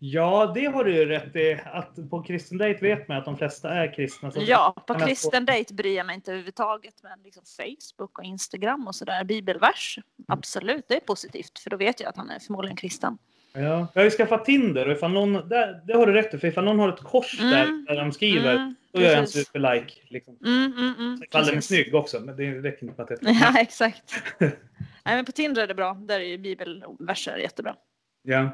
Ja, 0.07 0.53
det 0.55 0.67
har 0.67 0.85
du 0.85 0.95
ju 0.95 1.07
rätt 1.07 1.37
i. 1.37 1.61
Att 1.65 2.11
på 2.11 2.23
kristen 2.23 2.59
date 2.59 2.79
vet 2.81 3.09
man 3.09 3.17
att 3.17 3.25
de 3.25 3.37
flesta 3.37 3.71
är 3.71 3.95
kristna. 3.95 4.33
Ja, 4.35 4.85
på 4.87 4.95
kristen 4.95 5.45
date 5.45 5.75
bryr 5.75 5.97
jag 5.97 6.07
mig 6.07 6.15
inte 6.15 6.31
överhuvudtaget 6.31 6.95
men 7.03 7.23
liksom 7.25 7.43
Facebook 7.57 8.19
och 8.19 8.25
Instagram 8.25 8.87
och 8.87 8.95
sådär 8.95 9.25
bibelvers 9.25 9.99
absolut 10.29 10.85
det 10.89 10.97
är 10.97 11.01
positivt 11.01 11.59
för 11.59 11.71
då 11.71 11.77
vet 11.77 12.01
jag 12.01 12.09
att 12.09 12.17
han 12.17 12.31
är 12.31 12.39
förmodligen 12.39 12.77
kristen. 12.77 13.19
Ja. 13.53 13.61
Jag 13.95 14.01
har 14.01 14.05
ju 14.05 14.11
skaffat 14.11 14.45
Tinder 14.45 14.87
och 14.89 14.93
ifall 14.93 15.13
någon, 15.13 15.33
där, 15.33 15.81
det 15.87 15.95
har 15.97 16.07
du 16.07 16.13
rätt 16.13 16.35
i, 16.35 16.39
för 16.39 16.49
ifall 16.49 16.65
någon 16.65 16.79
har 16.79 16.89
ett 16.89 17.01
kors 17.01 17.41
Mm. 17.41 17.51
där, 17.51 17.95
där 17.95 18.01
de 18.01 18.13
skriver, 18.13 18.55
Mm, 18.55 18.75
då 18.93 19.01
gör 19.01 19.11
jag 19.11 19.19
en 19.19 19.27
super-like. 19.27 19.95
Liksom. 20.09 20.37
Mm, 20.45 20.73
mm, 20.73 20.95
mm, 20.99 21.23
Ifall 21.23 21.47
den 21.47 21.57
är 21.57 21.61
snygg 21.61 21.95
också, 21.95 22.21
men 22.21 22.37
det 22.37 22.51
räcker 22.51 22.87
inte 22.87 23.03
med 23.03 23.13
att 23.13 23.21
det 23.21 23.31
är 23.31 23.35
Ja, 23.55 23.61
exakt. 23.61 24.23
Nej, 24.39 24.57
men 25.05 25.25
på 25.25 25.33
Tinder 25.33 25.63
är 25.63 25.67
det 25.67 25.75
bra. 25.75 25.95
Där 25.95 26.21
är 26.21 26.25
ju 26.25 26.39
bibelverser 26.39 27.37
jättebra. 27.37 27.77
Ja. 28.23 28.51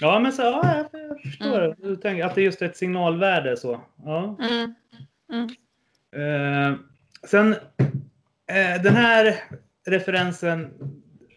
Ja, 0.00 0.18
men 0.18 0.32
så, 0.32 0.42
ja, 0.42 0.84
jag- 0.92 1.20
förstår. 1.20 1.64
Mm. 1.64 1.76
Du 1.78 1.96
tänker 1.96 2.24
att 2.24 2.34
det 2.34 2.40
är 2.40 2.44
just 2.44 2.62
ett 2.62 2.76
signalvärde 2.76 3.56
så. 3.56 3.80
Ja. 4.04 4.38
Mm. 5.32 5.48
Eh, 6.16 6.78
sen, 7.26 7.52
eh, 8.46 8.82
den 8.82 8.96
här 8.96 9.34
referensen 9.86 10.70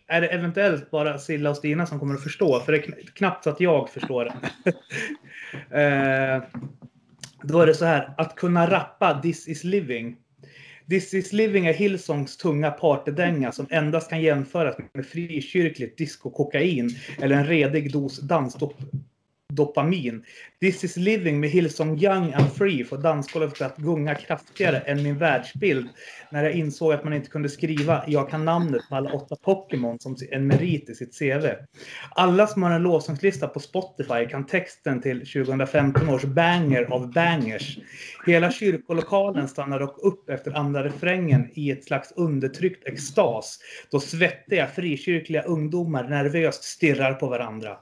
är 0.08 0.22
det 0.22 0.28
eventuellt 0.28 0.92
bara 0.92 1.18
Silla 1.18 1.50
och 1.50 1.58
Stina 1.58 1.86
som 1.86 2.00
kommer 2.00 2.16
att 2.16 2.24
förstå, 2.24 2.60
för 2.60 2.72
det 2.72 2.78
är 2.78 2.82
kn- 2.82 3.12
knappt 3.14 3.44
så 3.44 3.50
att 3.50 3.60
jag 3.60 3.90
förstår 3.90 4.26
den. 4.26 4.38
eh, 5.82 6.44
då 7.44 7.62
är 7.62 7.68
det 7.68 7.74
så 7.74 7.86
här, 7.86 8.14
att 8.18 8.36
kunna 8.36 8.70
rappa 8.70 9.20
This 9.22 9.48
is 9.48 9.64
living. 9.64 10.18
This 10.90 11.14
is 11.14 11.34
living 11.34 11.66
är 11.66 11.74
Hillsongs 11.74 12.38
tunga 12.38 12.72
partydänga 12.72 13.52
som 13.52 13.68
endast 13.70 14.10
kan 14.10 14.22
jämföras 14.22 14.76
med 14.94 15.06
frikyrkligt 15.06 15.98
disco-kokain 15.98 16.90
eller 17.22 17.36
en 17.36 17.48
redig 17.48 17.92
dos 17.92 18.20
Dopamin. 19.58 20.24
This 20.62 20.84
is 20.84 20.98
living 20.98 21.40
med 21.40 21.50
Hillsong 21.50 22.00
Young 22.00 22.34
and 22.34 22.54
Free 22.54 22.84
får 22.84 22.98
dansgolvet 22.98 23.62
att 23.62 23.78
gunga 23.78 24.16
kraftigare 24.16 24.80
än 24.80 25.04
min 25.04 25.18
världsbild 25.18 25.90
när 26.32 26.44
jag 26.44 26.54
insåg 26.54 26.94
att 26.94 27.04
man 27.04 27.14
inte 27.14 27.30
kunde 27.30 27.50
skriva 27.50 28.04
jag 28.08 28.30
kan 28.30 28.46
namnet 28.46 28.82
på 28.90 28.96
alla 28.96 29.14
åtta 29.14 29.36
Pokémon 29.36 30.00
som 30.00 30.16
en 30.32 30.48
merit 30.48 30.90
i 30.90 30.96
sitt 30.96 31.20
CV. 31.20 31.46
Alla 32.10 32.48
som 32.48 32.64
har 32.64 32.72
en 32.72 32.84
lovsångslista 32.84 33.48
på 33.48 33.60
Spotify 33.60 34.26
kan 34.30 34.46
texten 34.46 35.02
till 35.02 35.20
2015 35.20 36.10
års 36.10 36.24
banger 36.24 36.84
av 36.84 37.14
bangers. 37.14 37.78
Hela 38.26 38.52
kyrkolokalen 38.52 39.48
stannar 39.48 39.80
dock 39.80 39.98
upp 40.04 40.30
efter 40.30 40.58
andra 40.58 40.84
refrängen 40.84 41.50
i 41.54 41.72
ett 41.72 41.86
slags 41.86 42.14
undertryckt 42.16 42.88
extas 42.88 43.60
då 43.92 44.00
svettiga 44.00 44.68
frikyrkliga 44.68 45.42
ungdomar 45.42 46.04
nervöst 46.04 46.64
stirrar 46.64 47.14
på 47.14 47.28
varandra. 47.28 47.78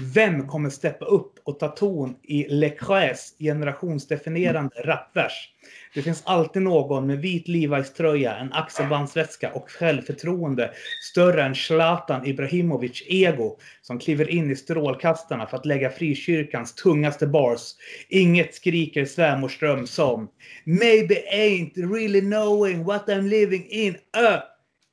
Vem 0.00 0.46
kommer 0.46 0.70
steppa 0.70 1.04
upp 1.04 1.38
och 1.44 1.58
ta 1.58 1.68
ton 1.68 2.16
i 2.22 2.48
Leclercs 2.48 3.34
generationsdefinierande 3.38 4.74
rapvers? 4.84 5.50
Det 5.94 6.02
finns 6.02 6.22
alltid 6.26 6.62
någon 6.62 7.06
med 7.06 7.18
vit 7.18 7.48
Levi's-tröja, 7.48 8.36
en 8.36 8.52
axelbandsväska 8.52 9.52
och 9.52 9.70
självförtroende 9.70 10.70
större 11.10 11.42
än 11.42 11.54
Zlatan 11.54 12.26
Ibrahimovic 12.26 13.02
ego 13.06 13.58
som 13.82 13.98
kliver 13.98 14.30
in 14.30 14.50
i 14.50 14.56
strålkastarna 14.56 15.46
för 15.46 15.56
att 15.56 15.66
lägga 15.66 15.90
frikyrkans 15.90 16.74
tungaste 16.74 17.26
bars. 17.26 17.60
Inget 18.08 18.54
skriker 18.54 19.04
svärmorsdröm 19.04 19.86
som 19.86 20.28
Maybe 20.64 21.14
ain't 21.32 21.94
really 21.94 22.20
knowing 22.20 22.84
what 22.84 23.08
I'm 23.08 23.28
living 23.28 23.66
in. 23.68 23.94
Uh, 23.94 24.38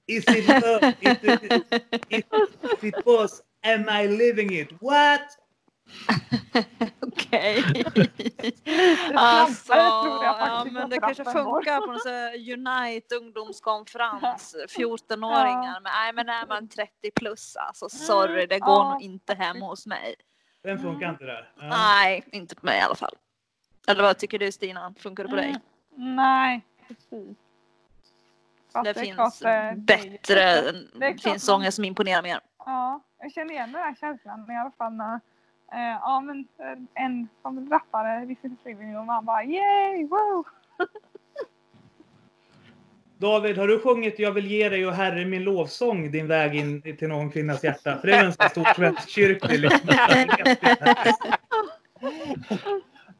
is 0.07 0.23
it? 0.27 0.45
If 1.01 1.23
it, 1.23 1.51
if, 2.09 2.25
if 2.63 2.83
it 2.83 3.05
was, 3.05 3.41
am 3.63 3.89
I 4.01 4.07
living 4.07 4.53
it? 4.53 4.69
What? 4.81 5.21
Okej. 6.99 7.63
Alltså, 9.15 9.73
ja, 9.73 10.35
faktiskt 10.39 10.73
men 10.73 10.89
det 10.89 10.99
kanske 10.99 11.23
funkar 11.23 11.79
på 11.81 11.85
någon 11.85 12.67
Unite 12.67 13.15
ungdomskonferens. 13.15 14.55
14-åringar. 14.69 15.79
Men 15.81 15.91
nej, 15.93 16.13
men 16.13 16.29
är 16.29 16.47
man 16.47 16.67
30 16.67 17.11
plus 17.15 17.55
alltså 17.55 17.89
sorry, 17.89 18.45
det 18.45 18.59
går 18.59 18.83
nog 18.91 19.01
inte 19.01 19.33
hem 19.33 19.61
hos 19.61 19.85
mig. 19.87 20.15
Den 20.63 20.79
funkar 20.79 21.09
inte 21.09 21.25
där. 21.25 21.51
Ja. 21.59 21.67
Nej, 21.67 22.23
inte 22.31 22.55
på 22.55 22.65
mig 22.65 22.77
i 22.79 22.81
alla 22.81 22.95
fall. 22.95 23.15
Eller 23.87 24.03
vad 24.03 24.17
tycker 24.17 24.39
du 24.39 24.51
Stina? 24.51 24.93
Funkar 24.97 25.23
det 25.23 25.29
på 25.29 25.35
dig? 25.35 25.55
Mm, 25.97 26.15
Nej, 26.15 26.61
precis. 26.87 27.37
Fast 28.73 28.85
Det 28.85 28.93
finns 28.93 29.15
klart, 29.15 29.41
eh, 29.41 29.75
bättre, 29.77 30.71
Det 30.93 31.21
finns 31.23 31.45
sånger 31.45 31.71
som 31.71 31.85
imponerar 31.85 32.21
mer. 32.21 32.39
Ja, 32.65 33.01
jag 33.21 33.31
känner 33.31 33.53
igen 33.53 33.71
den 33.71 33.81
här 33.81 33.95
känslan 33.99 34.51
i 34.51 34.55
alla 34.55 34.71
fall 34.71 34.93
när 34.93 35.13
eh, 35.71 35.99
ja, 36.01 36.21
men, 36.21 36.47
eh, 36.57 37.03
en 37.03 37.27
som 37.41 37.69
rappade 37.69 38.27
is 38.31 38.37
living 38.65 38.97
och 38.97 39.05
man 39.05 39.25
bara 39.25 39.43
yay, 39.43 40.07
wow! 40.07 40.45
David, 43.17 43.57
har 43.57 43.67
du 43.67 43.79
sjungit 43.79 44.19
Jag 44.19 44.31
vill 44.31 44.47
ge 44.47 44.69
dig 44.69 44.87
och 44.87 44.93
Herre 44.93 45.25
min 45.25 45.43
lovsång 45.43 46.11
din 46.11 46.27
väg 46.27 46.55
in 46.55 46.81
till 46.97 47.07
någon 47.07 47.31
kvinnas 47.31 47.63
hjärta? 47.63 47.97
För 47.97 48.07
det 48.07 48.15
är 48.15 48.25
en 48.25 48.33
sån 48.33 48.49
stor 48.49 48.63
svensk-kyrklig 48.63 49.59
liksom. 49.59 49.79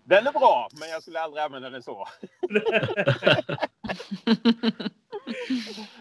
Den 0.04 0.28
är 0.28 0.32
bra, 0.32 0.70
men 0.80 0.90
jag 0.90 1.02
skulle 1.02 1.20
aldrig 1.20 1.44
använda 1.44 1.70
den 1.70 1.84
så. 1.84 2.08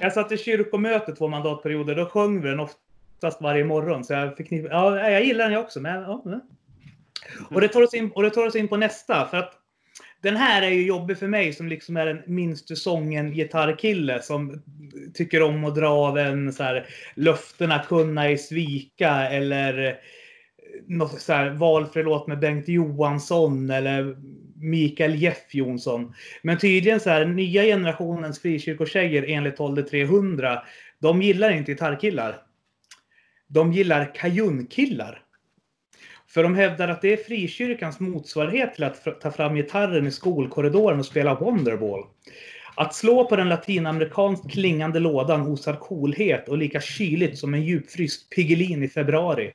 Jag 0.01 0.13
satt 0.13 0.33
i 0.33 0.39
kyrkomöte 0.39 1.13
två 1.13 1.29
mandatperioder. 1.29 1.95
Då 1.95 2.07
sjöng 2.07 2.41
vi 2.41 2.49
den 2.49 2.61
oftast 3.21 3.43
varje 3.43 3.65
morgon. 3.65 4.05
Så 4.05 4.13
jag, 4.13 4.37
förknipp... 4.37 4.67
ja, 4.71 5.11
jag 5.11 5.25
gillar 5.25 5.45
den 5.45 5.53
jag 5.53 5.65
också. 5.65 5.81
Men, 5.81 6.03
ja. 6.03 6.41
Och, 7.51 7.61
det 7.61 7.69
tar 7.69 7.83
oss 7.83 7.95
in, 7.95 8.11
och 8.15 8.23
det 8.23 8.31
tar 8.31 8.47
oss 8.47 8.57
in 8.57 8.69
på 8.69 8.77
nästa. 8.77 9.29
För 9.29 9.37
att 9.37 9.53
den 10.23 10.37
här 10.37 10.63
är 10.63 10.71
ju 10.71 10.87
jobbig 10.87 11.19
för 11.19 11.27
mig 11.27 11.53
som 11.53 11.69
liksom 11.69 11.97
är 11.97 12.07
en 12.07 12.23
minst 12.27 12.79
sången 12.79 13.33
gitarrkille 13.33 14.23
som 14.23 14.63
tycker 15.15 15.43
om 15.43 15.65
att 15.65 15.75
dra 15.75 15.89
av 15.89 16.19
en 16.19 16.53
så 16.53 16.63
här 16.63 16.87
löftena 17.15 17.79
kunna 17.79 18.31
i 18.31 18.39
svika 18.39 19.11
eller 19.11 19.87
eh, 19.87 19.95
något 20.87 21.21
så 21.21 21.33
här 21.33 21.51
valfri 21.51 22.03
låt 22.03 22.27
med 22.27 22.39
Bengt 22.39 22.69
Johansson 22.69 23.71
eller 23.71 24.17
Mikael 24.57 25.23
Jeff 25.23 25.55
Jonsson. 25.55 26.15
Men 26.43 26.59
tydligen 26.59 27.01
så 27.01 27.11
här 27.11 27.25
nya 27.25 27.63
generationens 27.63 28.43
frikyrkotjejer 28.43 29.25
enligt 29.29 29.61
ålder 29.61 29.83
300, 29.83 30.63
de 30.99 31.23
gillar 31.23 31.51
inte 31.51 31.73
gitarrkillar. 31.73 32.50
De 33.53 33.73
gillar 33.73 34.15
kajunkillar. 34.15 35.23
För 36.29 36.43
de 36.43 36.55
hävdar 36.55 36.89
att 36.89 37.03
det 37.03 37.13
är 37.13 37.17
frikyrkans 37.17 38.01
motsvarighet 38.01 38.75
till 38.75 38.85
att 38.85 39.21
ta 39.21 39.31
fram 39.31 39.55
gitarren 39.55 40.07
i 40.07 40.11
skolkorridoren 40.11 40.99
och 40.99 41.07
spela 41.07 41.35
Wonderball. 41.35 42.05
Att 42.75 42.95
slå 42.95 43.25
på 43.25 43.37
den 43.37 43.49
latinamerikanskt 43.49 44.51
klingande 44.51 44.99
lådan 44.99 45.43
osar 45.43 45.77
coolhet 45.77 46.49
och 46.49 46.59
lika 46.59 46.81
kyligt 46.81 47.39
som 47.39 47.55
en 47.55 47.63
djupfryst 47.63 48.31
Piggelin 48.31 48.83
i 48.83 48.89
februari. 48.89 49.53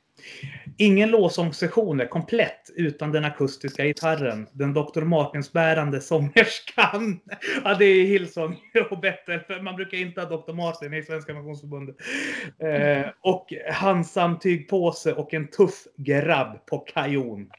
Ingen 0.77 1.09
lovsångssession 1.09 1.99
är 1.99 2.05
komplett 2.05 2.69
utan 2.75 3.11
den 3.11 3.25
akustiska 3.25 3.85
gitarren, 3.85 4.47
den 4.51 4.73
Dr. 4.73 5.01
Martens-bärande 5.01 6.01
sångerskan. 6.01 7.19
Ja, 7.63 7.75
det 7.75 7.85
är 7.85 8.05
Hillsong 8.05 8.59
och 8.91 8.99
Bettel, 8.99 9.39
för 9.39 9.61
man 9.61 9.75
brukar 9.75 9.97
inte 9.97 10.21
ha 10.21 10.37
Dr. 10.37 10.53
Martin 10.53 10.93
i 10.93 11.03
Svenska 11.03 11.33
Missionsförbundet. 11.33 11.95
Eh, 12.59 13.09
och 13.21 13.53
handsamtygpåse 13.71 15.13
och 15.13 15.33
en 15.33 15.47
tuff 15.47 15.87
grabb 15.97 16.65
på 16.65 16.77
kajon. 16.77 17.49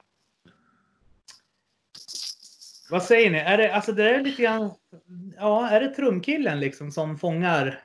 Vad 2.90 3.02
säger 3.02 3.30
ni? 3.30 3.38
Är 3.38 3.58
det, 3.58 3.74
alltså 3.74 3.92
det 3.92 4.10
är 4.10 4.22
lite 4.22 4.42
grann, 4.42 4.70
ja, 5.36 5.68
är 5.68 5.80
det 5.80 5.88
trumkillen 5.88 6.60
liksom 6.60 6.90
som 6.90 7.18
fångar 7.18 7.80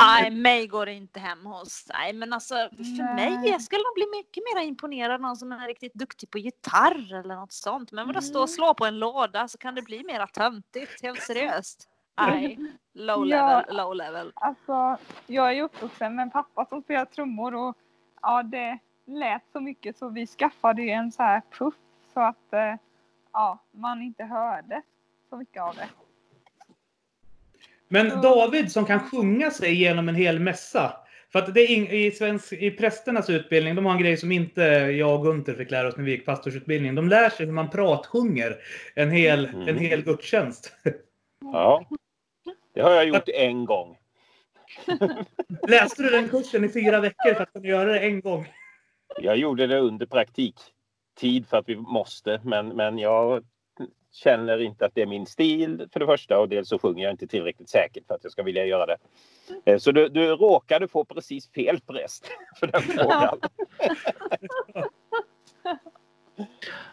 Nej, 0.00 0.30
mig 0.30 0.66
går 0.66 0.86
det 0.86 0.92
inte 0.92 1.20
hem 1.20 1.46
hos. 1.46 1.86
Nej, 1.92 2.12
men 2.12 2.32
alltså 2.32 2.54
för 2.54 3.14
Nej. 3.14 3.30
mig, 3.30 3.50
jag 3.50 3.62
skulle 3.62 3.82
nog 3.82 3.94
bli 3.94 4.06
mycket 4.18 4.42
mer 4.54 4.62
imponerad 4.62 5.14
av 5.14 5.20
någon 5.20 5.36
som 5.36 5.52
är 5.52 5.66
riktigt 5.66 5.94
duktig 5.94 6.30
på 6.30 6.38
gitarr 6.38 7.14
eller 7.14 7.34
något 7.34 7.52
sånt. 7.52 7.92
Men 7.92 8.06
vadå 8.06 8.18
mm. 8.18 8.22
stå 8.22 8.38
och 8.38 8.48
mm. 8.48 8.54
slå 8.54 8.74
på 8.74 8.86
en 8.86 8.98
låda 8.98 9.48
så 9.48 9.58
kan 9.58 9.74
det 9.74 9.82
bli 9.82 10.04
mera 10.04 10.26
töntigt, 10.26 11.02
helt 11.02 11.22
seriöst. 11.22 11.88
Nej, 12.20 12.58
low 12.92 13.26
level, 13.26 13.64
ja, 13.68 13.72
low 13.72 13.94
level. 13.94 14.32
Alltså, 14.34 14.96
jag 15.26 15.56
är 15.56 15.62
uppvuxen 15.62 16.14
med 16.14 16.22
en 16.22 16.30
pappa 16.30 16.66
som 16.66 16.82
spelar 16.82 17.04
trummor 17.04 17.54
och 17.54 17.76
ja, 18.22 18.42
det 18.42 18.78
lät 19.06 19.42
så 19.52 19.60
mycket 19.60 19.98
så 19.98 20.08
vi 20.08 20.26
skaffade 20.26 20.82
en 20.82 21.12
så 21.12 21.22
här 21.22 21.42
puff 21.58 21.74
så 22.14 22.20
att 22.20 22.52
eh, 22.52 22.74
ja, 23.32 23.58
man 23.70 24.02
inte 24.02 24.24
hörde 24.24 24.82
så 25.30 25.36
mycket 25.36 25.62
av 25.62 25.74
det. 25.74 25.88
Men 27.92 28.08
David 28.22 28.72
som 28.72 28.84
kan 28.84 29.00
sjunga 29.00 29.50
sig 29.50 29.74
genom 29.74 30.08
en 30.08 30.14
hel 30.14 30.38
mässa. 30.38 30.92
För 31.32 31.38
att 31.38 31.54
det 31.54 31.60
är 31.60 31.92
i, 31.92 32.10
svensk, 32.10 32.52
i 32.52 32.70
prästernas 32.70 33.30
utbildning, 33.30 33.74
de 33.74 33.86
har 33.86 33.92
en 33.92 34.02
grej 34.02 34.16
som 34.16 34.32
inte 34.32 34.62
jag 34.98 35.14
och 35.14 35.24
Gunter 35.24 35.54
fick 35.54 35.70
lära 35.70 35.88
oss 35.88 35.96
när 35.96 36.04
vi 36.04 36.10
gick 36.10 36.26
pastorsutbildning. 36.26 36.94
De 36.94 37.08
lär 37.08 37.30
sig 37.30 37.46
hur 37.46 37.52
man 37.52 37.70
pratsjunger 37.70 38.56
en 38.94 39.10
hel, 39.10 39.46
mm. 39.46 39.68
en 39.68 39.78
hel 39.78 40.02
gudstjänst. 40.02 40.72
Ja, 41.40 41.88
det 42.74 42.80
har 42.80 42.90
jag 42.90 43.04
gjort 43.04 43.28
en 43.28 43.64
gång. 43.64 43.96
Läste 45.68 46.02
du 46.02 46.10
den 46.10 46.28
kursen 46.28 46.64
i 46.64 46.68
fyra 46.68 47.00
veckor 47.00 47.34
för 47.34 47.42
att 47.42 47.52
kunna 47.52 47.66
göra 47.66 47.92
det 47.92 48.00
en 48.00 48.20
gång? 48.20 48.46
Jag 49.20 49.36
gjorde 49.36 49.66
det 49.66 49.78
under 49.78 50.06
praktiktid 50.06 51.46
för 51.48 51.56
att 51.56 51.68
vi 51.68 51.76
måste, 51.76 52.40
men, 52.44 52.68
men 52.68 52.98
jag 52.98 53.44
känner 54.12 54.62
inte 54.62 54.86
att 54.86 54.94
det 54.94 55.02
är 55.02 55.06
min 55.06 55.26
stil 55.26 55.88
för 55.92 56.00
det 56.00 56.06
första 56.06 56.38
och 56.38 56.48
dels 56.48 56.68
så 56.68 56.78
sjunger 56.78 57.04
jag 57.04 57.12
inte 57.12 57.26
tillräckligt 57.26 57.68
säkert 57.68 58.06
för 58.06 58.14
att 58.14 58.20
jag 58.22 58.32
ska 58.32 58.42
vilja 58.42 58.66
göra 58.66 58.86
det. 58.86 58.96
Eh, 59.64 59.78
så 59.78 59.92
du, 59.92 60.08
du 60.08 60.26
råkade 60.26 60.88
få 60.88 61.04
precis 61.04 61.50
fel 61.50 61.80
präst 61.80 62.26
för 62.60 62.66
den 62.66 62.82
frågan. 62.82 63.38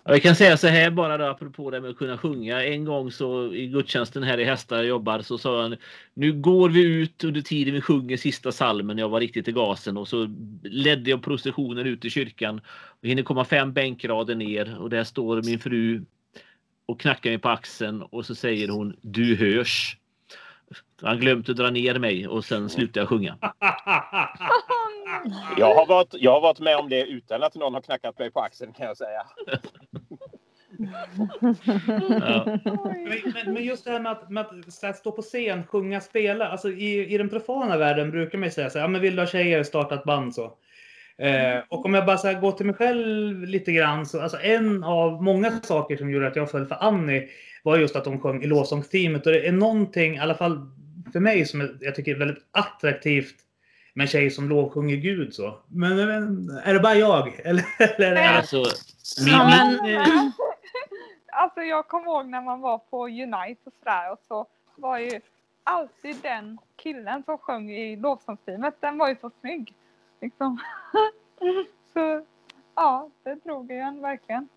Jag 0.03 0.21
kan 0.21 0.35
säga 0.35 0.57
så 0.57 0.67
här 0.67 0.91
bara 0.91 1.17
då, 1.17 1.25
apropå 1.25 1.71
det 1.71 1.81
med 1.81 1.89
att 1.89 1.97
kunna 1.97 2.17
sjunga. 2.17 2.63
En 2.63 2.85
gång 2.85 3.11
så 3.11 3.53
i 3.53 3.67
gudstjänsten 3.67 4.23
här 4.23 4.37
i 4.37 4.43
Hästar 4.43 4.83
jobbar 4.83 5.21
så 5.21 5.37
sa 5.37 5.61
han 5.61 5.75
Nu 6.13 6.33
går 6.33 6.69
vi 6.69 6.81
ut 6.81 7.23
under 7.23 7.41
tiden 7.41 7.73
vi 7.73 7.81
sjunger 7.81 8.17
sista 8.17 8.51
salmen. 8.51 8.97
Jag 8.97 9.09
var 9.09 9.19
riktigt 9.19 9.47
i 9.47 9.51
gasen 9.51 9.97
och 9.97 10.07
så 10.07 10.27
ledde 10.63 11.09
jag 11.09 11.23
processionen 11.23 11.87
ut 11.87 12.05
i 12.05 12.09
kyrkan. 12.09 12.61
Vi 13.01 13.09
hinner 13.09 13.23
komma 13.23 13.45
fem 13.45 13.73
bänkrader 13.73 14.35
ner 14.35 14.77
och 14.79 14.89
där 14.89 15.03
står 15.03 15.41
min 15.41 15.59
fru 15.59 16.05
och 16.87 16.99
knackar 16.99 17.29
mig 17.29 17.39
på 17.39 17.49
axeln 17.49 18.01
och 18.01 18.25
så 18.25 18.35
säger 18.35 18.67
hon 18.67 18.95
Du 19.01 19.35
hörs. 19.35 19.97
Han 21.01 21.19
glömt 21.19 21.49
att 21.49 21.57
dra 21.57 21.69
ner 21.69 21.99
mig 21.99 22.27
och 22.27 22.45
sen 22.45 22.69
slutar 22.69 23.01
jag 23.01 23.09
sjunga. 23.09 23.37
Jag 25.57 25.75
har, 25.75 25.85
varit, 25.85 26.13
jag 26.13 26.31
har 26.31 26.41
varit 26.41 26.59
med 26.59 26.77
om 26.77 26.89
det 26.89 27.03
utan 27.03 27.43
att 27.43 27.55
någon 27.55 27.73
har 27.73 27.81
knackat 27.81 28.19
mig 28.19 28.31
på 28.31 28.39
axeln 28.39 28.73
kan 28.73 28.85
jag 28.85 28.97
säga. 28.97 29.25
ja. 32.09 32.59
men, 33.43 33.53
men, 33.53 33.63
just 33.63 33.85
det 33.85 33.91
här 33.91 33.99
med 33.99 34.11
att, 34.11 34.29
med 34.29 34.45
att 34.83 34.97
stå 34.97 35.11
på 35.11 35.21
scen, 35.21 35.63
sjunga, 35.67 36.01
spela. 36.01 36.47
Alltså 36.47 36.69
i, 36.69 37.13
I 37.13 37.17
den 37.17 37.29
profana 37.29 37.77
världen 37.77 38.11
brukar 38.11 38.37
man 38.37 38.51
säga 38.51 38.69
så 38.69 38.77
här, 38.77 38.85
ja 38.85 38.87
men 38.87 39.01
vill 39.01 39.15
du 39.15 39.21
ha 39.21 39.27
tjejer, 39.27 39.63
starta 39.63 39.95
ett 39.95 40.03
band 40.03 40.35
så. 40.35 40.53
Eh, 41.17 41.63
och 41.69 41.85
om 41.85 41.93
jag 41.93 42.05
bara 42.05 42.17
så 42.17 42.33
går 42.33 42.51
till 42.51 42.65
mig 42.65 42.75
själv 42.75 43.43
lite 43.43 43.71
grann 43.71 44.05
så 44.05 44.21
alltså 44.21 44.37
en 44.41 44.83
av 44.83 45.23
många 45.23 45.51
saker 45.51 45.97
som 45.97 46.09
gjorde 46.09 46.27
att 46.27 46.35
jag 46.35 46.51
föll 46.51 46.65
för 46.65 46.77
Annie 46.79 47.29
var 47.63 47.77
just 47.77 47.95
att 47.95 48.05
hon 48.05 48.19
sjöng 48.19 48.43
i 48.43 48.47
lovsångsteamet 48.47 49.25
och 49.25 49.31
det 49.31 49.47
är 49.47 49.51
någonting, 49.51 50.15
i 50.15 50.19
alla 50.19 50.35
fall 50.35 50.71
för 51.13 51.19
mig, 51.19 51.45
som 51.45 51.77
jag 51.81 51.95
tycker 51.95 52.15
är 52.15 52.19
väldigt 52.19 52.45
attraktivt 52.51 53.35
med 53.93 54.03
en 54.03 54.07
tjej 54.07 54.31
som 54.31 54.49
lovsjunger 54.49 54.95
Gud 54.95 55.33
så. 55.33 55.59
Men, 55.67 55.95
men 55.95 56.49
är 56.63 56.73
det 56.73 56.79
bara 56.79 56.95
jag? 56.95 57.39
Eller, 57.43 57.65
eller 57.79 58.11
är 58.11 58.15
det... 58.15 58.29
Alltså, 58.29 58.63
min, 59.25 59.33
ja, 59.33 59.47
men, 59.47 60.31
alltså 61.31 61.61
jag 61.61 61.87
kommer 61.87 62.05
ihåg 62.05 62.25
när 62.25 62.41
man 62.41 62.61
var 62.61 62.77
på 62.77 63.07
Unite 63.07 63.61
och 63.63 63.73
sådär 63.79 64.11
och 64.11 64.19
så 64.27 64.47
var 64.75 64.99
ju 64.99 65.21
alltid 65.63 66.15
den 66.21 66.57
killen 66.75 67.23
som 67.23 67.37
sjöng 67.37 67.71
i 67.71 67.95
lovsångsteamet, 67.95 68.75
den 68.79 68.97
var 68.97 69.09
ju 69.09 69.15
så 69.21 69.31
snygg. 69.41 69.73
Liksom. 70.21 70.59
Så 71.93 72.25
ja, 72.75 73.09
det 73.23 73.35
drog 73.35 73.71
igen 73.71 74.01
verkligen. 74.01 74.49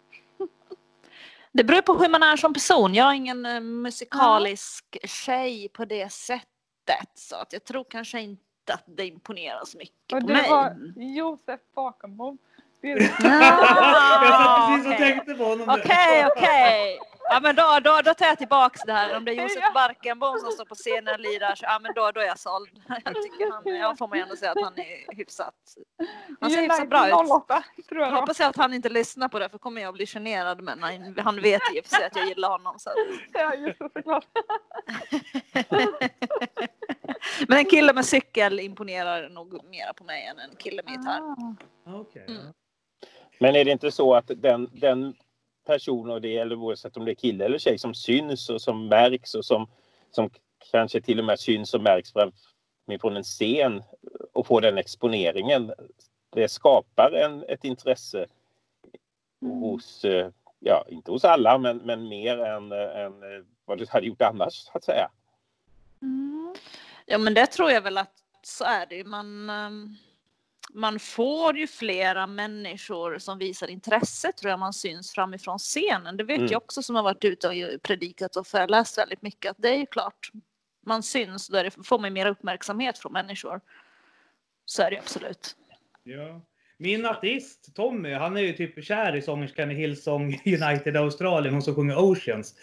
Det 1.53 1.65
beror 1.65 1.83
på 1.83 1.95
hur 1.95 2.09
man 2.09 2.23
är 2.23 2.37
som 2.37 2.55
person. 2.55 2.95
Jag 2.95 3.11
är 3.11 3.15
ingen 3.15 3.47
eh, 3.47 3.61
musikalisk 3.61 4.85
ja. 5.03 5.09
tjej 5.09 5.69
på 5.69 5.85
det 5.85 6.13
sättet. 6.13 7.11
Så 7.15 7.37
att 7.37 7.53
jag 7.53 7.65
tror 7.65 7.85
kanske 7.91 8.21
inte 8.21 8.43
att 8.73 8.85
det 8.87 9.07
imponerar 9.07 9.65
så 9.65 9.79
mycket 9.79 10.13
och 10.13 10.21
på 10.21 10.27
mig. 10.27 10.43
det 10.43 10.51
var 10.51 10.77
Josef 10.97 11.61
Bakenbom. 11.75 12.39
jag 12.81 13.03
satt 13.03 14.69
precis 14.69 14.93
och 14.93 14.99
tänkte 14.99 15.35
på 15.35 15.45
honom. 15.45 15.69
Okej, 15.69 16.27
okej. 16.37 16.99
Ja 17.33 17.41
men 17.41 17.57
då, 17.57 17.78
då, 17.85 18.01
då 18.05 18.14
tar 18.14 18.26
jag 18.26 18.39
tillbaks 18.39 18.81
det 18.87 18.93
här. 18.93 19.16
Om 19.16 19.24
det 19.24 19.33
är 19.33 19.43
Josef 19.43 19.74
Barkenbom 19.74 20.39
som 20.39 20.53
står 20.53 20.64
på 20.64 20.74
scenen 20.74 21.14
och 21.14 21.20
lirar 21.20 21.55
så 21.55 21.64
ja 21.64 21.78
men 21.83 21.93
då, 21.95 22.11
då 22.11 22.20
är 22.20 22.26
jag 22.26 22.39
såld. 22.39 22.70
Jag 23.05 23.14
tycker 23.22 23.53
han, 23.53 23.76
jag 23.76 23.99
får 23.99 24.09
man 24.09 24.18
ändå 24.18 24.37
säga 24.37 24.51
att 24.51 24.62
han 24.62 24.78
är 24.78 25.16
hyfsat. 25.16 25.55
Han 26.41 26.51
ser 26.51 26.62
hyfsat 26.62 26.89
bra 26.91 27.07
ut. 27.07 27.12
Jag 27.91 28.11
hoppas 28.11 28.41
att 28.41 28.57
han 28.57 28.74
inte 28.74 28.89
lyssnar 28.89 29.28
på 29.28 29.39
det 29.39 29.49
för 29.49 29.59
kommer 29.59 29.83
jag 29.83 29.95
bli 29.95 30.07
generad 30.07 30.62
men 30.62 30.83
han, 30.83 31.18
han 31.18 31.41
vet 31.41 31.62
och 31.78 31.87
för 31.87 31.97
sig 31.97 32.07
att 32.07 32.16
jag 32.16 32.28
gillar 32.28 32.49
honom. 32.49 32.78
Så. 32.78 32.91
Ja 33.33 33.55
just 33.55 33.78
det 33.78 33.91
såklart. 33.95 34.26
men 37.49 37.59
en 37.59 37.64
kille 37.64 37.93
med 37.93 38.07
cykel 38.07 38.61
imponerar 38.61 39.28
nog 39.28 39.53
mer 39.53 39.93
på 39.93 40.05
mig 40.05 40.26
än 40.26 40.39
en 40.39 40.57
kille 40.57 40.83
med 40.83 40.93
gitarr. 40.93 41.20
Ah. 41.20 41.95
Okay. 41.95 42.24
Mm. 42.24 42.53
Men 43.39 43.57
är 43.57 43.64
det 43.64 43.70
inte 43.70 43.91
så 43.91 44.14
att 44.14 44.31
den, 44.37 44.70
den 44.72 45.14
person 45.71 46.11
och 46.11 46.21
det, 46.21 46.37
eller 46.37 46.57
oavsett 46.57 46.97
om 46.97 47.05
det 47.05 47.12
är 47.12 47.14
kille 47.14 47.45
eller 47.45 47.59
tjej, 47.59 47.79
som 47.79 47.95
syns 47.95 48.51
och 48.51 48.62
som 48.62 48.89
märks 48.89 49.35
och 49.35 49.45
som, 49.45 49.66
som 50.11 50.31
kanske 50.71 51.01
till 51.01 51.18
och 51.18 51.25
med 51.25 51.41
syns 51.41 51.75
och 51.75 51.83
märks 51.83 52.12
från 53.01 53.16
en 53.16 53.23
scen 53.23 53.83
och 54.33 54.47
får 54.47 54.61
den 54.61 54.79
exponeringen. 54.79 55.73
Det 56.31 56.49
skapar 56.49 57.12
en, 57.12 57.45
ett 57.49 57.64
intresse 57.64 58.27
mm. 59.43 59.59
hos, 59.59 60.05
eh, 60.05 60.31
ja 60.59 60.85
inte 60.89 61.11
hos 61.11 61.25
alla 61.25 61.59
men, 61.59 61.77
men 61.77 62.09
mer 62.09 62.39
än, 62.39 62.73
än 62.73 63.47
vad 63.64 63.79
du 63.79 63.87
hade 63.89 64.07
gjort 64.07 64.23
annars 64.23 64.55
så 64.55 64.71
att 64.75 64.85
säga. 64.85 65.11
Mm. 66.03 66.55
Ja 67.07 67.18
men 67.18 67.35
det 67.35 67.47
tror 67.47 67.71
jag 67.71 67.83
väl 67.83 67.99
att 67.99 68.14
så 68.43 68.64
är 68.64 68.87
det 68.87 69.05
man 69.05 69.51
um 69.51 69.97
man 70.75 70.99
får 70.99 71.57
ju 71.57 71.66
flera 71.66 72.27
människor 72.27 73.18
som 73.18 73.39
visar 73.39 73.68
intresse 73.68 74.33
tror 74.33 74.51
jag 74.51 74.59
man 74.59 74.73
syns 74.73 75.12
framifrån 75.12 75.59
scenen. 75.59 76.16
Det 76.16 76.25
vet 76.25 76.39
mm. 76.39 76.53
jag 76.53 76.62
också 76.62 76.83
som 76.83 76.97
har 76.97 77.03
varit 77.03 77.25
ute 77.25 77.49
och 77.49 77.83
predikat 77.83 78.37
och 78.37 78.47
föreläst 78.47 78.99
väldigt 78.99 79.23
mycket 79.23 79.51
att 79.51 79.57
det 79.59 79.68
är 79.68 79.79
ju 79.79 79.87
klart 79.87 80.31
man 80.87 81.03
syns 81.03 81.49
och 81.49 81.64
då 81.64 81.71
får 81.85 81.99
man 81.99 82.12
mer 82.12 82.27
uppmärksamhet 82.27 82.99
från 82.99 83.12
människor. 83.12 83.61
Så 84.64 84.83
är 84.83 84.91
det 84.91 84.99
absolut. 84.99 85.57
Ja. 86.03 86.41
Min 86.79 87.07
artist 87.07 87.75
Tommy, 87.75 88.12
han 88.12 88.37
är 88.37 88.41
ju 88.41 88.53
typ 88.53 88.85
kär 88.85 89.16
i 89.16 89.23
sångerskan 89.23 89.71
i 89.71 89.75
Hillsong 89.75 90.43
United 90.45 90.97
Australien, 90.97 91.55
hon 91.55 91.62
som 91.62 91.75
sjunger 91.75 91.99
Oceans. 91.99 92.55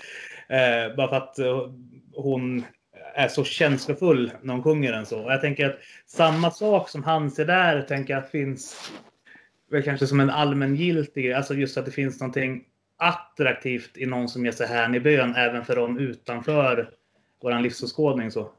Eh, 0.50 0.96
bara 0.96 1.10
för 1.10 1.16
att 1.16 1.40
eh, 1.40 1.72
hon 2.14 2.66
är 3.14 3.28
så 3.28 3.44
känslofull 3.44 4.32
när 4.42 4.54
hon 4.54 4.64
sjunger 4.64 4.92
den 4.92 5.06
så. 5.06 5.24
Och 5.24 5.32
jag 5.32 5.42
tänker 5.42 5.70
att 5.70 5.80
samma 6.06 6.52
sak 6.52 6.90
som 6.90 7.04
han 7.04 7.32
ser 7.32 7.46
där, 7.46 7.82
tänker 7.82 8.14
jag 8.14 8.30
finns 8.32 8.92
väl 9.72 9.84
kanske 9.84 10.08
som 10.08 10.20
en 10.20 10.30
allmängiltig. 10.30 11.32
Alltså 11.32 11.54
just 11.54 11.78
att 11.78 11.86
det 11.86 11.92
finns 11.92 12.20
någonting 12.20 12.64
attraktivt 12.98 13.98
i 13.98 14.06
någon 14.06 14.30
som 14.30 14.46
ger 14.46 14.52
sig 14.52 14.68
hän 14.68 14.96
i 14.96 15.00
bön 15.00 15.36
även 15.36 15.66
för 15.66 15.76
dem 15.76 16.00
utanför 16.00 16.90
vår 17.42 17.60
livsåskådning. 17.60 18.32
Så. 18.32 18.52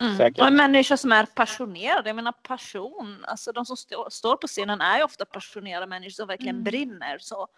Mm. 0.00 0.16
Säkert. 0.16 0.40
Och 0.40 0.52
människor 0.52 0.96
som 0.96 1.12
är 1.12 1.26
passionerade. 1.26 2.08
Jag 2.08 2.16
menar 2.16 2.32
passion. 2.32 3.24
Alltså 3.24 3.52
de 3.52 3.66
som 3.66 3.76
stå, 3.76 4.10
står 4.10 4.36
på 4.36 4.46
scenen 4.46 4.80
är 4.80 4.98
ju 4.98 5.04
ofta 5.04 5.24
passionerade 5.24 5.86
människor 5.86 6.10
som 6.10 6.28
verkligen 6.28 6.54
Mm. 6.54 6.64
brinner. 6.64 7.18
Så. 7.18 7.48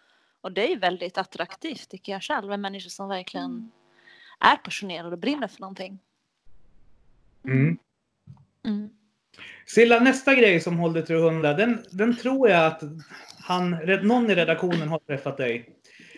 Och 0.40 0.52
det 0.52 0.64
är 0.64 0.68
ju 0.68 0.78
väldigt 0.78 1.18
attraktivt 1.18 1.88
tycker 1.90 2.12
jag 2.12 2.22
själv. 2.22 2.48
Med 2.48 2.60
människor 2.60 2.90
som 2.90 3.08
verkligen 3.08 3.44
Mm. 3.44 3.70
Är 4.42 4.56
passionerade 4.56 5.12
och 5.12 5.18
brinner 5.18 5.48
för 5.48 5.60
någonting. 5.60 5.98
Mm. 7.44 7.78
Mm. 8.64 8.90
Silla, 9.66 10.00
nästa 10.00 10.34
grej 10.34 10.60
som 10.60 10.78
håller 10.78 11.02
300, 11.02 11.54
den, 11.54 11.84
den 11.90 12.16
tror 12.16 12.48
jag 12.48 12.66
att 12.66 12.82
han, 13.40 13.70
någon 14.02 14.30
i 14.30 14.34
redaktionen 14.34 14.88
har 14.88 14.98
träffat 14.98 15.36
dig. 15.36 15.68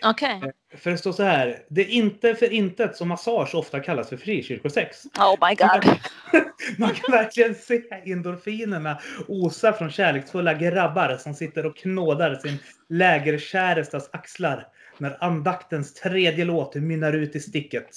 Okej. 0.03 0.41
För 0.75 0.91
det 0.91 0.97
står 0.97 1.11
så 1.11 1.23
här. 1.23 1.59
Det 1.69 1.81
är 1.81 1.89
inte 1.89 2.35
för 2.35 2.53
intet 2.53 2.95
som 2.95 3.07
massage 3.07 3.55
ofta 3.55 3.79
kallas 3.79 4.09
för 4.09 4.17
frikyrkosex. 4.17 5.05
Oh 5.05 5.49
my 5.49 5.55
god. 5.55 5.99
Man 6.77 6.89
kan 6.89 7.11
verkligen 7.11 7.55
se 7.55 7.81
endorfinerna 8.05 8.99
osa 9.27 9.73
från 9.73 9.91
kärleksfulla 9.91 10.53
grabbar 10.53 11.17
som 11.17 11.33
sitter 11.33 11.65
och 11.65 11.77
knådar 11.77 12.35
sin 12.35 12.57
lägerkärestas 12.89 14.09
axlar 14.11 14.67
när 14.97 15.23
andaktens 15.23 15.93
tredje 15.93 16.45
låt 16.45 16.75
mynnar 16.75 17.13
ut 17.13 17.35
i 17.35 17.39
sticket. 17.39 17.87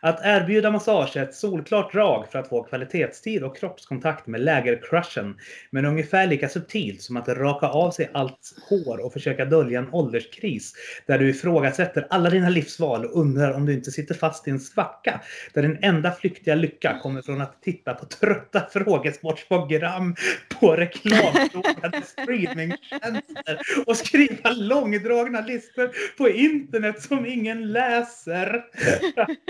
Att 0.00 0.20
erbjuda 0.24 0.70
massage 0.70 1.16
är 1.16 1.22
ett 1.22 1.34
solklart 1.34 1.92
drag 1.92 2.26
för 2.32 2.38
att 2.38 2.48
få 2.48 2.62
kvalitetstid 2.62 3.44
och 3.44 3.56
kroppskontakt 3.56 4.26
med 4.26 4.40
lägercrushen. 4.40 5.36
Men 5.70 5.84
ungefär 5.84 6.26
lika 6.26 6.48
subtilt 6.48 7.02
som 7.02 7.16
att 7.16 7.28
raka 7.28 7.66
av 7.66 7.90
sig 7.90 8.10
allt 8.14 8.54
hår 8.68 9.04
och 9.04 9.12
försöka 9.12 9.44
dölja 9.44 9.78
en 9.78 9.88
ålderskris. 9.92 10.72
Där 11.06 11.18
du 11.18 11.30
ifrågasätter 11.30 12.06
alla 12.10 12.30
dina 12.30 12.48
livsval 12.48 13.04
och 13.04 13.20
undrar 13.20 13.52
om 13.52 13.66
du 13.66 13.72
inte 13.72 13.90
sitter 13.90 14.14
fast 14.14 14.48
i 14.48 14.50
en 14.50 14.60
svacka. 14.60 15.20
Där 15.54 15.62
din 15.62 15.78
enda 15.82 16.12
flyktiga 16.12 16.54
lycka 16.54 16.98
kommer 17.02 17.22
från 17.22 17.40
att 17.40 17.62
titta 17.62 17.94
på 17.94 18.06
trötta 18.06 18.68
frågesportsprogram 18.72 20.16
på 20.60 20.76
reklamfrågade 20.76 22.02
streamingtjänster 22.06 23.58
och 23.86 23.96
skriva 23.96 24.50
långdragna 24.50 25.40
listor 25.40 25.90
på 26.18 26.28
internet 26.28 27.02
som 27.02 27.26
ingen 27.26 27.72
läser. 27.72 28.64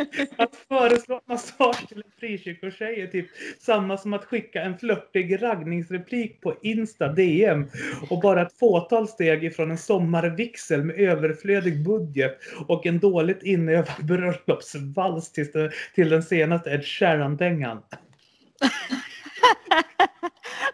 Att 0.37 0.57
föreslå 0.69 1.21
massage 1.27 1.89
till 1.89 1.97
en 1.97 2.11
frikyrkotjej 2.21 3.01
är 3.01 3.07
typ 3.07 3.27
samma 3.59 3.99
som 3.99 4.13
att 4.13 4.25
skicka 4.25 4.63
en 4.63 4.79
flörtig 4.79 5.43
raggningsreplik 5.43 6.41
på 6.41 6.55
Insta 6.63 7.09
DM 7.09 7.67
och 8.11 8.21
bara 8.21 8.43
ett 8.43 8.59
fåtal 8.59 9.09
steg 9.09 9.45
ifrån 9.45 9.71
en 9.71 9.79
sommarvixel 9.79 10.85
med 10.85 10.97
överflödig 11.01 11.85
budget 11.85 12.39
och 12.69 12.87
en 12.87 12.99
dåligt 12.99 13.43
inövad 13.43 14.07
bröllopsvals 14.07 15.33
till, 15.33 15.51
den- 15.53 15.71
till 15.95 16.09
den 16.09 16.23
senaste 16.23 16.71
Ed 16.71 16.85
Sheeran-dängan. 16.85 17.83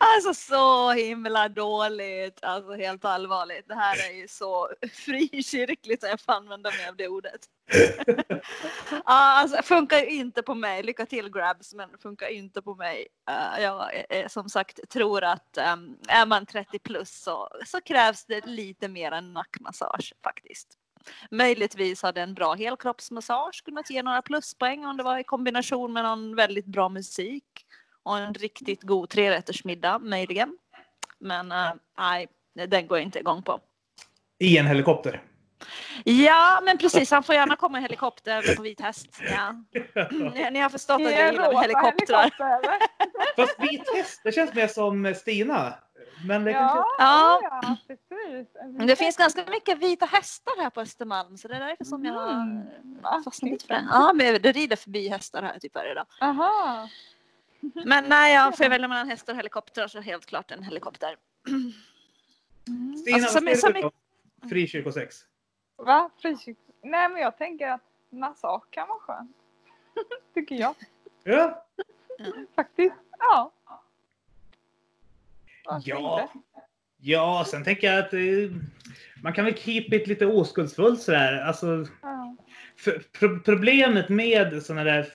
Alltså 0.06 0.34
så 0.34 0.92
himla 0.92 1.48
dåligt. 1.48 2.44
Alltså 2.44 2.72
helt 2.72 3.04
allvarligt. 3.04 3.68
Det 3.68 3.74
här 3.74 4.10
är 4.10 4.12
ju 4.12 4.28
så 4.28 4.70
frikyrkligt 4.92 6.04
att 6.04 6.10
jag 6.10 6.20
får 6.20 6.32
använda 6.32 6.70
mig 6.70 6.88
av 6.88 6.96
det 6.96 7.08
ordet. 7.08 7.40
Alltså, 9.04 9.62
funkar 9.62 9.98
ju 9.98 10.10
inte 10.10 10.42
på 10.42 10.54
mig. 10.54 10.82
Lycka 10.82 11.06
till 11.06 11.30
grabs, 11.30 11.74
men 11.74 11.88
funkar 12.02 12.28
inte 12.28 12.62
på 12.62 12.74
mig. 12.74 13.06
Eh, 13.30 13.62
jag 13.62 13.90
som 14.30 14.48
sagt 14.48 14.90
tror 14.90 15.24
att 15.24 15.58
um, 15.72 15.98
är 16.08 16.26
man 16.26 16.46
30 16.46 16.78
plus 16.78 17.22
så, 17.22 17.48
så 17.66 17.80
krävs 17.80 18.24
det 18.24 18.46
lite 18.46 18.88
mer 18.88 19.12
än 19.12 19.32
nackmassage 19.32 20.12
faktiskt. 20.24 20.78
Möjligtvis 21.30 22.02
hade 22.02 22.20
en 22.20 22.34
bra 22.34 22.54
helkroppsmassage 22.54 23.62
kunnat 23.64 23.90
ge 23.90 24.02
några 24.02 24.22
pluspoäng 24.22 24.86
om 24.86 24.96
det 24.96 25.02
var 25.02 25.18
i 25.18 25.24
kombination 25.24 25.92
med 25.92 26.04
någon 26.04 26.36
väldigt 26.36 26.66
bra 26.66 26.88
musik 26.88 27.63
och 28.04 28.18
en 28.18 28.34
riktigt 28.34 28.82
god 28.82 29.08
trerättersmiddag 29.10 29.98
möjligen. 29.98 30.58
Men 31.18 31.52
eh, 31.52 31.72
nej, 31.98 32.26
den 32.68 32.86
går 32.86 32.98
jag 32.98 33.02
inte 33.06 33.18
igång 33.18 33.42
på. 33.42 33.60
I 34.38 34.58
en 34.58 34.66
helikopter. 34.66 35.22
Ja, 36.04 36.60
men 36.64 36.78
precis. 36.78 37.10
Han 37.10 37.22
får 37.22 37.34
gärna 37.34 37.56
komma 37.56 37.78
i 37.78 37.82
helikopter 37.82 38.38
eller 38.38 38.56
på 38.56 38.62
vit 38.62 38.80
häst. 38.80 39.20
Ja. 39.30 39.54
Ni, 40.10 40.50
ni 40.50 40.58
har 40.60 40.68
förstått 40.68 40.94
att 40.96 41.02
jag 41.12 41.32
gillar 41.32 41.60
helikoptrar. 41.62 42.22
helikopter? 42.22 42.78
Fast 43.36 43.56
vit 43.60 43.94
häst, 43.96 44.20
det 44.24 44.32
känns 44.32 44.54
mer 44.54 44.66
som 44.68 45.14
Stina. 45.14 45.74
Men 46.26 46.44
det 46.44 46.52
kanske... 46.52 46.78
Ja, 46.78 46.86
Ja. 46.98 47.40
ja, 47.62 47.76
precis. 47.86 48.48
Det 48.88 48.96
finns 48.96 49.16
ganska 49.16 49.44
mycket 49.50 49.78
vita 49.78 50.06
hästar 50.06 50.62
här 50.62 50.70
på 50.70 50.80
Östermalm 50.80 51.36
så 51.36 51.48
det 51.48 51.54
är 51.56 51.60
därför 51.60 51.84
som 51.84 52.04
jag 52.04 52.14
har 52.14 52.30
Mm. 52.30 53.00
Va? 53.02 53.22
fastnat 53.24 53.62
för 53.62 53.68
det. 53.68 53.84
Ja, 53.90 54.12
men 54.14 54.42
det 54.42 54.52
rider 54.52 54.76
förbi 54.76 55.08
hästar 55.08 55.42
här 55.42 55.58
typ 55.58 55.74
varje 55.74 55.94
dag. 55.94 56.06
Aha. 56.20 56.88
Men 57.84 58.04
nej, 58.08 58.34
jag 58.34 58.56
får 58.56 58.68
välja 58.68 58.88
mellan 58.88 59.08
hästar 59.08 59.32
och 59.32 59.36
helikoptrar 59.36 59.88
så 59.88 60.00
helt 60.00 60.26
klart 60.26 60.50
en 60.50 60.62
helikopter. 60.62 61.16
Mm. 61.48 62.96
Stina, 62.96 63.16
Alltså, 63.16 63.44
vad 63.44 63.58
säger 63.58 63.74
du 63.74 63.82
om 63.82 64.48
frikyrkosex? 64.48 65.16
Va? 65.76 66.10
Frikyrk... 66.22 66.56
Nej, 66.82 67.08
men 67.08 67.22
jag 67.22 67.38
tänker 67.38 67.68
att 67.68 67.80
massage 68.10 68.70
kan 68.70 68.88
vara 68.88 68.98
skönt. 68.98 69.36
Tycker 70.34 70.54
jag 70.56 70.74
Ja. 71.24 71.64
faktiskt. 72.56 72.94
Ja. 73.18 73.52
Varför 75.64 75.88
Ja. 75.90 76.22
inte? 76.22 76.38
Ja, 77.00 77.44
sen 77.48 77.64
tänker 77.64 77.92
jag 77.92 78.04
att 78.04 78.12
eh, 78.14 78.20
man 79.22 79.32
kan 79.32 79.44
väl 79.44 79.54
keep 79.56 79.84
it 79.92 80.06
lite 80.06 80.26
oskuldsfullt 80.26 81.02
sådär. 81.02 81.40
Alltså, 81.46 81.66
Ja. 82.02 82.13
Pro, 83.18 83.40
problemet 83.44 84.08
med 84.08 84.62
såna 84.62 84.84
där, 84.84 85.06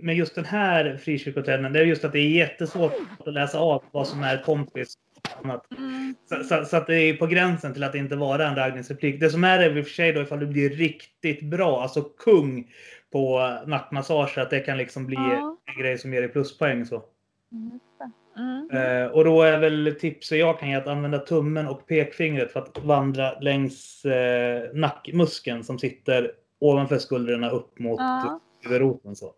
med 0.00 0.16
just 0.16 0.34
den 0.34 0.44
här 0.44 0.96
frikyrkotrenden, 0.96 1.72
det 1.72 1.80
är 1.80 1.84
just 1.84 2.04
att 2.04 2.12
det 2.12 2.18
är 2.18 2.30
jättesvårt 2.30 2.92
att 3.26 3.34
läsa 3.34 3.58
av 3.58 3.84
vad 3.92 4.06
som 4.06 4.22
är 4.22 4.42
kompis. 4.42 4.94
Mm. 5.78 6.14
Så, 6.28 6.44
så, 6.44 6.64
så 6.64 6.76
att 6.76 6.86
det 6.86 6.96
är 6.96 7.14
på 7.14 7.26
gränsen 7.26 7.72
till 7.72 7.84
att 7.84 7.94
inte 7.94 8.16
vara 8.16 8.48
en 8.48 8.56
raggningsreplik. 8.56 9.20
Det 9.20 9.30
som 9.30 9.44
är 9.44 9.58
det 9.58 9.78
i 9.78 9.82
och 9.82 9.86
för 9.86 9.92
sig 9.92 10.12
då 10.12 10.22
ifall 10.22 10.40
du 10.40 10.46
blir 10.46 10.70
riktigt 10.70 11.42
bra, 11.42 11.82
alltså 11.82 12.02
kung 12.02 12.72
på 13.12 13.58
nackmassage, 13.66 14.38
att 14.38 14.50
det 14.50 14.60
kan 14.60 14.78
liksom 14.78 15.06
bli 15.06 15.16
Ja. 15.16 15.56
en 15.64 15.82
grej 15.82 15.98
som 15.98 16.14
ger 16.14 16.20
dig 16.20 16.30
pluspoäng. 16.30 16.86
Så. 16.86 17.04
Mm. 17.52 17.80
Mm. 18.38 18.70
Eh, 18.70 19.10
och 19.10 19.24
då 19.24 19.42
är 19.42 19.58
väl 19.58 19.96
tipset 20.00 20.38
jag 20.38 20.60
kan 20.60 20.70
ge 20.70 20.74
att 20.74 20.86
använda 20.86 21.18
tummen 21.18 21.66
och 21.66 21.86
pekfingret 21.86 22.52
för 22.52 22.60
att 22.60 22.78
vandra 22.84 23.40
längs 23.40 24.04
eh, 24.04 24.62
nackmuskeln 24.74 25.64
som 25.64 25.78
sitter 25.78 26.32
ovanför 26.58 26.98
skuldrarna 26.98 27.50
upp 27.50 27.78
mot 27.78 28.00
Ja. 28.00 28.40
huvudroten. 28.60 29.16
Så. 29.16 29.34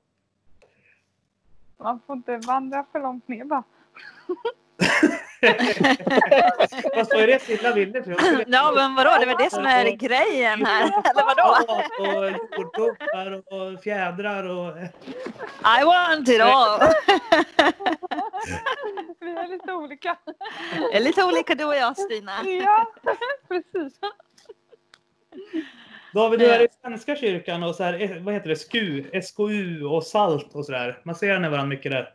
Man 1.78 2.00
får 2.06 2.16
inte 2.16 2.36
vandra 2.36 2.84
för 2.92 3.00
långt 3.00 3.28
ner 3.28 3.44
bara. 3.44 3.62
Fast 6.94 7.12
vad 7.14 7.22
är 7.22 7.26
det 7.26 7.42
Silla 7.42 7.72
ville? 7.74 8.02
För 8.02 8.10
Ja, 8.46 8.72
men 8.74 8.94
vadå? 8.94 9.10
Det 9.10 9.22
är 9.22 9.26
väl 9.26 9.36
det 9.38 9.50
som 9.50 9.66
är 9.66 9.90
grejen 9.90 10.66
här. 10.66 10.82
Eller 10.84 11.24
vadå? 11.24 11.56
Och 11.98 12.24
jordgubbar 12.58 13.42
och 13.52 13.80
fjädrar 13.82 14.44
och... 14.44 14.76
I 15.80 15.84
want 15.84 16.28
it 16.28 16.40
all. 16.40 16.80
Vi 19.20 19.30
är 19.30 19.48
lite 19.48 19.72
olika. 19.72 20.16
Det 20.90 20.96
är 20.96 21.00
lite 21.00 21.24
olika 21.24 21.54
du 21.54 21.64
och 21.64 21.76
jag 21.76 21.96
Stina. 21.96 22.32
Ja, 22.44 22.86
precis. 23.48 23.98
David, 26.14 26.38
du 26.40 26.46
är 26.46 26.60
i 26.60 26.68
Svenska 26.82 27.16
kyrkan 27.16 27.62
och 27.62 27.74
så 27.74 27.84
här, 27.84 28.00
eh, 28.00 28.22
vad 28.22 28.34
heter 28.34 28.48
det, 28.48 28.56
SKU, 28.56 29.10
SKU 29.22 29.84
och 29.84 30.04
SALT 30.04 30.54
och 30.54 30.66
sådär. 30.66 31.00
Man 31.04 31.14
ser 31.14 31.28
varandra 31.28 31.64
mycket 31.64 31.92
där. 31.92 32.14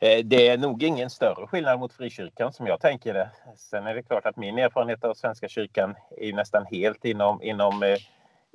Eh, 0.00 0.24
Det 0.24 0.48
är 0.48 0.58
nog 0.58 0.82
ingen 0.82 1.10
större 1.10 1.46
skillnad 1.46 1.78
mot 1.78 1.92
frikyrkan 1.92 2.52
som 2.52 2.66
jag 2.66 2.80
tänker 2.80 3.14
det. 3.14 3.30
Sen 3.56 3.86
är 3.86 3.94
det 3.94 4.02
klart 4.02 4.26
att 4.26 4.36
min 4.36 4.58
erfarenhet 4.58 5.04
av 5.04 5.14
Svenska 5.14 5.48
kyrkan 5.48 5.94
är 6.16 6.26
ju 6.26 6.32
nästan 6.32 6.66
helt 6.66 7.04
inom, 7.04 7.42
inom 7.42 7.82
eh, 7.82 7.98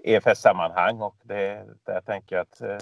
EFS-sammanhang 0.04 1.02
och 1.02 1.16
det, 1.24 1.66
där 1.86 2.02
tänker 2.02 2.36
jag 2.36 2.42
att 2.44 2.62
eh, 2.62 2.78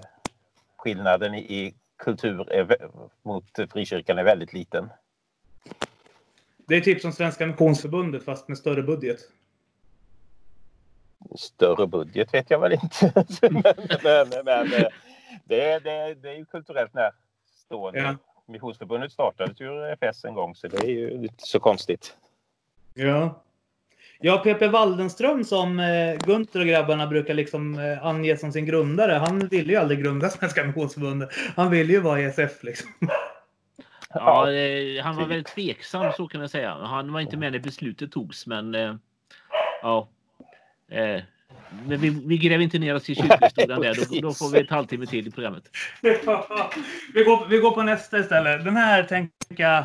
skillnaden 0.78 1.36
i, 1.36 1.76
kultur 1.98 2.52
är, 2.52 2.78
mot 3.22 3.46
frikyrkan 3.72 4.18
är 4.18 4.24
väldigt 4.24 4.54
liten. 4.54 4.90
Det 6.68 6.76
är 6.76 6.82
typ 6.82 7.02
som 7.02 7.12
Svenska 7.12 7.46
Missionsförbundet 7.46 8.26
fast 8.26 8.48
med 8.48 8.58
större 8.58 8.84
budget. 8.84 9.20
Större 11.36 11.88
budget 11.88 12.34
vet 12.34 12.50
jag 12.50 12.60
väl 12.60 12.74
inte. 12.74 13.26
men 13.42 13.64
men, 14.04 14.46
men 14.46 14.74
eh, 14.74 14.88
det, 15.46 15.80
det, 15.80 16.14
det 16.14 16.30
är 16.30 16.38
ju 16.38 16.46
kulturellt 16.46 16.92
närstående. 16.94 18.00
Ja. 18.00 18.16
Missionsförbundet 18.48 19.12
startades 19.12 19.62
ju 19.62 19.96
EFS 20.02 20.26
en 20.26 20.34
gång 20.34 20.56
så 20.56 20.68
det 20.68 20.78
är 20.78 20.90
ju 20.90 21.12
inte 21.12 21.34
så 21.38 21.60
konstigt. 21.60 22.18
Ja. 22.94 23.44
Ja, 24.20 24.38
PP 24.38 24.68
Waldenström 24.68 25.44
som 25.44 25.80
eh, 25.80 26.16
Gunther 26.18 26.60
och 26.60 26.66
grabbarna 26.66 27.08
brukar 27.08 27.34
liksom 27.34 27.80
eh, 27.80 28.06
ange 28.06 28.38
som 28.38 28.52
sin 28.52 28.66
grundare. 28.66 29.14
Han 29.14 29.48
ville 29.48 29.74
ju 29.74 29.80
aldrig 29.80 30.04
grunda 30.04 30.30
Svenska 30.30 30.64
Missionsförbundet. 30.64 31.30
Han 31.56 31.72
ville 31.72 31.94
ju 31.94 32.00
vara 32.00 32.20
ESF 32.20 32.64
liksom. 32.64 32.90
Ja, 34.16 34.48
han 35.04 35.16
var 35.16 35.26
väldigt 35.26 35.48
tveksam 35.48 36.14
så 36.18 36.28
kan 36.28 36.42
jag 36.42 36.50
säga. 36.50 36.74
Han 36.74 37.14
var 37.14 37.20
inte 37.20 37.38
med 37.38 37.52
när 37.52 37.60
beslutet 37.60 38.12
togs 38.12 38.48
men 38.48 38.74
ja. 39.82 40.08
Eh, 40.94 41.22
Men 41.88 42.00
vi, 42.02 42.10
vi 42.10 42.38
gräver 42.38 42.64
inte 42.64 42.80
ner 42.80 42.96
oss 42.96 43.10
i 43.10 43.16
kyrkohistorien 43.16 43.82
där. 43.82 43.96
Då, 43.96 44.28
då 44.28 44.34
får 44.34 44.50
vi 44.50 44.60
ett 44.60 44.70
halvtimme 44.70 45.06
till 45.06 45.28
i 45.28 45.32
programmet. 45.32 45.64
vi, 47.14 47.24
går, 47.24 47.50
vi 47.50 47.58
går 47.58 47.72
på 47.72 47.84
nästa 47.84 48.20
istället. 48.20 48.66
Den 48.66 48.78
här 48.78 49.04
tänker 49.04 49.64
jag 49.64 49.84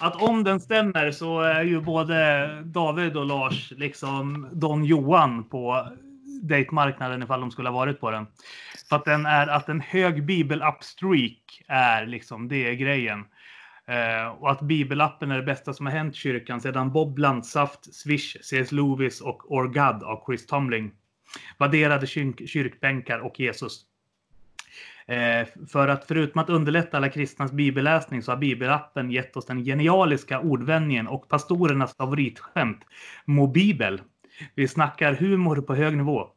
att 0.00 0.22
om 0.22 0.44
den 0.44 0.60
stämmer 0.60 1.10
så 1.10 1.40
är 1.40 1.62
ju 1.62 1.80
både 1.80 2.48
David 2.64 3.16
och 3.16 3.26
Lars 3.26 3.72
liksom 3.76 4.48
Don 4.52 4.84
Johan 4.84 5.48
på 5.48 5.88
dejtmarknaden 6.42 7.22
ifall 7.22 7.40
de 7.40 7.50
skulle 7.50 7.68
ha 7.68 7.76
varit 7.76 8.00
på 8.00 8.10
den. 8.10 8.26
För 8.88 8.96
att 8.96 9.04
den 9.04 9.26
är 9.26 9.46
att 9.46 9.68
en 9.68 9.80
hög 9.80 10.24
bibelapp-streak 10.24 11.62
är 11.68 12.06
liksom 12.06 12.48
det 12.48 12.68
är 12.68 12.74
grejen. 12.74 13.24
Eh, 13.86 14.26
och 14.26 14.50
att 14.50 14.60
bibelappen 14.60 15.30
är 15.30 15.36
det 15.36 15.42
bästa 15.42 15.72
som 15.72 15.86
har 15.86 15.92
hänt 15.92 16.14
kyrkan 16.14 16.60
sedan 16.60 16.92
Bob 16.92 17.18
Landsaft, 17.18 17.94
Swish, 17.94 18.36
C.S. 18.42 18.72
Lewis 18.72 19.20
och 19.20 19.52
Or 19.52 19.66
God 19.68 20.02
av 20.02 20.22
Chris 20.26 20.46
Tomling. 20.46 20.92
Vadderade 21.58 22.06
kyrk 22.06 22.48
kyrkbänkar 22.48 23.18
och 23.18 23.40
Jesus. 23.40 23.84
Eh, 25.06 25.46
för 25.68 25.88
att 25.88 26.04
förutom 26.04 26.40
att 26.40 26.50
underlätta 26.50 26.96
alla 26.96 27.08
kristnas 27.08 27.52
bibelläsning 27.52 28.22
så 28.22 28.32
har 28.32 28.36
bibelappen 28.36 29.10
gett 29.10 29.36
oss 29.36 29.46
den 29.46 29.64
genialiska 29.64 30.40
ordvändningen 30.40 31.08
och 31.08 31.28
pastorernas 31.28 31.96
favoritskämt, 31.96 32.84
Mobibel. 33.24 34.00
Vi 34.54 34.68
snackar 34.68 35.14
humor 35.14 35.60
på 35.60 35.74
hög 35.74 35.96
nivå. 35.96 36.28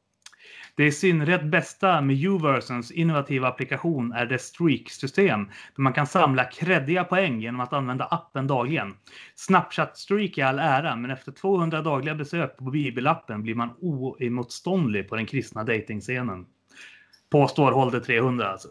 Det 0.78 0.86
i 0.86 0.92
synnerhet 0.92 1.44
bästa 1.44 2.02
med 2.02 2.24
Uversons 2.24 2.92
innovativa 2.92 3.48
applikation 3.48 4.12
är 4.12 4.26
dess 4.26 4.46
streak-system 4.46 5.46
där 5.76 5.82
man 5.82 5.94
kan 5.94 6.08
samla 6.08 6.44
kreddiga 6.44 7.04
poäng 7.04 7.42
genom 7.42 7.60
att 7.60 7.74
använda 7.74 8.06
appen 8.06 8.48
dagligen. 8.48 8.96
Snapchat-streak 9.36 10.40
i 10.40 10.42
all 10.42 10.60
ära, 10.60 10.96
men 10.96 11.12
efter 11.12 11.32
200 11.32 11.82
dagliga 11.82 12.16
besök 12.16 12.58
på 12.58 12.64
bibelappen 12.64 13.44
blir 13.44 13.56
man 13.56 13.70
oemotståndlig 13.80 15.10
på 15.10 15.16
den 15.16 15.26
kristna 15.26 15.64
dejtingscenen. 15.64 16.46
Påstår 17.30 17.72
Holder 17.72 18.00
300 18.00 18.52
alltså. 18.52 18.70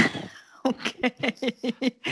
Okej. 0.62 1.36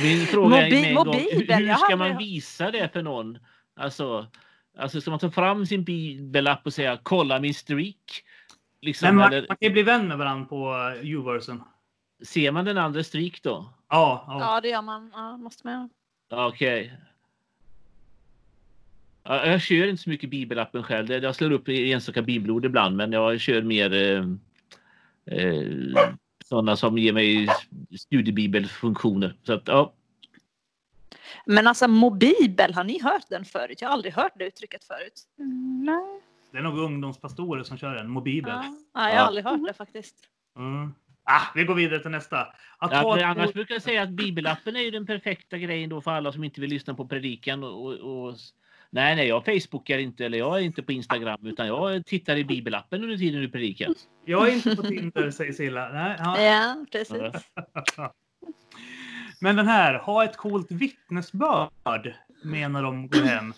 Min 0.02 0.26
fråga 0.26 0.66
är 0.66 0.70
med 0.70 0.94
mobilen, 0.94 1.58
hur, 1.58 1.74
ska 1.74 1.96
man 1.96 2.16
visa 2.16 2.70
det 2.70 2.92
för 2.92 3.02
någon? 3.02 3.38
Alltså, 3.76 4.26
alltså 4.78 5.00
ska 5.00 5.10
man 5.10 5.20
ta 5.20 5.30
fram 5.30 5.66
sin 5.66 5.84
bibelapp 5.84 6.66
och 6.66 6.74
säga 6.74 6.98
kolla 7.02 7.40
min 7.40 7.54
streak? 7.54 8.24
Liksom, 8.84 9.06
Men 9.06 9.16
man, 9.16 9.32
eller 9.32 9.48
man 9.48 9.56
kan 9.56 9.68
ju 9.68 9.72
bli 9.72 9.82
vän 9.82 10.08
med 10.08 10.18
varandra 10.18 10.46
på 10.46 10.72
uh, 10.72 11.10
Uversen. 11.10 11.62
ser 12.22 12.50
man 12.52 12.64
den 12.64 12.78
andra 12.78 13.04
streak 13.04 13.42
då? 13.42 13.68
Ja, 13.88 14.24
ja. 14.28 14.40
Ja, 14.40 14.60
det 14.60 14.68
gör 14.68 14.82
man. 14.82 15.10
Ja, 15.14 15.36
måste 15.36 15.66
man. 15.66 15.90
Okej. 16.30 16.92
Ja, 19.22 19.46
jag 19.46 19.60
kör 19.62 19.88
inte 19.88 20.02
så 20.02 20.10
mycket 20.10 20.30
bibelappen 20.30 20.82
själv. 20.82 21.10
Jag 21.10 21.34
slår 21.34 21.50
upp 21.50 21.68
enstaka 21.68 22.22
bibelord 22.22 22.64
ibland, 22.64 22.96
men 22.96 23.12
jag 23.12 23.40
kör 23.40 23.62
mer 23.62 23.92
eh, 23.92 24.24
eh, 25.38 25.62
sådana 26.44 26.76
som 26.76 26.98
ger 26.98 27.12
mig 27.12 27.48
studiebibelfunktioner. 27.98 29.36
Så 29.42 29.52
att, 29.52 29.62
ja. 29.68 29.92
Men 31.46 31.66
alltså 31.66 31.88
mobibel, 31.88 32.74
har 32.74 32.84
ni 32.84 33.02
hört 33.02 33.28
den 33.28 33.44
förut? 33.44 33.80
Jag 33.80 33.88
har 33.88 33.92
aldrig 33.92 34.14
hört 34.14 34.32
det 34.38 34.46
uttrycket 34.46 34.84
förut. 34.84 35.22
Mm, 35.38 35.84
nej. 35.84 36.20
Det 36.54 36.58
är 36.58 36.62
nog 36.62 36.78
ungdomspastorer 36.78 37.62
som 37.62 37.78
kör 37.78 37.94
den. 37.94 38.10
Mobibel. 38.10 38.52
Ja. 38.52 38.60
Nej, 38.60 38.74
jag 38.94 39.12
Ja. 39.14 39.20
har 39.20 39.26
aldrig 39.26 39.44
hört 39.44 39.60
det 39.66 39.74
faktiskt. 39.74 40.14
Mm. 40.58 40.94
Ah, 41.24 41.40
vi 41.54 41.64
går 41.64 41.74
vidare 41.74 41.98
till 42.00 42.10
nästa. 42.10 42.40
Att 42.78 42.92
Ja, 42.92 43.18
ett 43.18 43.24
annars 43.24 43.52
brukar 43.52 43.74
jag 43.74 43.82
säga 43.82 44.02
att 44.02 44.08
bibelappen 44.10 44.76
är 44.76 44.80
ju 44.80 44.90
den 44.90 45.06
perfekta 45.06 45.58
grejen 45.58 45.90
då 45.90 46.00
för 46.00 46.10
alla 46.10 46.32
som 46.32 46.44
inte 46.44 46.60
vill 46.60 46.70
lyssna 46.70 46.94
på 46.94 47.08
predikan. 47.08 47.64
Och, 47.64 47.84
och, 47.84 48.24
och, 48.28 48.34
nej, 48.90 49.16
nej, 49.16 49.28
jag 49.28 49.44
facebookar 49.44 49.98
inte 49.98 50.24
eller 50.24 50.38
jag 50.38 50.58
är 50.58 50.62
inte 50.62 50.82
på 50.82 50.92
Instagram 50.92 51.46
utan 51.46 51.66
jag 51.66 52.06
tittar 52.06 52.36
i 52.36 52.44
bibelappen 52.44 53.02
under 53.02 53.16
tiden 53.16 53.40
du 53.40 53.48
predikar. 53.48 53.88
Jag 54.24 54.48
är 54.48 54.52
inte 54.52 54.76
på 54.76 54.82
Tinder, 54.82 55.30
säger 55.30 55.52
Silla. 55.52 55.88
Nej, 55.88 56.16
ja. 56.18 56.40
Ja, 56.44 56.86
precis. 56.92 57.50
Men 59.40 59.56
den 59.56 59.66
här, 59.68 59.94
ha 59.98 60.24
ett 60.24 60.36
coolt 60.36 60.70
vittnesbörd, 60.70 62.14
menar 62.44 62.82
de 62.82 63.08
går 63.08 63.20
hem. 63.22 63.52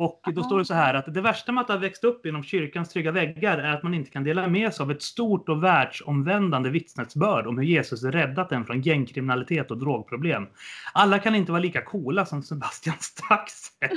Och 0.00 0.20
då 0.34 0.42
står 0.42 0.58
det 0.58 0.64
så 0.64 0.74
här 0.74 0.94
att 0.94 1.14
det 1.14 1.20
värsta 1.20 1.52
med 1.52 1.62
att 1.62 1.68
ha 1.68 1.76
växt 1.76 2.04
upp 2.04 2.26
inom 2.26 2.42
kyrkans 2.42 2.88
trygga 2.88 3.10
väggar 3.10 3.58
är 3.58 3.72
att 3.72 3.82
man 3.82 3.94
inte 3.94 4.10
kan 4.10 4.24
dela 4.24 4.48
med 4.48 4.74
sig 4.74 4.84
av 4.84 4.90
ett 4.90 5.02
stort 5.02 5.48
och 5.48 5.64
världsomvändande 5.64 6.70
vittnesbörd 6.70 7.46
om 7.46 7.58
hur 7.58 7.64
Jesus 7.64 8.02
räddat 8.02 8.52
en 8.52 8.64
från 8.64 8.80
gängkriminalitet 8.80 9.70
och 9.70 9.78
drogproblem. 9.78 10.46
Alla 10.92 11.18
kan 11.18 11.34
inte 11.34 11.52
vara 11.52 11.62
lika 11.62 11.82
coola 11.82 12.26
som 12.26 12.42
Sebastian 12.42 12.96
Staxet. 13.00 13.90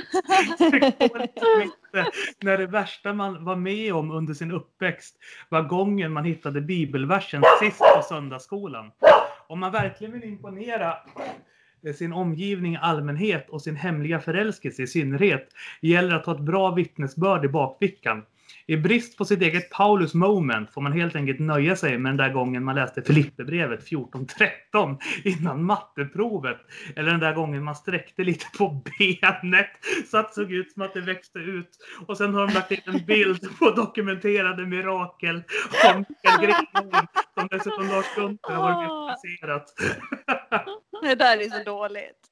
När 2.42 2.58
det 2.58 2.66
värsta 2.66 3.12
man 3.12 3.44
var 3.44 3.56
med 3.56 3.94
om 3.94 4.10
under 4.10 4.34
sin 4.34 4.50
uppväxt 4.50 5.16
var 5.48 5.62
gången 5.62 6.12
man 6.12 6.24
hittade 6.24 6.60
bibelversen 6.60 7.42
sist 7.60 7.78
på 7.78 8.02
söndagsskolan. 8.08 8.90
Om 9.46 9.60
man 9.60 9.72
verkligen 9.72 10.12
vill 10.12 10.24
imponera 10.24 10.96
sin 11.92 12.12
omgivning 12.12 12.74
i 12.74 12.78
allmänhet 12.80 13.50
och 13.50 13.62
sin 13.62 13.76
hemliga 13.76 14.20
förälskelse 14.20 14.82
i 14.82 14.86
synnerhet 14.86 15.48
gäller 15.80 16.14
att 16.14 16.26
ha 16.26 16.34
ett 16.34 16.40
bra 16.40 16.70
vittnesbörd 16.70 17.44
i 17.44 17.48
bakfickan. 17.48 18.22
I 18.66 18.76
brist 18.76 19.18
på 19.18 19.24
sitt 19.24 19.42
eget 19.42 19.70
Paulus 19.70 20.14
moment 20.14 20.70
får 20.70 20.80
man 20.80 20.92
helt 20.92 21.16
enkelt 21.16 21.40
nöja 21.40 21.76
sig 21.76 21.98
med 21.98 22.10
den 22.10 22.16
där 22.16 22.32
gången 22.32 22.64
man 22.64 22.74
läste 22.74 23.02
Filipperbrevet 23.02 23.90
14.13 23.90 24.98
innan 25.24 25.64
matteprovet. 25.64 26.58
Eller 26.96 27.10
den 27.10 27.20
där 27.20 27.34
gången 27.34 27.64
man 27.64 27.74
sträckte 27.74 28.24
lite 28.24 28.46
på 28.58 28.68
benet 28.68 29.70
så 30.10 30.18
att 30.18 30.28
det 30.28 30.34
såg 30.34 30.52
ut 30.52 30.72
som 30.72 30.82
att 30.82 30.94
det 30.94 31.00
växte 31.00 31.38
ut. 31.38 31.70
Och 32.06 32.16
sen 32.16 32.34
har 32.34 32.46
de 32.46 32.54
lagt 32.54 32.70
in 32.70 32.80
en 32.84 33.04
bild 33.06 33.40
på 33.58 33.70
dokumenterade 33.70 34.66
mirakel 34.66 35.42
om 35.94 36.04
Mikael 36.08 36.40
Grimholm 36.40 37.06
som 37.34 37.48
dessutom 37.50 37.88
Lars 37.88 38.14
Gunther 38.16 38.54
har 38.54 38.62
varit. 38.62 39.74
Det 41.02 41.14
där 41.14 41.38
är 41.38 41.48
så 41.48 41.64
dåligt. 41.64 42.30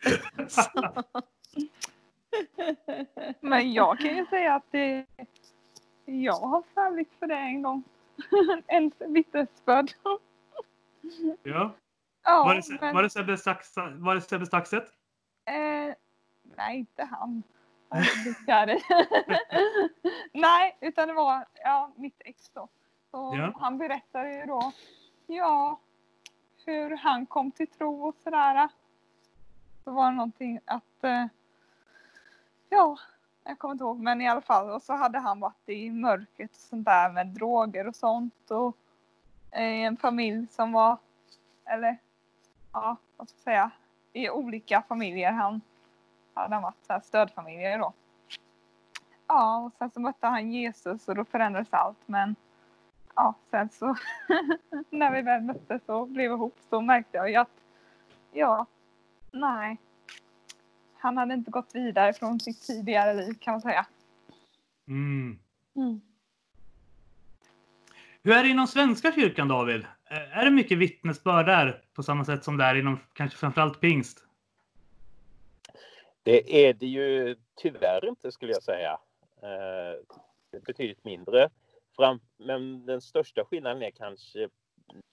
Men 3.40 3.72
jag 3.72 3.98
kan 3.98 4.16
ju 4.16 4.26
säga 4.26 4.54
att 4.54 4.66
det, 4.70 5.06
jag 6.04 6.32
har 6.32 6.62
fallit 6.74 7.08
för 7.18 7.26
det 7.26 7.34
en 7.34 7.62
gång. 7.62 7.84
en 8.66 8.92
vittnesbörd. 8.98 9.92
Ja. 11.42 11.74
Ja, 12.24 12.44
Var 12.44 12.54
det, 12.54 12.80
men, 12.80 12.94
var 12.94 13.02
det 13.02 13.10
Sebbe 13.10 13.36
Stax- 13.36 13.98
var 13.98 14.14
det 14.14 14.20
Sebbe 14.20 14.46
Staxet? 14.46 14.84
eh, 15.44 15.94
nej, 16.56 16.78
inte 16.78 17.04
han. 17.04 17.42
Nej, 20.32 20.78
utan 20.80 21.08
det 21.08 21.14
var 21.14 21.46
ja, 21.54 21.92
mitt 21.96 22.22
ex 22.24 22.50
då. 22.50 22.68
Så 23.10 23.34
Ja. 23.36 23.52
Han 23.60 23.78
berättade 23.78 24.34
ju 24.34 24.46
då 24.46 24.72
ja, 25.26 25.80
hur 26.64 26.96
han 26.96 27.26
kom 27.26 27.50
till 27.50 27.66
tro 27.66 28.08
och 28.08 28.16
sådär. 28.24 28.68
Så 29.84 29.90
var 29.90 30.10
det 30.10 30.16
någonting 30.16 30.60
att 30.64 31.04
eh, 31.04 31.26
ja, 32.68 32.98
jag 33.44 33.58
kommer 33.58 33.72
inte 33.72 33.84
ihåg, 33.84 33.98
men 33.98 34.20
i 34.20 34.28
alla 34.28 34.40
fall. 34.40 34.70
Och 34.70 34.82
så 34.82 34.92
hade 34.92 35.18
han 35.18 35.40
varit 35.40 35.68
i 35.68 35.90
mörkret 35.90 36.50
och 36.50 36.56
sånt 36.56 36.84
där 36.84 37.10
med 37.10 37.26
droger 37.26 37.88
och 37.88 37.96
sånt. 37.96 38.50
Och 38.50 38.76
eh, 39.50 39.62
en 39.62 39.96
familj 39.96 40.46
som 40.46 40.72
var, 40.72 40.96
eller 41.64 41.96
ja, 42.72 42.96
vad 43.16 43.28
ska 43.28 43.36
jag 43.36 43.42
säga, 43.42 43.70
i 44.12 44.30
olika 44.30 44.82
familjer. 44.82 45.32
Han 45.32 45.60
hade 46.34 46.54
han 46.54 46.62
varit 46.62 46.86
så 46.86 46.92
här 46.92 47.00
stödfamiljer 47.00 47.78
då. 47.78 47.92
Ja, 49.26 49.58
och 49.58 49.72
sen 49.78 49.90
så 49.90 50.00
mötte 50.00 50.26
han 50.26 50.52
Jesus 50.52 51.08
och 51.08 51.14
då 51.14 51.24
förändrades 51.24 51.72
allt. 51.72 51.98
Men 52.06 52.36
ja, 53.14 53.34
sen 53.50 53.68
så 53.70 53.96
när 54.90 55.14
vi 55.14 55.22
väl 55.22 55.42
möttes 55.42 55.82
och 55.86 56.08
blev 56.08 56.32
ihop 56.32 56.56
så 56.70 56.80
märkte 56.80 57.16
jag 57.16 57.30
ju 57.30 57.36
att 57.36 57.50
ja, 58.32 58.66
nej. 59.30 59.80
Han 60.98 61.16
hade 61.16 61.34
inte 61.34 61.50
gått 61.50 61.74
vidare 61.74 62.12
från 62.12 62.40
sitt 62.40 62.62
tidigare 62.62 63.14
liv 63.14 63.34
kan 63.40 63.52
man 63.52 63.60
säga. 63.60 63.86
Mm. 64.88 65.38
Mm. 65.76 66.00
Hur 68.22 68.32
är 68.32 68.42
det 68.42 68.48
inom 68.48 68.66
Svenska 68.66 69.12
kyrkan, 69.12 69.48
David? 69.48 69.86
Är 70.04 70.44
det 70.44 70.50
mycket 70.50 70.78
vittnesbörd 70.78 71.46
där 71.46 71.84
på 71.94 72.02
samma 72.02 72.24
sätt 72.24 72.44
som 72.44 72.56
det 72.56 72.64
är 72.64 72.74
inom 72.74 72.98
kanske 73.12 73.38
framförallt 73.38 73.80
pingst? 73.80 74.26
Det 76.22 76.66
är 76.68 76.74
det 76.74 76.86
ju 76.86 77.36
tyvärr 77.56 78.08
inte 78.08 78.32
skulle 78.32 78.52
jag 78.52 78.62
säga. 78.62 78.98
Det 80.50 80.56
är 80.56 80.60
betydligt 80.66 81.04
mindre. 81.04 81.48
Fram, 81.97 82.20
men 82.36 82.86
den 82.86 83.01
största 83.01 83.45
skillnaden 83.45 83.82
är 83.82 83.90
kanske 83.90 84.49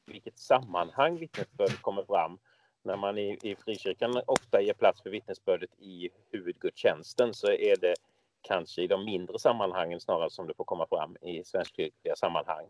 vilket 0.05 0.39
sammanhang 0.39 1.19
vittnesbördet 1.19 1.81
kommer 1.81 2.03
fram. 2.03 2.37
När 2.83 2.97
man 2.97 3.17
i, 3.17 3.37
i 3.43 3.55
frikyrkan 3.55 4.21
ofta 4.25 4.61
ger 4.61 4.73
plats 4.73 5.01
för 5.01 5.09
vittnesbördet 5.09 5.69
i 5.79 6.09
huvudgudstjänsten 6.31 7.33
så 7.33 7.47
är 7.47 7.75
det 7.81 7.95
kanske 8.41 8.81
i 8.81 8.87
de 8.87 9.05
mindre 9.05 9.39
sammanhangen 9.39 9.99
snarare 9.99 10.29
som 10.29 10.47
det 10.47 10.53
får 10.53 10.63
komma 10.63 10.87
fram 10.87 11.17
i 11.21 11.43
svenskkyrkliga 11.43 12.15
sammanhang. 12.15 12.65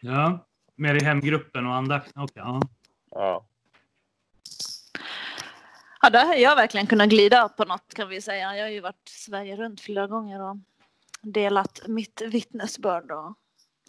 Ja. 0.00 0.38
Mer 0.74 0.94
i 0.94 1.04
hemgruppen 1.04 1.66
och 1.66 1.74
andakt? 1.74 2.12
Okej, 2.16 2.42
ja. 2.44 2.60
Ja. 3.10 3.44
Ja, 6.02 6.10
där 6.10 6.26
har 6.26 6.34
jag 6.34 6.56
verkligen 6.56 6.86
kunnat 6.86 7.08
glida 7.08 7.48
på 7.48 7.64
något 7.64 7.94
kan 7.94 8.08
vi 8.08 8.20
säga. 8.20 8.56
Jag 8.56 8.64
har 8.64 8.70
ju 8.70 8.80
varit 8.80 9.08
Sverige 9.08 9.56
runt 9.56 9.80
flera 9.80 10.06
gånger 10.06 10.42
och 10.42 10.56
delat 11.22 11.80
mitt 11.88 12.22
vittnesbörd 12.26 13.10
och, 13.10 13.34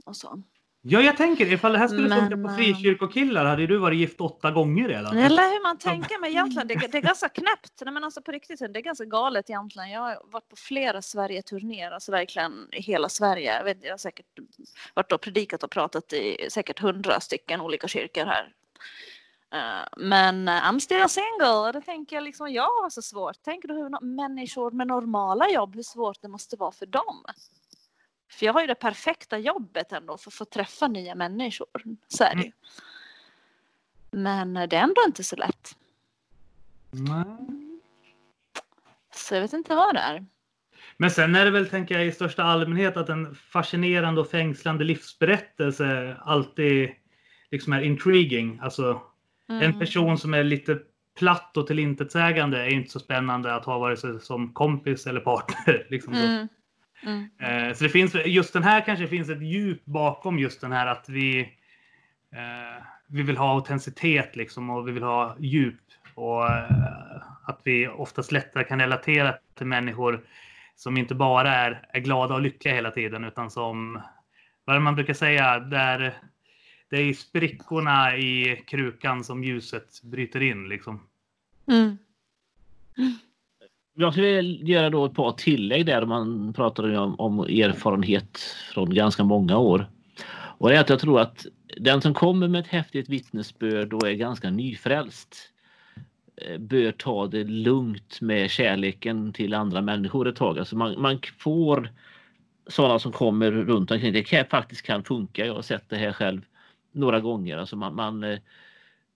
och 0.05 0.15
så. 0.15 0.43
Ja, 0.83 1.01
jag 1.01 1.17
tänker 1.17 1.53
ifall 1.53 1.71
det 1.73 1.77
här 1.77 1.87
skulle 1.87 2.09
Men, 2.09 2.19
funka 2.19 2.47
på 2.47 2.49
eh, 2.49 2.55
frikyrkokillar 2.55 3.45
hade 3.45 3.67
du 3.67 3.77
varit 3.77 3.99
gift 3.99 4.21
åtta 4.21 4.51
gånger 4.51 4.87
redan. 4.87 5.17
Eller 5.17 5.43
hur 5.43 5.63
man 5.63 5.77
tänker, 5.77 6.19
men 6.19 6.29
egentligen 6.29 6.67
det, 6.67 6.91
det 6.91 6.97
är 6.97 7.01
ganska 7.01 7.29
knäppt. 7.29 7.81
Nej, 7.81 7.93
men 7.93 8.03
alltså 8.03 8.21
på 8.21 8.31
riktigt, 8.31 8.59
det 8.59 8.79
är 8.79 8.81
ganska 8.81 9.05
galet 9.05 9.49
egentligen. 9.49 9.89
Jag 9.89 10.01
har 10.01 10.21
varit 10.31 10.49
på 10.49 10.55
flera 10.55 11.01
Sverige-turnéer, 11.01 11.91
alltså 11.91 12.11
verkligen 12.11 12.69
i 12.71 12.81
hela 12.81 13.09
Sverige. 13.09 13.57
Jag, 13.57 13.63
vet, 13.63 13.83
jag 13.83 13.91
har 13.91 13.97
säkert 13.97 14.25
varit 14.93 15.11
och 15.11 15.21
predikat 15.21 15.63
och 15.63 15.71
pratat 15.71 16.13
i 16.13 16.47
säkert 16.51 16.79
hundra 16.79 17.19
stycken 17.19 17.61
olika 17.61 17.87
kyrkor 17.87 18.25
här. 18.25 18.53
Eh, 19.53 19.83
Men 19.97 20.47
eh, 20.47 20.53
I'm 20.53 20.79
still 20.79 21.09
single 21.09 21.67
och 21.67 21.73
det 21.73 21.81
tänker 21.81 22.15
jag 22.15 22.23
liksom, 22.23 22.51
jag 22.53 22.63
har 22.63 22.89
så 22.89 23.01
svårt. 23.01 23.41
Tänker 23.43 23.67
du 23.67 23.73
hur 23.73 23.89
no- 23.89 24.01
människor 24.03 24.71
med 24.71 24.87
normala 24.87 25.49
jobb, 25.49 25.75
hur 25.75 25.83
svårt 25.83 26.21
det 26.21 26.27
måste 26.27 26.55
vara 26.55 26.71
för 26.71 26.85
dem? 26.85 27.23
För 28.31 28.45
jag 28.45 28.53
har 28.53 28.61
ju 28.61 28.67
det 28.67 28.75
perfekta 28.75 29.37
jobbet 29.37 29.91
ändå 29.91 30.17
för 30.17 30.29
att 30.29 30.33
få 30.33 30.45
träffa 30.45 30.87
nya 30.87 31.15
människor. 31.15 31.67
Så 32.07 32.23
är 32.23 32.35
det 32.35 32.43
ju. 32.43 32.51
Men 34.11 34.57
eh, 34.57 34.67
det 34.67 34.75
är 34.75 34.83
ändå 34.83 35.01
inte 35.07 35.23
så 35.23 35.35
lätt. 35.35 35.75
Nej. 36.91 37.25
Så 39.13 39.35
jag 39.35 39.41
vet 39.41 39.53
inte 39.53 39.75
vad 39.75 39.95
det 39.95 39.99
är. 39.99 40.25
Men 40.97 41.11
sen 41.11 41.35
är 41.35 41.45
det 41.45 41.51
väl, 41.51 41.69
tänker 41.69 41.95
jag, 41.95 42.05
i 42.05 42.11
största 42.11 42.43
allmänhet 42.43 42.97
att 42.97 43.09
en 43.09 43.35
fascinerande 43.35 44.21
och 44.21 44.29
fängslande 44.29 44.83
livsberättelse 44.83 46.17
alltid 46.21 46.89
liksom 47.51 47.73
är 47.73 47.81
intriguing. 47.81 48.59
Alltså 48.61 49.01
en 49.55 49.63
Mm. 49.63 49.79
person 49.79 50.17
som 50.17 50.33
är 50.33 50.43
lite 50.43 50.79
platt 51.19 51.57
och 51.57 51.67
tillintetsägande 51.67 52.61
är 52.61 52.69
inte 52.69 52.91
så 52.91 52.99
spännande 52.99 53.55
att 53.55 53.65
ha 53.65 53.77
vare 53.79 53.97
sig 53.97 54.19
som 54.19 54.53
kompis 54.53 55.07
eller 55.07 55.19
partner. 55.19 55.85
Liksom 55.89 56.13
så. 56.13 56.19
Mm. 56.25 56.47
Mm. 57.03 57.29
Eh, 57.39 57.73
så 57.73 57.83
det 57.83 57.89
finns, 57.89 58.15
just 58.25 58.53
den 58.53 58.63
här 58.63 58.81
kanske 58.81 59.07
finns 59.07 59.29
ett 59.29 59.41
djup 59.41 59.85
bakom 59.85 60.39
just 60.39 60.61
den 60.61 60.71
här 60.71 60.87
att 60.87 61.09
vi, 61.09 61.39
eh, 62.35 62.83
vi 63.07 63.21
vill 63.23 63.37
ha 63.37 63.53
autenticitet 63.53 64.35
liksom 64.35 64.69
och 64.69 64.87
vi 64.87 64.91
vill 64.91 65.03
ha 65.03 65.35
djup. 65.39 65.79
Och 66.15 66.47
eh, 66.49 67.21
att 67.47 67.61
vi 67.63 67.87
oftast 67.87 68.31
lättare 68.31 68.63
kan 68.63 68.79
relatera 68.79 69.33
till 69.57 69.67
människor 69.67 70.21
som 70.75 70.97
inte 70.97 71.15
bara 71.15 71.53
är, 71.55 71.85
är 71.93 71.99
glada 71.99 72.35
och 72.35 72.41
lyckliga 72.41 72.73
hela 72.75 72.91
tiden 72.91 73.23
utan 73.23 73.51
som, 73.51 74.01
vad 74.65 74.81
man 74.81 74.95
brukar 74.95 75.13
säga, 75.13 75.59
där 75.59 76.13
det 76.91 76.97
är 76.97 77.05
i 77.05 77.13
sprickorna 77.13 78.17
i 78.17 78.63
krukan 78.67 79.23
som 79.23 79.43
ljuset 79.43 80.01
bryter 80.03 80.41
in 80.41 80.69
liksom. 80.69 80.99
Mm. 81.67 81.97
Jag 83.93 84.13
skulle 84.13 84.41
göra 84.41 84.89
då 84.89 85.05
ett 85.05 85.13
par 85.13 85.31
tillägg 85.31 85.85
där 85.85 86.05
man 86.05 86.53
pratar 86.53 86.97
om, 86.97 87.19
om 87.19 87.39
erfarenhet 87.39 88.39
från 88.73 88.93
ganska 88.93 89.23
många 89.23 89.57
år. 89.57 89.85
Och 90.31 90.69
det 90.69 90.75
är 90.75 90.79
att 90.79 90.89
jag 90.89 90.99
tror 90.99 91.19
att 91.19 91.45
den 91.77 92.01
som 92.01 92.13
kommer 92.13 92.47
med 92.47 92.61
ett 92.61 92.67
häftigt 92.67 93.09
vittnesbörd 93.09 93.93
och 93.93 94.09
är 94.09 94.13
ganska 94.13 94.49
nyfrälst 94.49 95.35
eh, 96.35 96.57
bör 96.57 96.91
ta 96.91 97.27
det 97.27 97.43
lugnt 97.43 98.21
med 98.21 98.51
kärleken 98.51 99.33
till 99.33 99.53
andra 99.53 99.81
människor 99.81 100.27
ett 100.27 100.35
tag. 100.35 100.59
Alltså 100.59 100.75
man, 100.75 101.01
man 101.01 101.19
får 101.37 101.89
sådana 102.67 102.99
som 102.99 103.11
kommer 103.11 103.51
runt 103.51 103.91
omkring. 103.91 104.13
Det 104.13 104.23
kan, 104.23 104.45
faktiskt 104.45 104.81
kan 104.81 105.03
funka. 105.03 105.45
Jag 105.45 105.53
har 105.53 105.61
sett 105.61 105.89
det 105.89 105.97
här 105.97 106.13
själv 106.13 106.41
några 106.91 107.19
gånger. 107.19 107.57
Alltså 107.57 107.75
man, 107.75 107.95
man 107.95 108.23
eh, 108.23 108.39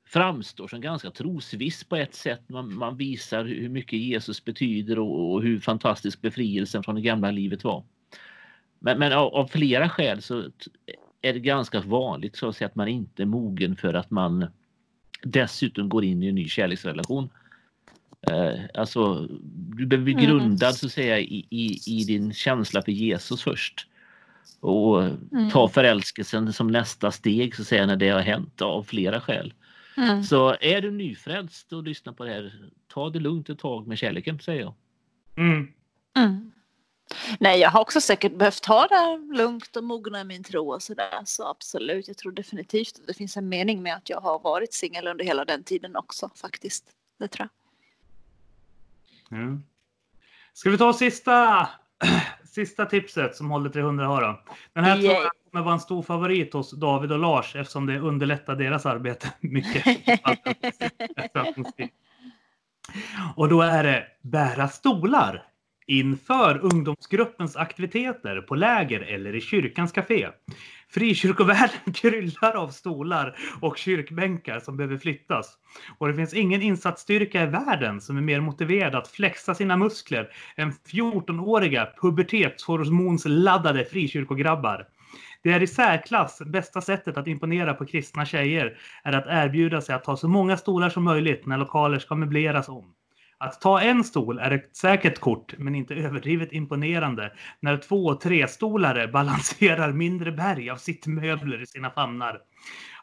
framstår 0.05 0.67
som 0.67 0.81
ganska 0.81 1.11
trosviss 1.11 1.83
på 1.83 1.95
ett 1.95 2.15
sätt. 2.15 2.49
Man, 2.49 2.73
man 2.73 2.97
visar 2.97 3.45
hur 3.45 3.69
mycket 3.69 3.99
Jesus 3.99 4.45
betyder 4.45 4.99
och, 4.99 5.33
och 5.33 5.41
hur 5.43 5.59
fantastisk 5.59 6.21
befrielsen 6.21 6.83
från 6.83 6.95
det 6.95 7.01
gamla 7.01 7.31
livet 7.31 7.63
var. 7.63 7.83
Men, 8.79 8.99
men 8.99 9.13
av, 9.13 9.35
av 9.35 9.47
flera 9.47 9.89
skäl 9.89 10.21
så 10.21 10.43
är 11.21 11.33
det 11.33 11.39
ganska 11.39 11.81
vanligt 11.81 12.35
så 12.35 12.49
att, 12.49 12.55
säga, 12.55 12.67
att 12.67 12.75
man 12.75 12.87
inte 12.87 13.23
är 13.23 13.25
mogen 13.25 13.75
för 13.75 13.93
att 13.93 14.11
man 14.11 14.45
dessutom 15.23 15.89
går 15.89 16.03
in 16.03 16.23
i 16.23 16.27
en 16.27 16.35
ny 16.35 16.47
kärleksrelation. 16.47 17.29
Eh, 18.21 18.59
alltså, 18.73 19.27
du 19.75 19.85
behöver 19.85 20.03
bli 20.03 20.13
Mm. 20.13 20.25
grundad 20.25 20.75
så 20.75 20.85
att 20.85 20.91
säga 20.91 21.19
i, 21.19 21.45
i, 21.49 21.79
i 21.87 22.03
din 22.03 22.33
känsla 22.33 22.81
för 22.81 22.91
Jesus 22.91 23.41
först. 23.41 23.87
Och 24.59 25.09
ta 25.51 25.67
förälskelsen 25.69 26.53
som 26.53 26.67
nästa 26.67 27.11
steg 27.11 27.55
så 27.55 27.61
att 27.61 27.67
säga 27.67 27.85
när 27.85 27.95
det 27.95 28.09
har 28.09 28.21
hänt 28.21 28.61
av 28.61 28.83
flera 28.83 29.21
skäl. 29.21 29.53
Mm. 29.97 30.23
Så 30.23 30.55
är 30.61 30.81
du 30.81 30.91
nyfrälst 30.91 31.73
och 31.73 31.83
lyssnar 31.83 32.13
på 32.13 32.25
det 32.25 32.31
här, 32.31 32.69
ta 32.87 33.09
det 33.09 33.19
lugnt 33.19 33.49
ett 33.49 33.59
tag 33.59 33.87
med 33.87 33.97
kärleken 33.97 34.39
säger 34.39 34.61
jag. 34.61 34.73
Mm. 35.37 35.67
Mm. 36.15 36.51
Nej, 37.39 37.59
jag 37.59 37.69
har 37.69 37.81
också 37.81 38.01
säkert 38.01 38.37
behövt 38.37 38.63
ta 38.63 38.87
det 38.87 39.37
lugnt 39.37 39.75
och 39.75 39.83
mogna 39.83 40.21
i 40.21 40.23
min 40.23 40.43
tro 40.43 40.73
och 40.73 40.83
sådär. 40.83 41.21
Så 41.25 41.47
absolut, 41.47 42.07
jag 42.07 42.17
tror 42.17 42.31
definitivt 42.31 42.99
att 42.99 43.07
det 43.07 43.13
finns 43.13 43.37
en 43.37 43.49
mening 43.49 43.83
med 43.83 43.95
att 43.95 44.09
jag 44.09 44.21
har 44.21 44.39
varit 44.39 44.73
singel 44.73 45.07
under 45.07 45.25
hela 45.25 45.45
den 45.45 45.63
tiden 45.63 45.95
också 45.95 46.29
faktiskt. 46.35 46.85
Det 47.19 47.27
tror 47.27 47.49
jag. 49.29 49.39
Ja. 49.39 49.59
Ska 50.53 50.69
vi 50.69 50.77
ta 50.77 50.93
sista, 50.93 51.69
sista 52.55 52.85
tipset 52.85 53.35
som 53.35 53.51
håller 53.51 53.69
300 53.69 54.05
har 54.05 54.21
då? 54.21 54.39
Den 54.73 54.83
här 54.83 54.99
tror 54.99 55.13
jag 55.13 55.31
kommer 55.51 55.63
vara 55.63 55.73
en 55.73 55.79
stor 55.79 56.01
favorit 56.01 56.53
hos 56.53 56.71
David 56.71 57.11
och 57.11 57.19
Lars 57.19 57.55
eftersom 57.55 57.85
det 57.85 57.99
underlättar 57.99 58.55
deras 58.55 58.85
arbete 58.85 59.33
mycket. 59.39 59.85
och 63.35 63.49
då 63.49 63.61
är 63.61 63.83
det 63.83 64.07
bära 64.21 64.67
stolar 64.67 65.43
inför 65.87 66.59
ungdomsgruppens 66.63 67.55
aktiviteter 67.55 68.41
på 68.41 68.55
läger 68.55 68.99
eller 68.99 69.35
i 69.35 69.41
kyrkans 69.41 69.91
café. 69.91 70.27
Frikyrkovärlden 70.89 71.93
kryllar 71.93 72.55
av 72.55 72.67
stolar 72.67 73.37
och 73.61 73.77
kyrkbänkar 73.77 74.59
som 74.59 74.77
behöver 74.77 74.97
flyttas. 74.97 75.57
Och 75.97 76.07
det 76.07 76.13
finns 76.13 76.33
ingen 76.33 76.61
insatsstyrka 76.61 77.43
i 77.43 77.45
världen 77.45 78.01
som 78.01 78.17
är 78.17 78.21
mer 78.21 78.39
motiverad 78.39 78.95
att 78.95 79.07
flexa 79.07 79.55
sina 79.55 79.77
muskler 79.77 80.29
än 80.55 80.71
14-åriga 80.71 81.87
pubertetshormonsladdade 82.01 83.85
frikyrkograbbar. 83.85 84.87
Det 85.43 85.51
är 85.51 85.63
i 85.63 85.67
särklass 85.67 86.41
bästa 86.45 86.81
sättet 86.81 87.17
att 87.17 87.27
imponera 87.27 87.73
på 87.73 87.85
kristna 87.85 88.25
tjejer 88.25 88.77
är 89.03 89.13
att 89.13 89.27
erbjuda 89.27 89.81
sig 89.81 89.95
att 89.95 90.03
ta 90.03 90.17
så 90.17 90.27
många 90.27 90.57
stolar 90.57 90.89
som 90.89 91.03
möjligt 91.03 91.45
när 91.45 91.57
lokaler 91.57 91.99
ska 91.99 92.15
möbleras 92.15 92.69
om. 92.69 92.93
Att 93.37 93.61
ta 93.61 93.81
en 93.81 94.03
stol 94.03 94.39
är 94.39 94.51
ett 94.51 94.75
säkert 94.75 95.19
kort, 95.19 95.53
men 95.57 95.75
inte 95.75 95.93
överdrivet 95.93 96.53
imponerande 96.53 97.31
när 97.59 97.77
två 97.77 98.05
och 98.05 98.21
tre 98.21 98.47
stolare 98.47 99.07
balanserar 99.13 99.91
mindre 99.91 100.31
berg 100.31 100.69
av 100.69 100.77
sittmöbler 100.77 101.61
i 101.61 101.67
sina 101.67 101.89
famnar. 101.89 102.41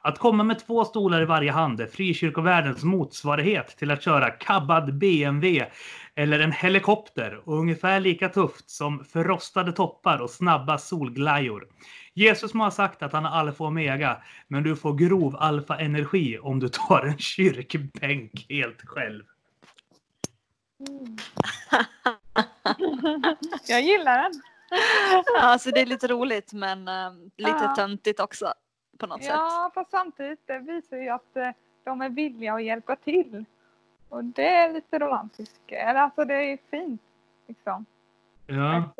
Att 0.05 0.19
komma 0.19 0.45
med 0.45 0.67
två 0.67 0.85
stolar 0.85 1.23
i 1.23 1.25
varje 1.25 1.53
hand 1.53 1.81
är 1.81 1.87
frikyrkovärldens 1.87 2.85
motsvarighet 2.85 3.77
till 3.79 3.91
att 3.91 4.03
köra 4.03 4.31
kabbad 4.31 4.99
BMW 4.99 5.67
eller 6.15 6.41
en 6.41 6.53
helikopter 6.53 7.41
och 7.45 7.59
ungefär 7.59 8.01
lika 8.01 8.29
tufft 8.29 8.71
som 8.71 9.05
förrostade 9.05 9.73
toppar 9.73 10.23
och 10.23 10.31
snabba 10.31 10.79
solglajjor. 10.79 11.67
Jesus 12.15 12.55
må 12.55 12.65
ha 12.65 12.71
sagt 12.71 13.03
att 13.03 13.13
han 13.13 13.25
är 13.25 13.31
alfa 13.31 13.65
och 13.65 13.69
omega, 13.69 14.17
men 14.49 14.63
du 14.63 14.77
får 14.77 14.95
grov 14.95 15.37
alfa-energi 15.37 16.39
om 16.39 16.61
du 16.61 16.69
tar 16.69 17.07
en 17.07 17.19
kyrkbänk 17.19 18.47
helt 18.49 18.83
själv. 18.87 19.23
Jag 23.69 23.83
gillar 23.83 24.23
den. 24.23 24.33
Alltså 25.41 25.71
det 25.71 25.81
är 25.81 25.87
lite 25.87 26.07
roligt 26.07 26.53
men 26.53 26.89
eh, 26.89 27.13
lite 27.37 27.59
Ja. 27.63 27.75
töntigt 27.77 28.21
också 28.21 28.53
på 28.99 29.07
något 29.07 29.23
sätt. 29.23 29.33
Ja, 29.35 29.71
fast 29.75 29.91
samtidigt 29.91 30.41
det 30.47 30.59
visar 30.59 30.97
ju 30.97 31.09
att 31.09 31.37
eh, 31.37 31.49
de 31.85 32.03
är 32.03 32.09
villiga 32.09 32.55
att 32.55 32.65
hjälpa 32.65 32.97
till. 32.97 33.45
Och 34.09 34.25
det 34.25 34.49
är 34.49 34.73
lite 34.73 34.99
romantiskt. 34.99 35.61
Eller 35.69 36.01
alltså 36.01 36.25
det 36.25 36.35
är 36.35 36.59
fint. 36.71 37.01
Liksom. 37.49 37.85
Ja. 38.47 38.95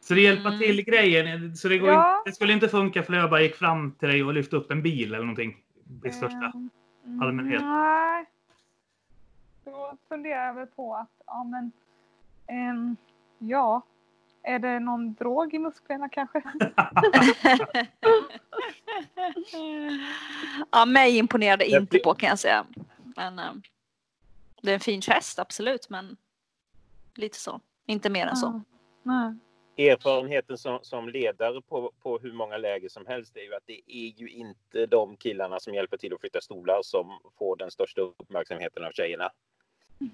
Så 0.00 0.14
det 0.14 0.20
hjälpa 0.20 0.48
Mm. 0.48 0.60
till 0.60 0.84
grejen. 0.84 1.56
Så 1.56 1.68
det, 1.68 1.78
går 1.78 1.90
Ja. 1.90 2.18
inte, 2.18 2.30
det 2.30 2.34
skulle 2.34 2.52
inte 2.52 2.68
funka 2.68 3.02
för 3.02 3.12
jag 3.12 3.30
bara 3.30 3.40
gick 3.40 3.56
fram 3.56 3.92
till 3.92 4.08
dig 4.08 4.24
och 4.24 4.34
lyfte 4.34 4.56
upp 4.56 4.70
en 4.70 4.82
bil 4.82 5.08
eller 5.14 5.24
någonting. 5.24 5.56
I 6.04 6.10
största. 6.10 6.52
Mm, 6.54 6.70
allmänhet. 7.22 7.62
Nej. 7.62 8.26
Då 9.66 9.96
funderar 10.08 10.46
jag 10.46 10.54
väl 10.54 10.66
på 10.66 10.94
att, 10.94 11.10
ja 11.26 11.44
men, 11.44 11.72
ehm, 12.46 12.96
ja, 13.38 13.82
är 14.42 14.58
det 14.58 14.80
någon 14.80 15.14
drog 15.14 15.54
i 15.54 15.58
musklerna 15.58 16.08
kanske? 16.08 16.42
ja, 20.72 20.84
mig 20.84 21.18
imponerade 21.18 21.66
inte 21.66 21.98
på 21.98 22.14
kan 22.14 22.28
jag 22.28 22.38
säga. 22.38 22.66
Men 23.16 23.38
eh, 23.38 23.52
det 24.62 24.70
är 24.70 24.74
en 24.74 24.80
fin 24.80 25.00
gest 25.00 25.38
absolut 25.38 25.90
men 25.90 26.16
lite 27.14 27.38
så. 27.38 27.60
Inte 27.86 28.10
mer 28.10 28.26
än 28.26 28.36
så. 28.36 28.46
Ja. 28.46 28.60
Nej. 29.02 29.34
Erfarenheten 29.90 30.58
som, 30.58 30.78
som 30.82 31.08
ledare 31.08 31.62
på, 31.62 31.92
på 32.02 32.18
hur 32.18 32.32
många 32.32 32.56
läger 32.56 32.88
som 32.88 33.06
helst 33.06 33.36
är 33.36 33.40
ju 33.42 33.54
att 33.54 33.66
det 33.66 33.80
är 33.86 34.20
ju 34.20 34.28
inte 34.28 34.86
de 34.86 35.16
killarna 35.16 35.60
som 35.60 35.74
hjälper 35.74 35.96
till 35.96 36.14
att 36.14 36.20
flytta 36.20 36.40
stolar 36.40 36.78
som 36.82 37.20
får 37.38 37.56
den 37.56 37.70
största 37.70 38.00
uppmärksamheten 38.00 38.84
av 38.84 38.90
tjejerna. 38.90 39.30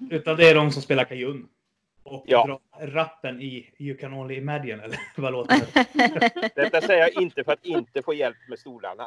Utan 0.09 0.37
det 0.37 0.49
är 0.49 0.55
de 0.55 0.71
som 0.71 0.81
spelar 0.81 1.03
kajun. 1.03 1.47
Och 2.03 2.23
Ja. 2.27 2.45
dra 2.47 2.85
rappen 2.87 3.41
i 3.41 3.73
You 3.77 3.97
can 3.97 4.13
only 4.13 4.35
imagine, 4.35 4.79
eller 4.79 4.99
vad 5.21 5.31
låter 5.31 5.55
det? 5.57 6.51
Detta 6.55 6.81
säger 6.81 6.99
jag 7.01 7.21
inte 7.23 7.43
för 7.43 7.51
att 7.51 7.65
inte 7.65 8.01
få 8.01 8.13
hjälp 8.13 8.37
med 8.49 8.59
stolarna. 8.59 9.03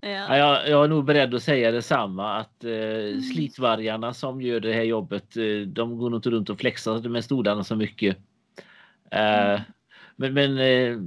Ja, 0.00 0.08
Ja. 0.08 0.36
jag, 0.36 0.68
jag 0.68 0.84
är 0.84 0.88
nog 0.88 1.04
beredd 1.04 1.34
att 1.34 1.42
säga 1.42 1.70
detsamma 1.70 2.36
att 2.36 2.64
eh, 2.64 3.20
slitvargarna 3.34 4.14
som 4.14 4.42
gör 4.42 4.60
det 4.60 4.72
här 4.72 4.82
jobbet, 4.82 5.36
eh, 5.36 5.60
de 5.66 5.98
går 5.98 6.10
nog 6.10 6.18
inte 6.18 6.30
runt 6.30 6.50
och 6.50 6.58
flexar 6.60 7.08
med 7.08 7.24
stolarna 7.24 7.64
så 7.64 7.76
mycket. 7.76 8.16
Eh, 9.10 9.60
men 10.16 10.34
men 10.34 10.58
eh, 10.58 10.98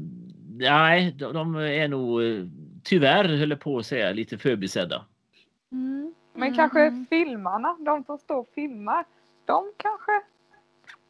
nej, 0.58 1.12
de, 1.12 1.34
de 1.34 1.56
är 1.56 1.88
nog 1.88 2.24
eh, 2.24 2.46
tyvärr, 2.84 3.26
höll 3.38 3.56
på 3.56 3.78
att 3.78 3.86
säga, 3.86 4.12
lite 4.12 4.38
förbisedda. 4.38 5.06
Mm. 5.72 6.14
Men 6.36 6.54
kanske 6.56 7.06
filmarna, 7.10 7.78
de 7.80 8.04
som 8.04 8.18
står 8.18 8.36
och 8.36 8.48
filmar, 8.56 9.06
de 9.46 9.72
kanske 9.78 10.22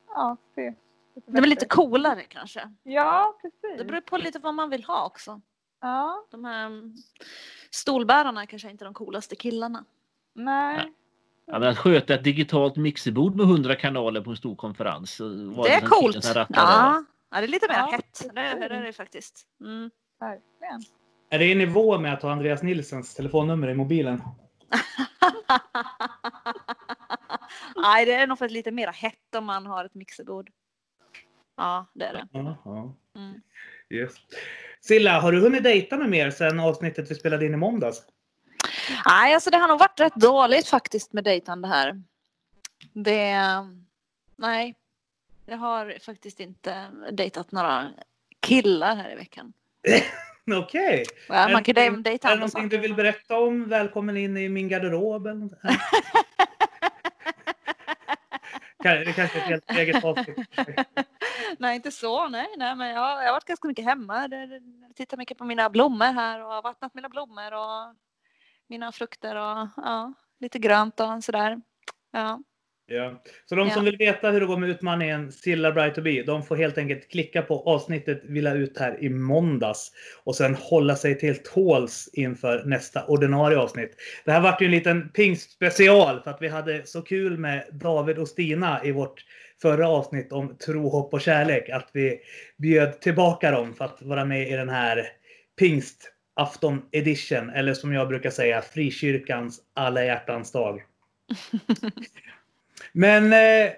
ja, 0.07 0.37
ser 0.55 0.75
lite 1.15 1.31
De 1.31 1.37
är 1.43 1.47
lite 1.47 1.65
coolare 1.65 2.21
kanske. 2.23 2.71
Ja, 2.83 3.37
precis. 3.41 3.77
Det 3.77 3.85
beror 3.85 4.01
på 4.01 4.17
lite 4.17 4.39
vad 4.39 4.53
man 4.53 4.69
vill 4.69 4.83
ha 4.83 5.05
också. 5.05 5.41
Ja, 5.81 6.25
De 6.31 6.45
här 6.45 6.65
mm, 6.65 6.93
stolbärarna 7.71 8.45
kanske 8.45 8.69
inte 8.71 8.83
är 8.83 8.85
de 8.85 8.93
coolaste 8.93 9.35
killarna. 9.35 9.85
nej. 10.33 10.91
Ja, 11.47 11.59
men 11.59 11.69
att 11.69 11.77
sköta 11.77 12.13
ett 12.13 12.23
digitalt 12.23 12.75
mixerbord 12.75 13.35
med 13.35 13.43
100 13.45 13.75
kanaler 13.75 14.21
på 14.21 14.29
en 14.29 14.35
stor 14.35 14.55
konferens. 14.55 15.19
eh, 15.19 15.25
var 15.27 15.63
Det 15.63 15.73
är 15.73 15.81
coolt. 15.87 16.21
det. 16.33 16.45
Ja. 16.49 17.03
ja, 17.31 17.39
det 17.39 17.43
är 17.45 17.47
lite 17.47 17.67
mer 17.67 17.75
Ja. 17.75 17.89
hett. 17.91 18.21
Det 18.33 18.41
är 18.41 18.69
det, 18.69 18.75
är 18.75 18.81
det 18.83 18.93
faktiskt. 18.93 19.47
Mm. 19.61 19.89
Verkligen. 20.19 20.81
Är 21.29 21.39
det 21.39 21.45
i 21.45 21.55
nivå 21.55 21.99
med 21.99 22.13
att 22.13 22.21
ha 22.21 22.31
Andreas 22.31 22.63
Nilsens 22.63 23.15
telefonnummer 23.15 23.67
i 23.69 23.73
mobilen? 23.73 24.21
Nej, 27.75 28.05
det 28.05 28.13
är 28.13 28.27
nog 28.27 28.37
för 28.37 28.49
lite 28.49 28.71
mer 28.71 28.87
hett 28.87 29.35
om 29.35 29.45
man 29.45 29.65
har 29.65 29.85
ett 29.85 29.95
mixerbord. 29.95 30.51
Ja, 31.57 31.85
det 31.93 32.05
är 32.05 32.13
det. 32.13 32.27
Mm. 33.15 33.41
Yes. 33.89 34.13
Silla, 34.81 35.19
har 35.19 35.31
du 35.31 35.41
hunnit 35.41 35.63
dejta 35.63 35.97
med 35.97 36.09
mer 36.09 36.31
sen 36.31 36.59
avsnittet 36.59 37.11
vi 37.11 37.15
spelade 37.15 37.45
in 37.45 37.53
i 37.53 37.57
måndags? 37.57 38.03
Nej, 39.05 39.33
alltså 39.33 39.49
det 39.49 39.57
har 39.57 39.67
nog 39.67 39.79
varit 39.79 39.99
rätt 39.99 40.15
dåligt 40.15 40.67
faktiskt 40.67 41.13
med 41.13 41.23
dejtande 41.23 41.67
här. 41.67 42.03
Det... 42.93 43.37
Nej. 44.35 44.75
Jag 45.45 45.57
har 45.57 45.99
faktiskt 45.99 46.39
inte 46.39 46.91
dejtat 47.11 47.51
några 47.51 47.91
killar 48.39 48.95
här 48.95 49.11
i 49.11 49.15
veckan. 49.15 49.53
Okej. 50.63 51.03
Ja, 51.29 51.35
Är 51.35 51.53
man 51.53 51.63
kan 51.63 52.03
dejta 52.03 52.27
Är 52.27 52.31
det 52.31 52.39
någonting 52.39 52.69
du 52.69 52.77
vill 52.77 52.93
berätta 52.95 53.37
om? 53.39 53.69
Välkommen 53.69 54.17
in 54.17 54.37
i 54.37 54.49
min 54.49 54.67
garderob 54.67 55.27
eller 55.27 55.39
något? 55.39 55.51
Det 58.83 59.13
kanske 59.15 59.37
är 59.39 59.41
ett 59.41 59.47
helt 59.49 59.71
eget 59.71 60.03
avsnitt. 60.03 60.37
nej, 61.59 61.75
inte 61.75 61.91
så. 61.91 62.27
Nej, 62.29 62.47
nej, 62.57 62.75
men 62.75 62.89
jag, 62.89 62.95
jag 63.23 63.27
har 63.27 63.31
varit 63.31 63.45
ganska 63.45 63.67
mycket 63.67 63.85
hemma. 63.85 64.27
Det- 64.27 64.61
Tittat 64.95 65.19
mycket 65.19 65.37
på 65.37 65.43
mina 65.43 65.69
blommor 65.69 66.05
här 66.13 66.43
och 66.43 66.49
har 66.53 66.61
vattnat 66.61 66.93
mina 66.93 67.09
blommor 67.09 67.53
och 67.53 67.95
mina 68.67 68.91
frukter 68.91 69.35
och 69.35 69.67
ja, 69.77 70.13
lite 70.39 70.59
grönt 70.59 70.99
och 70.99 71.23
sådär. 71.23 71.61
Ja. 72.11 72.39
Ja. 72.87 73.21
Så 73.45 73.55
de 73.55 73.69
som 73.69 73.85
Ja. 73.85 73.91
vill 73.91 73.97
veta 73.97 74.31
hur 74.31 74.39
det 74.39 74.45
går 74.45 74.57
med 74.57 74.69
utmaningen 74.69 75.31
Silla 75.31 75.71
Bright 75.71 75.95
to 75.95 76.01
be, 76.01 76.23
de 76.23 76.43
får 76.43 76.55
helt 76.55 76.77
enkelt 76.77 77.11
klicka 77.11 77.41
på 77.41 77.63
avsnittet 77.69 78.21
vi 78.23 78.41
la 78.41 78.53
ut 78.53 78.77
här 78.77 79.03
i 79.03 79.09
måndags 79.09 79.91
och 80.23 80.35
sen 80.35 80.55
hålla 80.55 80.95
sig 80.95 81.19
till 81.19 81.43
tåls 81.43 82.09
inför 82.13 82.63
nästa 82.65 83.05
ordinarie 83.05 83.57
avsnitt. 83.57 83.95
Det 84.25 84.31
här 84.31 84.41
vart 84.41 84.61
ju 84.61 84.65
en 84.65 84.71
liten 84.71 85.09
pingstspecial 85.09 86.21
för 86.23 86.31
att 86.31 86.41
vi 86.41 86.47
hade 86.47 86.85
så 86.85 87.01
kul 87.01 87.37
med 87.37 87.67
David 87.71 88.17
och 88.17 88.27
Stina 88.27 88.79
i 88.83 88.91
vårt 88.91 89.25
förra 89.61 89.87
avsnitt 89.89 90.31
om 90.31 90.57
tro, 90.57 90.89
hopp 90.89 91.13
och 91.13 91.21
kärlek 91.21 91.69
att 91.69 91.89
vi 91.93 92.19
bjöd 92.57 93.01
tillbaka 93.01 93.51
dem 93.51 93.73
för 93.73 93.85
att 93.85 94.01
vara 94.01 94.25
med 94.25 94.47
i 94.47 94.51
den 94.51 94.69
här 94.69 95.07
pingstafton 95.59 96.81
edition 96.91 97.49
eller 97.49 97.73
som 97.73 97.93
jag 97.93 98.07
brukar 98.07 98.29
säga 98.29 98.61
frikyrkans 98.61 99.59
alla 99.73 100.05
hjärtans 100.05 100.51
dag. 100.51 100.81
Men 102.91 103.33
eh, 103.33 103.71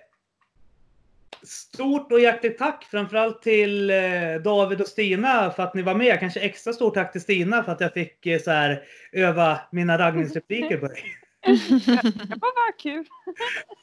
stort 1.44 2.12
och 2.12 2.20
hjärtligt 2.20 2.58
tack 2.58 2.84
framförallt 2.92 3.42
till 3.42 3.90
eh, 3.90 4.36
David 4.44 4.82
och 4.82 4.88
Stina 4.88 5.52
för 5.52 5.64
att 5.64 5.74
ni 5.74 5.82
var 5.82 5.96
med. 5.96 6.20
Kanske 6.20 6.40
extra 6.40 6.74
stort 6.74 6.94
tack 6.94 7.12
till 7.12 7.22
Stina 7.22 7.64
för 7.64 7.72
att 7.72 7.82
jag 7.82 7.94
fick 7.94 8.26
eh, 8.26 8.40
så 8.42 8.52
här, 8.52 8.84
öva 9.12 9.60
mina 9.72 9.98
raggningsrepliker 9.98 10.78
på 10.78 10.88
dig. 10.88 11.04
Det 11.42 12.38
var 12.42 12.56
bara 12.56 12.72
kul. 12.80 13.06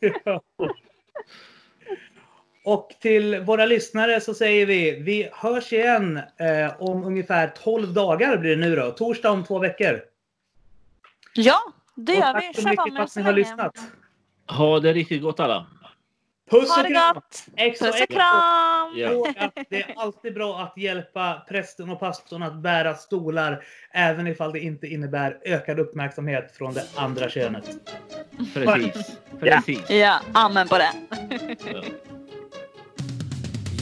Ja. 0.24 0.42
Och 2.64 2.88
till 3.00 3.40
våra 3.40 3.66
lyssnare 3.66 4.20
så 4.20 4.34
säger 4.34 4.66
vi 4.66 4.90
vi 5.00 5.28
hörs 5.32 5.72
igen 5.72 6.16
eh, 6.16 6.82
om 6.82 7.04
ungefär 7.04 7.48
12 7.48 7.92
dagar 7.94 8.36
blir 8.36 8.50
det 8.50 8.56
nu 8.68 8.76
då. 8.76 8.90
Torsdag 8.90 9.30
om 9.30 9.44
två 9.44 9.58
veckor. 9.58 10.00
ja, 11.34 11.58
det 11.96 12.12
Och 12.12 12.18
gör 12.18 12.40
vi. 12.40 12.46
tack 12.46 12.56
så 12.62 12.68
mycket 12.68 12.94
för 12.96 13.02
att 13.02 13.16
ni 13.16 13.22
har 13.22 13.32
länge. 13.32 13.38
lyssnat. 13.48 13.78
Ha 14.46 14.80
det 14.80 14.92
riktigt 14.92 15.22
gott 15.22 15.40
alla. 15.40 15.66
Puss 16.50 16.76
och 16.76 16.82
det 16.82 16.88
kram! 16.88 17.14
gott! 17.14 17.46
Exo, 17.56 17.84
Puss 17.84 18.02
och 18.02 18.08
kram! 18.08 18.92
Ja. 18.96 19.10
Och 19.10 19.28
att 19.38 19.52
det 19.70 19.82
är 19.82 19.94
alltid 19.96 20.34
bra 20.34 20.58
att 20.58 20.78
hjälpa 20.78 21.42
prästen 21.48 21.90
och 21.90 22.00
pastorn 22.00 22.42
att 22.42 22.54
bära 22.54 22.94
stolar 22.94 23.64
även 23.92 24.26
ifall 24.26 24.52
det 24.52 24.60
inte 24.60 24.86
innebär 24.86 25.38
ökad 25.44 25.78
uppmärksamhet 25.78 26.56
från 26.56 26.74
det 26.74 26.84
andra 26.96 27.28
könet. 27.28 27.64
Precis. 28.54 29.16
Precis. 29.40 29.90
Ja, 29.90 30.20
amen 30.32 30.68
på 30.68 30.78
det. 30.78 30.92
Ja. 31.72 31.82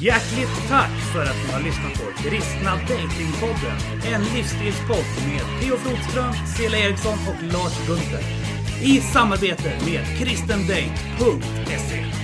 Hjärtligt 0.00 0.68
tack 0.68 0.90
för 1.12 1.22
att 1.22 1.36
ni 1.46 1.52
har 1.52 1.62
lyssnat 1.62 1.94
på 1.94 2.22
Kristna 2.22 2.70
Datingpodden. 2.70 3.76
En 4.14 4.20
livsstilspodd 4.34 5.08
med 5.26 5.60
Theo 5.60 5.76
Flodström, 5.76 6.32
Cela 6.56 6.76
Eriksson 6.76 7.18
och 7.28 7.42
Lars 7.42 7.86
Gunther. 7.86 8.41
I 8.84 9.00
samarbete 9.00 9.72
med 9.84 10.18
kristendate.se. 10.18 12.21